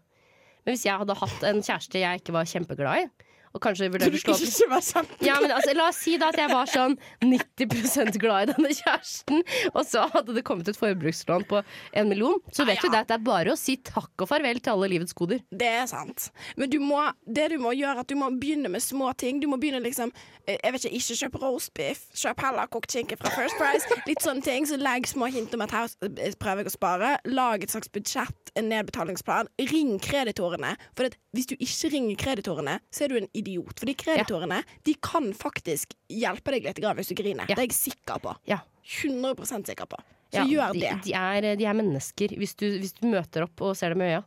Men 0.63 0.75
hvis 0.77 0.85
jeg 0.85 0.95
hadde 1.01 1.17
hatt 1.19 1.43
en 1.49 1.59
kjæreste 1.59 1.99
jeg 1.99 2.21
ikke 2.21 2.35
var 2.37 2.47
kjempeglad 2.47 3.01
i, 3.03 3.30
og 3.51 3.61
kanskje 3.63 3.89
vurderte 3.91 4.17
å 4.17 4.21
slå 4.21 4.35
opp 4.37 4.85
kjempe... 4.87 5.17
Ja, 5.25 5.37
men 5.43 5.51
altså, 5.55 5.73
La 5.77 5.87
oss 5.91 5.99
si 6.03 6.17
da 6.21 6.29
at 6.31 6.39
jeg 6.39 6.51
var 6.51 6.69
sånn 6.69 6.97
90% 7.23 8.17
glad 8.21 8.49
i 8.49 8.53
denne 8.53 8.71
kjæresten, 8.77 9.41
og 9.73 9.81
så 9.87 10.05
hadde 10.13 10.35
det 10.37 10.43
kommet 10.47 10.69
et 10.71 10.79
forbrukslån 10.79 11.45
på 11.49 11.61
en 11.97 12.09
million. 12.11 12.37
Så 12.53 12.65
vet 12.67 12.79
Ja, 12.79 12.87
du 12.87 12.93
det 12.95 13.01
at 13.03 13.11
det 13.11 13.17
er 13.17 13.25
bare 13.25 13.53
å 13.53 13.59
si 13.59 13.77
takk 13.83 14.23
og 14.23 14.29
farvel 14.31 14.61
til 14.63 14.73
alle 14.75 14.89
livets 14.93 15.15
goder. 15.17 15.41
Det 15.51 15.69
er 15.81 15.87
sant. 15.89 16.29
Men 16.59 16.71
du 16.71 16.79
må, 16.83 17.01
det 17.25 17.49
du 17.53 17.57
må 17.61 17.73
gjøre, 17.75 18.05
at 18.05 18.11
du 18.11 18.17
må 18.19 18.29
begynne 18.41 18.71
med 18.71 18.83
små 18.83 19.11
ting. 19.19 19.41
Du 19.41 19.47
må 19.51 19.59
begynne 19.61 19.81
liksom 19.83 20.11
eh, 20.45 20.57
Jeg 20.57 20.73
vet 20.75 20.85
ikke, 20.87 21.01
ikke 21.01 21.19
kjøp 21.21 21.39
roastbiff. 21.43 22.03
Kjøp 22.23 22.45
heller 22.45 22.71
kokt 22.71 22.95
skinke 22.95 23.17
fra 23.19 23.33
First 23.35 23.59
Price. 23.59 23.99
Litt 24.09 24.23
sånne 24.23 24.45
ting. 24.45 24.67
Så 24.69 24.79
legg 24.81 25.09
små 25.09 25.29
hint 25.33 25.53
om 25.57 25.65
at 25.65 25.75
her 25.75 25.91
eh, 26.07 26.31
prøver 26.39 26.63
jeg 26.63 26.71
å 26.71 26.75
spare. 26.77 27.13
Lag 27.31 27.63
et 27.65 27.73
slags 27.73 27.91
budsjett, 27.93 28.53
en 28.59 28.71
nedbetalingsplan. 28.71 29.51
Ring 29.71 29.97
kreditorene. 30.03 30.75
For 30.97 31.11
hvis 31.35 31.49
du 31.51 31.55
ikke 31.57 31.93
ringer 31.95 32.21
kreditorene, 32.25 32.79
så 32.93 33.05
er 33.05 33.13
du 33.13 33.19
en 33.21 33.29
idiot. 33.33 33.40
Fordi 33.41 33.95
kreditorene 33.97 34.61
de 34.83 34.93
kan 35.01 35.31
faktisk 35.33 35.93
hjelpe 36.09 36.51
deg 36.51 36.63
litt 36.69 36.79
hvis 36.81 37.11
du 37.11 37.15
griner. 37.15 37.45
Ja. 37.49 37.55
Det 37.55 37.63
er 37.63 37.69
jeg 37.69 37.77
sikker 37.77 38.19
på. 38.23 38.35
Ja. 38.49 38.59
100% 39.03 39.67
sikker 39.71 39.85
på. 39.85 39.97
Så 40.31 40.37
Ja, 40.39 40.45
gjør 40.47 40.73
det. 40.79 40.91
De 41.03 41.13
er, 41.13 41.55
de 41.59 41.65
er 41.65 41.73
mennesker 41.75 42.37
hvis 42.39 42.55
du, 42.55 42.67
hvis 42.79 42.93
du 42.95 43.07
møter 43.11 43.43
opp 43.43 43.61
og 43.61 43.75
ser 43.75 43.89
dem 43.95 44.01
i 44.05 44.13
øya. 44.13 44.21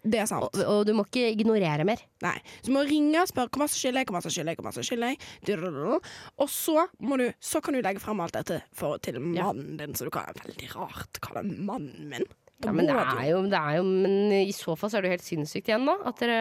Det 0.00 0.16
er 0.16 0.24
sant. 0.28 0.46
Og, 0.56 0.60
og 0.64 0.86
du 0.88 0.94
må 0.96 1.04
ikke 1.04 1.26
ignorere 1.34 1.84
mer. 1.84 2.00
Nei. 2.24 2.38
Så 2.62 2.70
du 2.70 2.76
må 2.76 2.84
ringe 2.88 3.20
og 3.20 3.28
spørre 3.28 3.50
hvor 3.52 3.60
masse 3.66 3.76
skylder 3.76 4.00
jeg, 4.00 4.08
hvor 4.08 4.16
masse 4.16 4.32
skylder 4.32 4.52
jeg, 4.54 4.58
hvor 4.60 4.68
masse 4.70 4.84
skylder 4.88 5.12
jeg. 5.12 6.00
Og 6.40 6.48
så, 6.48 6.86
må 7.04 7.18
du, 7.20 7.26
så 7.40 7.60
kan 7.64 7.76
du 7.76 7.82
legge 7.84 8.00
frem 8.00 8.20
alt 8.24 8.32
dette 8.38 8.62
for, 8.72 8.96
til 9.04 9.18
Ja. 9.36 9.50
mannen 9.50 9.76
din, 9.80 9.92
så 9.96 10.08
du 10.08 10.10
kan 10.14 10.24
Veldig 10.40 10.70
rart 10.72 11.20
kalle 11.20 11.42
mannen 11.44 12.08
min. 12.14 12.24
Ja, 12.60 12.72
men 12.76 12.88
det 12.88 12.96
er, 12.96 13.22
jo, 13.30 13.38
det 13.48 13.56
er 13.56 13.78
jo 13.78 13.84
Men 13.88 14.32
i 14.36 14.52
så 14.52 14.74
fall 14.76 14.90
så 14.92 14.98
er 14.98 15.04
det 15.04 15.10
jo 15.10 15.16
helt 15.16 15.24
sinnssykt 15.24 15.70
igjen, 15.70 15.86
da. 15.88 15.96
At 16.10 16.20
dere 16.20 16.40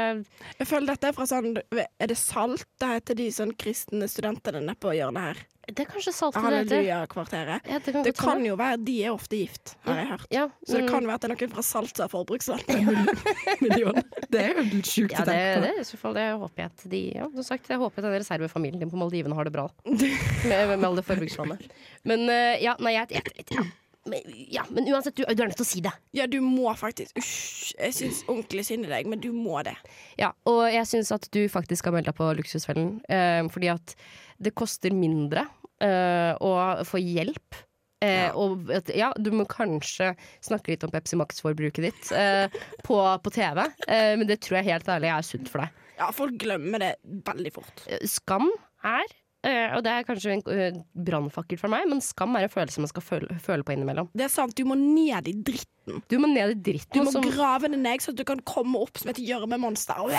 Jeg 0.58 0.68
føler 0.68 0.92
dette 0.92 1.12
er 1.12 1.16
fra 1.16 1.28
sånn 1.30 1.54
Er 1.56 2.12
det 2.12 2.18
Salt? 2.20 2.66
Det 2.80 2.92
heter 2.98 3.20
de 3.20 3.30
sånn 3.34 3.56
kristne 3.60 4.10
studentene 4.12 4.64
nede 4.66 4.76
på 4.80 4.92
hjørnet 4.98 5.30
her. 5.30 5.48
Det 5.70 5.84
er 5.84 5.90
kanskje 5.90 6.12
saltet 6.16 6.42
det 6.42 6.50
heter. 6.50 6.80
Halleluja-kvarteret. 6.80 7.68
Ja, 7.70 7.80
det 7.86 7.94
kan 7.94 8.06
Det 8.06 8.14
kan 8.18 8.46
jo 8.46 8.56
være 8.58 8.78
De 8.82 8.96
er 9.06 9.12
ofte 9.14 9.38
gift, 9.38 9.76
har 9.86 10.00
jeg 10.00 10.08
hørt. 10.10 10.28
ja, 10.34 10.46
Så 10.66 10.80
det 10.80 10.86
mm, 10.86 10.90
kan 10.90 11.08
være 11.08 11.18
at 11.20 11.22
det 11.22 11.30
er 11.30 11.34
noen 11.36 11.52
fra 11.54 11.66
Salt 11.66 11.94
som 11.94 12.06
har 12.06 12.14
forbrukslån. 12.14 12.64
Million. 13.66 14.00
Det 14.30 14.42
er 14.42 14.56
jo 14.58 14.66
litt 14.72 14.90
sjukt 14.90 15.14
ja, 15.14 15.26
det, 15.28 15.36
det, 15.64 15.74
er 15.76 15.84
i 15.84 15.88
så 15.88 16.00
fall, 16.02 16.16
det 16.18 16.26
håper 16.42 16.64
jeg 16.64 16.72
at 16.74 16.88
de 16.94 17.04
Ja, 17.20 17.28
som 17.36 17.48
sagt, 17.52 17.70
jeg 17.70 17.82
håper 17.82 18.02
at 18.02 18.10
den 18.10 18.18
reservefamilien 18.18 18.92
på 18.92 19.02
Maldivene 19.02 19.38
har 19.38 19.46
det 19.46 19.54
bra. 19.54 19.68
Med, 20.50 20.74
med 20.80 20.88
alle 20.88 21.04
forbruksvalgene 21.06 21.70
Men 22.08 22.26
eh, 22.32 22.64
ja, 22.64 22.76
nei, 22.82 22.96
jeg, 22.96 23.20
jeg, 23.20 23.46
jeg. 23.54 23.70
Men, 24.08 24.22
ja, 24.50 24.64
men 24.72 24.88
uansett, 24.88 25.16
du, 25.20 25.26
du 25.28 25.42
er 25.44 25.50
nødt 25.52 25.58
til 25.60 25.66
å 25.66 25.70
si 25.70 25.82
det. 25.84 25.92
Ja, 26.16 26.26
du 26.32 26.38
må 26.42 26.72
faktisk 26.80 27.18
Usj, 27.20 27.74
jeg 27.76 27.94
syns 27.98 28.22
ordentlig 28.32 28.64
synd 28.66 28.88
i 28.88 28.92
deg, 28.94 29.10
men 29.12 29.20
du 29.22 29.28
må 29.36 29.60
det. 29.68 29.76
Ja, 30.18 30.32
og 30.50 30.62
jeg 30.72 30.88
syns 30.88 31.12
at 31.14 31.28
du 31.36 31.42
faktisk 31.52 31.84
skal 31.84 31.94
melde 31.98 32.10
deg 32.14 32.18
på 32.18 32.30
Luksusfellen. 32.40 33.02
eh, 33.12 33.44
fordi 33.52 33.70
at 33.74 33.96
det 34.40 34.56
koster 34.58 34.96
mindre 34.96 35.44
eh, 35.84 36.32
å 36.40 36.54
få 36.88 37.02
hjelp. 37.04 37.60
Eh, 38.00 38.32
Og 38.40 38.70
at, 38.72 38.88
ja, 38.96 39.10
du 39.20 39.28
må 39.36 39.44
kanskje 39.52 40.14
snakke 40.48 40.72
litt 40.72 40.86
om 40.88 40.92
Pepsi 40.94 41.18
Max-forbruket 41.20 41.84
ditt 41.90 42.12
eh, 42.16 42.48
på, 42.88 42.96
på 43.20 43.34
TV, 43.36 43.66
eh, 43.92 44.14
men 44.16 44.24
det 44.30 44.40
tror 44.46 44.62
jeg 44.62 44.70
helt 44.72 44.88
ærlig 44.96 45.12
er 45.12 45.28
sunt 45.28 45.52
for 45.52 45.66
deg. 45.66 45.82
Ja, 46.00 46.08
folk 46.16 46.38
glemmer 46.40 46.80
det 46.80 46.94
veldig 47.28 47.52
fort. 47.60 47.84
Eh, 47.92 48.00
Skam 48.08 48.48
er 48.88 49.04
og 49.48 49.84
det 49.86 49.92
er 49.94 50.04
kanskje 50.04 50.34
en 50.36 50.42
eh, 50.52 50.80
brannfakkel 51.08 51.60
for 51.62 51.72
meg, 51.72 51.86
men 51.88 52.02
skam 52.04 52.36
er 52.36 52.48
en 52.48 52.52
følelse 52.52 52.82
man 52.84 52.92
skal 52.92 53.06
føle, 53.06 53.38
føle 53.40 53.64
på 53.64 53.72
innimellom. 53.72 54.10
Det 54.12 54.26
er 54.26 54.34
sant, 54.34 54.56
du 54.58 54.68
må 54.68 54.76
ned 54.76 55.30
i 55.32 55.36
dritten. 55.48 56.04
Du 56.12 56.18
må 56.20 56.28
ned 56.28 56.58
i 56.58 56.60
dritten. 56.60 57.00
Du 57.00 57.08
må 57.08 57.14
som, 57.14 57.24
grave 57.24 57.72
den 57.72 57.84
ned 57.86 58.04
så 58.04 58.12
du 58.12 58.26
kan 58.28 58.42
komme 58.44 58.82
opp 58.84 59.00
som 59.00 59.14
et 59.14 59.22
gjørmemonster. 59.24 60.12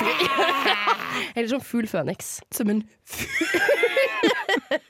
eller 1.36 1.50
som 1.52 1.60
fugl 1.60 1.88
føniks. 1.90 2.38
Som 2.54 2.72
en 2.72 2.82
Jeg 4.70 4.80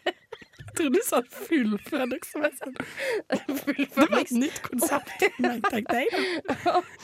trodde 0.80 0.96
du 0.96 1.02
sa 1.04 1.20
full 1.22 1.76
føniks. 1.86 2.30
som 2.32 2.44
er 2.48 2.52
sånn- 2.56 2.76
Det 3.30 3.96
var 3.96 4.18
et 4.20 4.32
nytt 4.32 4.60
konsept. 4.64 5.24
Nei, 5.40 5.56
tenkte 5.68 6.00
jeg. 6.00 6.08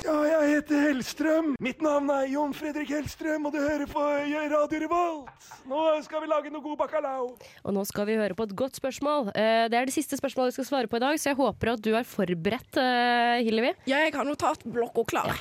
Ja, 0.05 0.17
jeg 0.25 0.51
heter 0.57 0.85
Hellstrøm. 0.87 1.53
Mitt 1.61 1.83
navn 1.85 2.11
er 2.15 2.27
Jon 2.33 2.55
Fredrik 2.57 2.89
Hellstrøm, 2.95 3.47
og 3.49 3.53
du 3.55 3.61
hører 3.61 3.87
på 3.91 4.05
Radio 4.53 4.81
Revolt. 4.87 5.51
Nå 5.69 5.83
skal 6.07 6.23
vi 6.25 6.31
lage 6.31 6.53
noe 6.55 6.63
god 6.65 6.79
bacalao. 6.85 7.29
Og 7.65 7.75
nå 7.77 7.85
skal 7.89 8.07
vi 8.09 8.17
høre 8.21 8.37
på 8.39 8.47
et 8.49 8.55
godt 8.57 8.79
spørsmål. 8.81 9.31
Eh, 9.35 9.67
det 9.73 9.75
er 9.81 9.89
det 9.91 9.95
siste 9.97 10.17
spørsmålet 10.19 10.53
vi 10.55 10.59
skal 10.61 10.69
svare 10.71 10.91
på 10.91 10.97
i 11.01 11.05
dag, 11.05 11.19
så 11.21 11.33
jeg 11.33 11.37
håper 11.41 11.73
at 11.75 11.83
du 11.85 11.93
er 11.99 12.07
forberedt, 12.07 12.81
eh, 12.81 13.43
Hillevi. 13.47 13.75
Ja, 13.91 13.99
jeg 14.07 14.15
har 14.15 14.25
notatblokka 14.29 15.07
klar. 15.11 15.37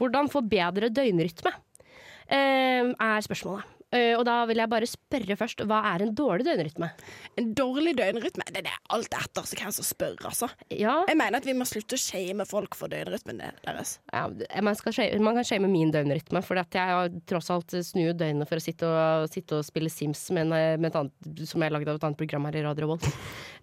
Hvordan 0.00 0.28
få 0.32 0.42
bedre 0.48 0.90
døgnrytme, 0.92 1.52
eh, 2.28 2.92
er 2.92 3.20
spørsmålet. 3.24 3.64
Eh, 3.96 4.12
og 4.18 4.24
da 4.28 4.36
vil 4.48 4.60
jeg 4.60 4.70
bare 4.72 4.88
spørre 4.90 5.36
først, 5.40 5.62
hva 5.68 5.78
er 5.94 6.04
en 6.04 6.12
dårlig 6.16 6.46
døgnrytme? 6.46 6.90
En 7.40 7.50
dårlig 7.56 7.94
døgnrytme 7.98 8.44
det 8.52 8.62
er 8.66 8.78
alt 8.94 9.14
etter 9.16 9.46
så 9.48 9.56
hvem 9.58 9.72
som 9.74 9.86
spør, 9.86 10.14
altså. 10.28 10.48
Ja, 10.70 10.98
Jeg 11.08 11.18
mener 11.18 11.40
at 11.40 11.46
vi 11.48 11.54
må 11.56 11.66
slutte 11.68 11.96
å 11.98 12.00
shame 12.00 12.46
folk 12.48 12.76
for 12.78 12.92
døgnrytmen 12.92 13.40
deres. 13.40 13.96
ja 14.12 14.26
man, 14.62 14.76
skal, 14.78 14.94
shame- 14.96 15.20
man 15.24 15.38
kan 15.38 15.46
shame 15.48 15.70
min 15.72 15.92
døgnrytme, 15.94 16.42
for 16.44 16.60
at 16.60 16.76
jeg 16.76 16.94
har 16.98 17.10
tross 17.28 17.50
alt 17.54 17.74
snur 17.86 18.12
døgnet 18.18 18.48
for 18.48 18.60
å 18.60 18.64
sitte 18.64 18.86
og, 18.90 19.26
sitte 19.32 19.60
og 19.60 19.66
spille 19.66 19.90
Sims 19.92 20.26
med, 20.36 20.48
en, 20.50 20.80
med 20.80 20.90
et 20.90 20.98
annet, 21.00 21.42
som 21.48 21.62
jeg 21.64 21.74
lagde 21.74 21.90
av 21.92 22.00
et 22.00 22.06
annet 22.08 22.20
program 22.20 22.48
her 22.48 22.60
i 22.60 22.64
Radio 22.66 22.86
Revolt. 22.86 23.06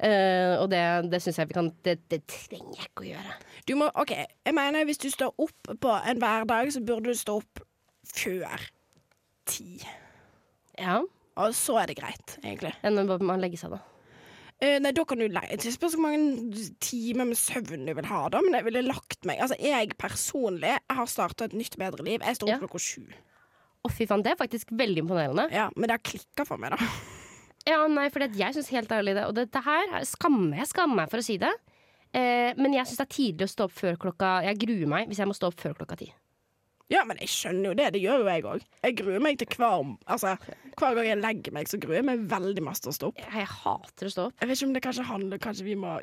uh, 0.03 0.55
og 0.61 0.67
det, 0.73 0.83
det 1.11 1.21
syns 1.23 1.39
jeg 1.41 1.51
vi 1.51 1.57
kan 1.59 1.71
det, 1.85 1.97
det 2.11 2.21
trenger 2.29 2.79
jeg 2.81 2.89
ikke 2.91 3.05
å 3.05 3.09
gjøre. 3.11 3.35
Du 3.67 3.75
må, 3.79 3.89
ok, 4.03 4.11
jeg 4.47 4.55
mener 4.57 4.85
Hvis 4.87 4.99
du 4.99 5.09
står 5.13 5.33
opp 5.39 5.73
på 5.79 5.91
en 6.09 6.19
hverdag, 6.21 6.71
så 6.75 6.81
burde 6.83 7.13
du 7.13 7.17
stå 7.19 7.37
opp 7.39 7.61
før 8.13 8.65
ti. 9.49 9.77
Ja, 10.79 11.01
Og 11.37 11.53
så 11.57 11.79
er 11.81 11.87
det 11.89 11.97
greit, 11.97 12.37
egentlig. 12.43 12.73
Enn 12.83 12.97
å 12.99 13.05
bare 13.17 13.39
legge 13.41 13.57
seg, 13.57 13.71
da. 13.73 13.79
Eh, 14.61 14.77
nei, 14.79 14.91
da 14.95 15.03
kan 15.03 15.17
du 15.19 15.25
leie 15.27 15.57
Det 15.57 15.71
spørs 15.73 15.95
hvor 15.97 16.03
mange 16.05 16.53
timer 16.79 17.25
med 17.27 17.35
søvn 17.35 17.87
du 17.87 17.93
vil 17.97 18.05
ha, 18.05 18.29
da. 18.29 18.39
Men 18.45 18.53
jeg 18.53 18.63
ville 18.67 18.83
lagt 18.85 19.25
meg 19.25 19.41
Altså, 19.41 19.57
jeg 19.59 19.95
personlig 19.99 20.77
har 20.89 21.09
starta 21.09 21.45
et 21.49 21.53
nytt, 21.57 21.75
bedre 21.81 22.05
liv. 22.05 22.21
Jeg 22.21 22.37
står 22.37 22.47
opp 22.47 22.53
Ja. 22.53 22.59
klokka 22.61 22.79
sju. 22.79 23.03
Å, 23.83 23.91
fy 23.91 24.05
faen, 24.07 24.21
det 24.23 24.31
er 24.31 24.39
faktisk 24.39 24.69
veldig 24.71 25.03
imponerende. 25.03 25.49
Ja, 25.51 25.69
men 25.75 25.89
det 25.89 25.97
har 25.97 26.05
klikka 26.05 26.45
for 26.47 26.57
meg, 26.61 26.71
da. 26.77 26.77
Ja, 27.67 27.81
nei, 27.87 28.09
for 28.11 28.19
jeg 28.19 28.53
syns 28.55 28.67
helt 28.75 28.89
ærlig 28.91 29.13
det 29.15 29.21
Og 29.23 29.35
dette 29.37 29.61
her 29.63 29.85
er- 29.95 30.03
skammer 30.03 30.57
jeg 30.59 30.67
skammer 30.67 30.95
meg 30.99 31.09
for 31.09 31.17
å 31.21 31.23
si 31.23 31.37
det. 31.39 31.51
Eh, 32.13 32.53
men 32.59 32.73
jeg 32.75 32.85
syns 32.85 32.99
det 32.99 33.05
er 33.07 33.15
tidlig 33.15 33.45
å 33.47 33.53
stå 33.53 33.63
opp 33.69 33.71
før 33.73 33.95
klokka 33.97 34.43
Jeg 34.43 34.59
gruer 34.59 34.87
meg 34.91 35.07
hvis 35.07 35.17
jeg 35.23 35.27
må 35.27 35.33
stå 35.35 35.47
opp 35.47 35.59
før 35.59 35.73
klokka 35.73 35.97
ti. 35.97 36.09
Ja, 36.93 37.01
men 37.09 37.17
jeg 37.23 37.31
skjønner 37.33 37.71
jo 37.71 37.77
det. 37.79 37.87
Det 37.95 38.01
gjør 38.03 38.21
jo 38.21 38.27
jeg 38.29 38.43
òg. 38.45 38.65
Jeg 38.85 38.95
gruer 38.99 39.23
meg 39.23 39.39
til 39.41 39.49
hver 39.57 39.87
Altså, 40.13 40.35
hver 40.77 40.97
gang 40.97 41.07
jeg 41.09 41.19
legger 41.23 41.55
meg, 41.55 41.69
så 41.71 41.79
gruer 41.81 41.97
jeg 41.99 42.05
meg 42.07 42.25
veldig 42.29 42.63
masse 42.65 42.83
til 42.85 42.91
å 42.91 42.95
stå 42.97 43.09
opp. 43.09 43.21
Jeg, 43.23 43.47
hater 43.49 44.09
å 44.09 44.11
stå 44.13 44.25
opp. 44.29 44.35
Jeg 44.43 44.49
vet 44.51 44.59
ikke 44.59 44.67
om 44.69 44.75
det 44.75 44.83
kanskje 44.85 45.05
handler 45.07 45.41
Kanskje 45.43 45.65
vi 45.65 45.75
må 45.79 45.93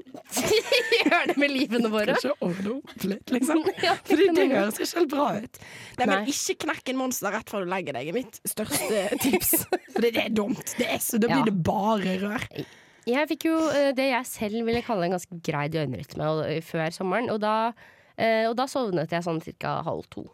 Gjøre 1.00 1.20
det 1.30 1.36
med 1.40 1.54
livene 1.54 1.90
våre. 1.92 2.16
Kanskje 2.16 2.34
ordne 2.46 2.74
opp 2.78 3.06
litt, 3.06 3.34
liksom. 3.36 3.62
Ja, 3.86 3.94
Fordi 4.08 4.26
det 4.36 4.48
høres 4.52 4.80
ikke 4.80 5.00
helt 5.00 5.12
bra 5.14 5.28
ut. 5.38 5.60
Nei, 6.00 6.06
men 6.06 6.14
Nei. 6.16 6.34
ikke 6.34 6.58
knekk 6.66 6.92
en 6.92 7.00
monster 7.04 7.34
rett 7.36 7.52
før 7.52 7.64
du 7.66 7.70
legger 7.72 7.96
deg, 7.96 8.10
er 8.10 8.18
mitt 8.18 8.40
største 8.50 9.04
tips. 9.24 9.54
For 9.94 10.04
det 10.06 10.12
er 10.26 10.34
dumt. 10.34 10.74
Det 10.80 10.88
er 10.90 11.00
så, 11.04 11.20
da 11.22 11.30
Ja. 11.30 11.38
blir 11.40 11.52
det 11.52 11.56
bare 11.66 12.18
rør. 12.24 12.48
Jeg 13.08 13.30
fikk 13.30 13.46
jo 13.48 13.54
eh, 13.72 13.92
det 13.96 14.10
jeg 14.10 14.28
selv 14.28 14.66
ville 14.66 14.82
kalle 14.86 15.06
en 15.08 15.14
ganske 15.16 15.38
grei 15.46 15.68
døgnrytme 15.72 16.26
eh, 16.48 16.60
før 16.64 16.90
sommeren. 16.94 17.30
Og 17.32 17.40
da, 17.42 17.54
eh, 18.18 18.44
og 18.50 18.58
da 18.58 18.66
sovnet 18.70 19.14
jeg 19.14 19.24
sånn 19.26 19.40
ca. 19.60 19.78
halv 19.86 20.04
to 20.12 20.26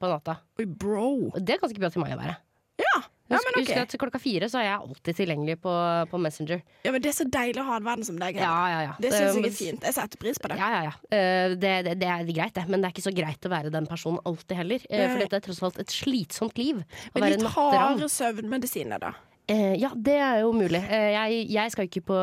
på 0.00 0.10
natta. 0.10 0.40
Oi, 0.60 0.66
bro. 0.66 1.10
Og 1.32 1.38
det 1.40 1.56
er 1.56 1.62
ganske 1.62 1.80
bra 1.80 1.92
til 1.92 2.02
meg 2.04 2.16
å 2.16 2.20
være. 2.20 2.36
Ja, 2.76 2.96
ja 3.32 3.38
Husk, 3.38 3.48
ok. 3.48 3.58
husk 3.62 3.78
at 3.80 3.94
klokka 4.00 4.20
fire 4.20 4.48
så 4.52 4.60
er 4.60 4.66
jeg 4.66 4.76
alltid 4.76 5.18
tilgjengelig 5.18 5.56
på, 5.64 5.74
på 6.10 6.20
Messenger. 6.20 6.60
Ja, 6.84 6.92
men 6.94 7.04
Det 7.04 7.10
er 7.10 7.16
så 7.16 7.26
deilig 7.36 7.62
å 7.62 7.66
ha 7.70 7.78
en 7.80 7.86
verden 7.86 8.08
som 8.08 8.18
deg. 8.20 8.38
Ja, 8.40 8.56
ja, 8.72 8.82
ja. 8.90 8.96
Det 9.02 9.12
syns 9.14 9.38
jeg 9.38 9.48
er 9.48 9.56
fint. 9.56 9.86
Jeg 9.88 9.96
setter 9.96 10.20
pris 10.22 10.40
på 10.42 10.50
det. 10.52 10.58
Ja, 10.60 10.68
ja, 10.74 10.82
ja. 10.90 10.94
Uh, 11.08 11.56
det, 11.56 11.72
det, 11.88 11.94
det 12.02 12.10
er 12.12 12.28
greit, 12.28 12.54
det. 12.58 12.66
Men 12.68 12.84
det 12.84 12.90
er 12.90 12.96
ikke 12.96 13.06
så 13.08 13.14
greit 13.16 13.48
å 13.48 13.52
være 13.52 13.72
den 13.74 13.88
personen 13.90 14.20
alltid 14.28 14.60
heller. 14.60 14.84
Uh, 14.90 14.98
for 14.98 15.16
Nei. 15.16 15.22
dette 15.24 15.40
er 15.40 15.46
tross 15.48 15.62
alt 15.66 15.80
et 15.82 15.96
slitsomt 15.96 16.60
liv. 16.60 16.84
Men 17.16 17.30
litt 17.32 17.48
harde 17.56 18.10
søvnmedisiner, 18.12 19.02
da. 19.02 19.14
Eh, 19.46 19.76
ja, 19.78 19.92
det 19.94 20.16
er 20.18 20.40
jo 20.42 20.48
mulig. 20.50 20.80
Eh, 20.90 21.12
jeg, 21.14 21.42
jeg 21.54 21.70
skal 21.70 21.86
ikke 21.86 22.00
på 22.08 22.16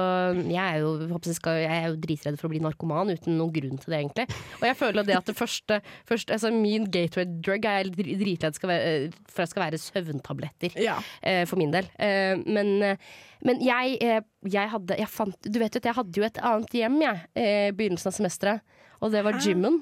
Jeg 0.51 0.59
er 0.59 0.81
jo, 0.83 0.89
jeg 1.07 1.38
skal, 1.38 1.59
jeg 1.62 1.77
er 1.77 1.86
jo 1.88 1.99
dritredd 2.03 2.39
for 2.39 2.49
å 2.49 2.51
bli 2.51 2.59
narkoman 2.63 3.13
uten 3.13 3.38
noen 3.39 3.53
grunn 3.55 3.79
til 3.79 3.93
det, 3.93 4.01
egentlig. 4.01 4.25
Og 4.59 4.65
jeg 4.67 4.77
føler 4.79 5.07
det 5.07 5.15
at 5.15 5.31
det 5.31 5.36
første, 5.38 5.79
første 6.09 6.36
altså 6.36 6.51
Min 6.51 6.89
gateway 6.91 7.23
drug 7.45 7.67
er 7.69 7.79
jeg 7.79 7.93
dritredd 8.19 8.59
skal 8.59 8.73
være, 8.73 8.91
for 9.31 9.45
at 9.45 9.53
skal 9.53 9.65
være 9.69 9.79
søvntabletter. 9.79 10.75
Ja. 10.83 10.97
eh, 11.23 11.45
for 11.47 11.62
min 11.62 11.71
del. 11.71 11.88
Eh, 11.95 12.36
men, 12.43 12.75
eh, 12.83 13.15
men 13.47 13.63
jeg, 13.63 13.97
eh, 14.03 14.19
jeg 14.51 14.73
hadde 14.75 14.99
jeg 14.99 15.12
fant, 15.12 15.47
Du 15.47 15.62
vet 15.63 15.71
jo 15.71 15.79
at 15.79 15.89
jeg 15.93 15.99
hadde 16.01 16.19
jo 16.19 16.27
et 16.27 16.43
annet 16.43 16.75
hjem, 16.75 16.99
jeg, 17.07 17.23
i 17.39 17.49
begynnelsen 17.71 18.12
av 18.12 18.19
semesteret. 18.19 18.79
Og 18.99 19.15
det 19.15 19.23
var 19.23 19.39
gymmen. 19.39 19.79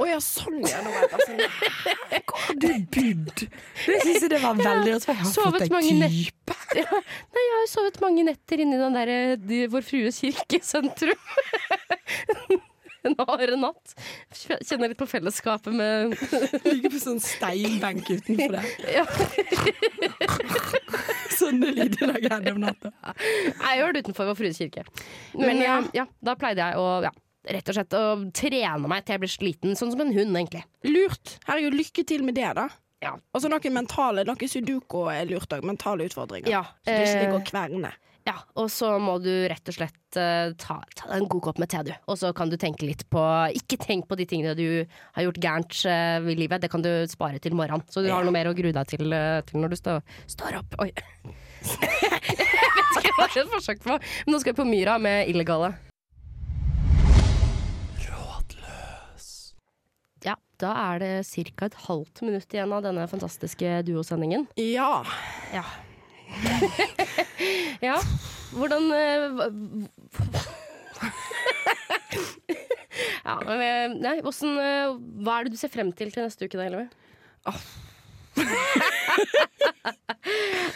Å 0.00 0.06
ja, 0.08 0.16
sånn 0.20 0.58
ja. 0.66 0.80
Nå 0.84 0.90
jeg 0.92 1.10
sånn. 1.24 1.40
Hvor 2.26 2.40
har 2.44 2.56
du 2.60 2.66
bodd? 2.96 3.44
Det 3.86 3.98
syns 4.04 4.24
jeg 4.26 4.30
det 4.32 4.40
var 4.42 4.58
veldig 4.60 4.94
rart. 4.96 5.06
for 5.06 5.14
Jeg 5.14 5.22
har 5.22 5.30
Sovet 5.32 5.66
fått 5.68 5.70
deg 5.70 6.10
type. 6.16 6.56
Ja, 6.80 6.86
nei, 7.34 7.42
jeg 7.42 7.54
har 7.56 7.68
sovet 7.72 7.96
mange 8.02 8.22
netter 8.28 8.60
inni 8.62 8.76
den 8.78 8.94
derre 8.94 9.14
eh, 9.32 9.38
de- 9.40 9.66
Vår 9.72 9.82
Frues 9.86 10.20
kirkesentrum. 10.22 11.16
En 13.08 13.14
hard 13.16 13.54
natt. 13.56 13.94
Kjenner 14.36 14.90
litt 14.92 14.98
på 15.00 15.06
fellesskapet 15.08 15.72
med 15.72 16.12
Ligger 16.66 16.92
på 16.92 17.00
sånn 17.00 17.22
steinbenk 17.24 18.10
utenfor 18.12 18.58
det. 18.58 18.64
ja. 18.92 19.06
Sånne 21.40 21.70
lyder 21.72 22.10
lager 22.10 22.34
jeg 22.44 22.52
om 22.54 22.60
natta. 22.66 22.92
Jeg 23.16 23.80
gjør 23.80 23.94
det 23.96 24.02
utenfor 24.04 24.28
Vår 24.30 24.38
Frues 24.42 24.60
kirke. 24.60 24.84
Men 25.32 25.46
Men 25.48 25.62
ja. 25.64 25.74
ja. 25.80 26.02
ja, 26.02 26.06
da 26.28 26.36
pleide 26.38 26.66
jeg 26.70 26.76
å 26.82 26.86
ja, 27.06 27.12
rett 27.48 27.72
og 27.72 27.76
slett 27.78 27.96
å 27.96 28.04
trene 28.36 28.90
meg 28.90 29.06
til 29.06 29.16
jeg 29.16 29.24
blir 29.24 29.32
sliten, 29.32 29.78
sånn 29.78 29.94
som 29.94 30.04
en 30.04 30.14
hund, 30.16 30.36
egentlig. 30.36 30.64
Lurt. 30.88 31.38
Herregud, 31.48 31.78
lykke 31.78 32.06
til 32.08 32.26
med 32.26 32.36
det, 32.38 32.50
da. 32.58 32.68
Ja. 33.00 33.14
Og 33.32 33.40
så 33.40 33.48
noen 33.48 33.74
mentale, 33.74 34.26
noe 34.28 34.50
sudoku 34.50 35.06
er 35.08 35.24
lurt 35.28 35.52
òg. 35.56 35.64
Mentale 35.66 36.06
utfordringer. 36.10 36.52
Ja, 36.52 36.66
Så 36.84 36.92
det 36.92 37.00
ikke 37.00 37.16
eh, 37.16 37.22
ligger 37.24 37.38
og 37.38 37.48
kverner. 37.48 37.98
Ja, 38.28 38.36
og 38.60 38.68
så 38.68 38.92
må 39.00 39.14
du 39.24 39.30
rett 39.48 39.70
og 39.72 39.74
slett 39.74 40.18
uh, 40.20 40.52
ta, 40.60 40.76
ta 40.92 41.08
deg 41.08 41.16
en 41.16 41.28
god 41.32 41.42
kopp 41.46 41.60
med 41.62 41.70
te, 41.72 41.80
du. 41.88 41.92
Og 42.12 42.18
så 42.20 42.34
kan 42.36 42.52
du 42.52 42.58
tenke 42.60 42.84
litt 42.84 43.06
på 43.10 43.22
Ikke 43.56 43.80
tenk 43.80 44.06
på 44.10 44.18
de 44.20 44.26
tingene 44.28 44.52
du 44.58 44.84
har 45.16 45.24
gjort 45.24 45.40
gærent 45.40 45.80
uh, 45.88 46.28
i 46.28 46.36
livet, 46.36 46.60
det 46.60 46.70
kan 46.72 46.84
du 46.84 46.92
spare 47.10 47.40
til 47.42 47.56
morgenen. 47.56 47.86
Så 47.90 48.04
du 48.04 48.10
har 48.12 48.26
noe 48.26 48.36
mer 48.36 48.52
å 48.52 48.56
grue 48.56 48.76
deg 48.76 48.92
til, 48.92 49.08
uh, 49.08 49.40
til 49.48 49.64
når 49.64 49.72
du 49.72 49.80
stå, 49.80 49.98
står 50.36 50.60
opp. 50.60 50.80
Oi. 50.84 50.92
Jeg 51.70 52.74
vet 52.76 52.98
ikke 53.00 53.16
hva 53.16 53.26
det 53.26 53.40
er 53.40 53.46
et 53.46 53.54
forsøk 53.56 53.86
på, 53.86 53.96
men 53.96 54.34
nå 54.36 54.42
skal 54.42 54.52
vi 54.52 54.60
på 54.60 54.68
Myra 54.68 55.00
med 55.00 55.32
Illegale. 55.32 55.74
Da 60.60 60.70
er 60.92 61.00
det 61.02 61.12
ca. 61.56 61.66
et 61.66 61.78
halvt 61.86 62.22
minutt 62.26 62.54
igjen 62.54 62.72
av 62.76 62.84
denne 62.84 63.06
fantastiske 63.10 63.82
duosendingen. 63.88 64.46
Ja. 64.60 65.04
Ja. 65.54 65.64
ja. 67.88 67.96
Hvordan 68.54 68.92
eh, 68.94 69.30
Ja, 73.24 73.36
men, 73.46 73.60
eh, 73.62 73.92
nei, 74.00 74.16
hvordan, 74.24 74.56
eh, 74.60 74.96
hva 75.24 75.38
er 75.38 75.46
det 75.46 75.54
du 75.54 75.58
ser 75.60 75.72
frem 75.72 75.92
til 75.96 76.10
til 76.12 76.24
neste 76.26 76.46
uke, 76.46 76.58
da, 76.58 76.64
Elleve? 76.66 76.88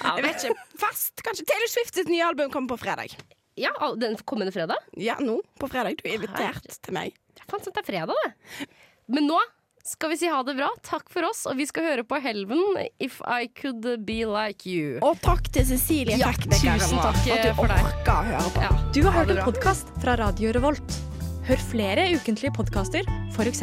Jeg 0.05 0.24
vet 0.24 0.45
ikke. 0.45 0.66
Fast, 0.80 1.14
kanskje. 1.24 1.47
Taylor 1.49 1.70
Swift 1.70 1.95
sitt 1.99 2.11
nye 2.12 2.26
album 2.26 2.53
kommer 2.53 2.74
på 2.74 2.82
fredag. 2.85 3.16
Ja, 3.61 3.72
den 3.99 4.16
kommende 4.26 4.53
fredag? 4.55 4.78
Ja, 4.99 5.16
nå 5.22 5.41
på 5.61 5.68
fredag. 5.70 5.99
Du 6.01 6.09
er 6.09 6.16
invitert 6.18 6.66
til 6.82 6.97
meg. 6.97 7.14
Ja, 7.39 7.45
faen, 7.51 7.62
det 7.66 7.82
er 7.82 7.87
fredag, 7.87 8.14
det. 8.24 8.68
Men 9.14 9.28
nå 9.30 9.39
skal 9.87 10.11
vi 10.11 10.16
si 10.16 10.26
ha 10.28 10.43
det 10.43 10.55
bra. 10.57 10.68
Takk 10.82 11.11
for 11.12 11.26
oss, 11.28 11.45
og 11.51 11.59
vi 11.61 11.66
skal 11.68 11.85
høre 11.85 12.05
på 12.09 12.16
Helven, 12.24 12.62
If 13.03 13.20
I 13.28 13.49
Could 13.61 13.85
Be 14.07 14.22
Like 14.28 14.64
You. 14.68 14.99
Og 15.05 15.18
takk 15.24 15.51
til 15.53 15.66
Cecilie 15.68 16.16
Ja, 16.20 16.32
Tekniker 16.32 16.80
tusen 16.80 17.01
takk, 17.03 17.18
for 17.20 17.37
at 17.37 17.45
du 17.45 17.59
for 17.59 17.72
deg. 17.74 17.89
orker 17.91 18.14
å 18.14 18.24
høre 18.30 18.55
på. 18.57 18.64
Ja. 18.64 18.72
Du 18.97 19.03
har 19.05 19.18
hørt 19.20 19.35
en 19.35 19.43
podkast 19.45 19.93
fra 20.03 20.16
Radio 20.20 20.55
Revolt. 20.57 20.97
Hør 21.45 21.61
flere 21.61 22.09
ukentlige 22.16 22.55
podkaster, 22.57 23.05
f.eks. 23.37 23.61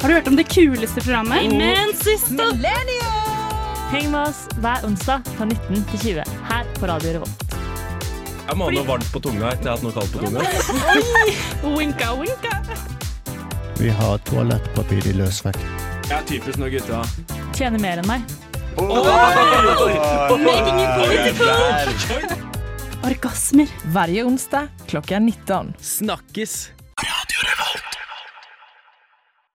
Har 0.00 0.08
du 0.08 0.14
hørt 0.14 0.28
om 0.30 0.38
det 0.38 0.46
kuleste 0.48 1.02
programmet? 1.02 1.50
Immensista! 1.50 2.46
Heng 3.90 4.12
med 4.14 4.20
oss 4.22 4.44
hver 4.62 4.86
onsdag 4.86 5.26
fra 5.34 5.50
19 5.50 5.82
til 5.90 6.04
20 6.22 6.36
her 6.46 6.68
på 6.78 6.86
Radio 6.88 7.18
Revolt. 7.18 7.49
Jeg 8.50 8.58
må 8.58 8.66
ha 8.66 8.72
noe 8.74 8.82
varmt 8.82 9.06
på 9.14 9.20
tunga 9.22 9.52
etter 9.52 9.68
jeg 9.68 9.70
har 9.70 9.76
hatt 9.76 9.84
noe 9.86 9.94
kaldt 9.94 10.10
på 10.10 10.18
tunga. 10.24 10.40
Winka, 11.76 12.08
winka. 12.18 12.50
Vi 13.78 13.92
har 13.94 14.18
toalettpapir 14.26 15.06
i 15.06 15.12
løsvekt. 15.14 15.62
Jeg 16.08 16.16
er 16.16 16.24
typisk 16.26 16.58
når 16.58 16.72
gutta 16.74 17.04
Tjener 17.54 17.78
mer 17.78 18.02
enn 18.02 18.08
meg. 18.10 18.26
Making 20.42 20.82
it 20.82 20.90
political. 20.98 22.34
Orgasmer. 23.06 23.70
Hver 23.94 24.16
onsdag 24.24 24.74
klokka 24.90 25.22
19. 25.22 25.70
Snakkes! 25.78 26.58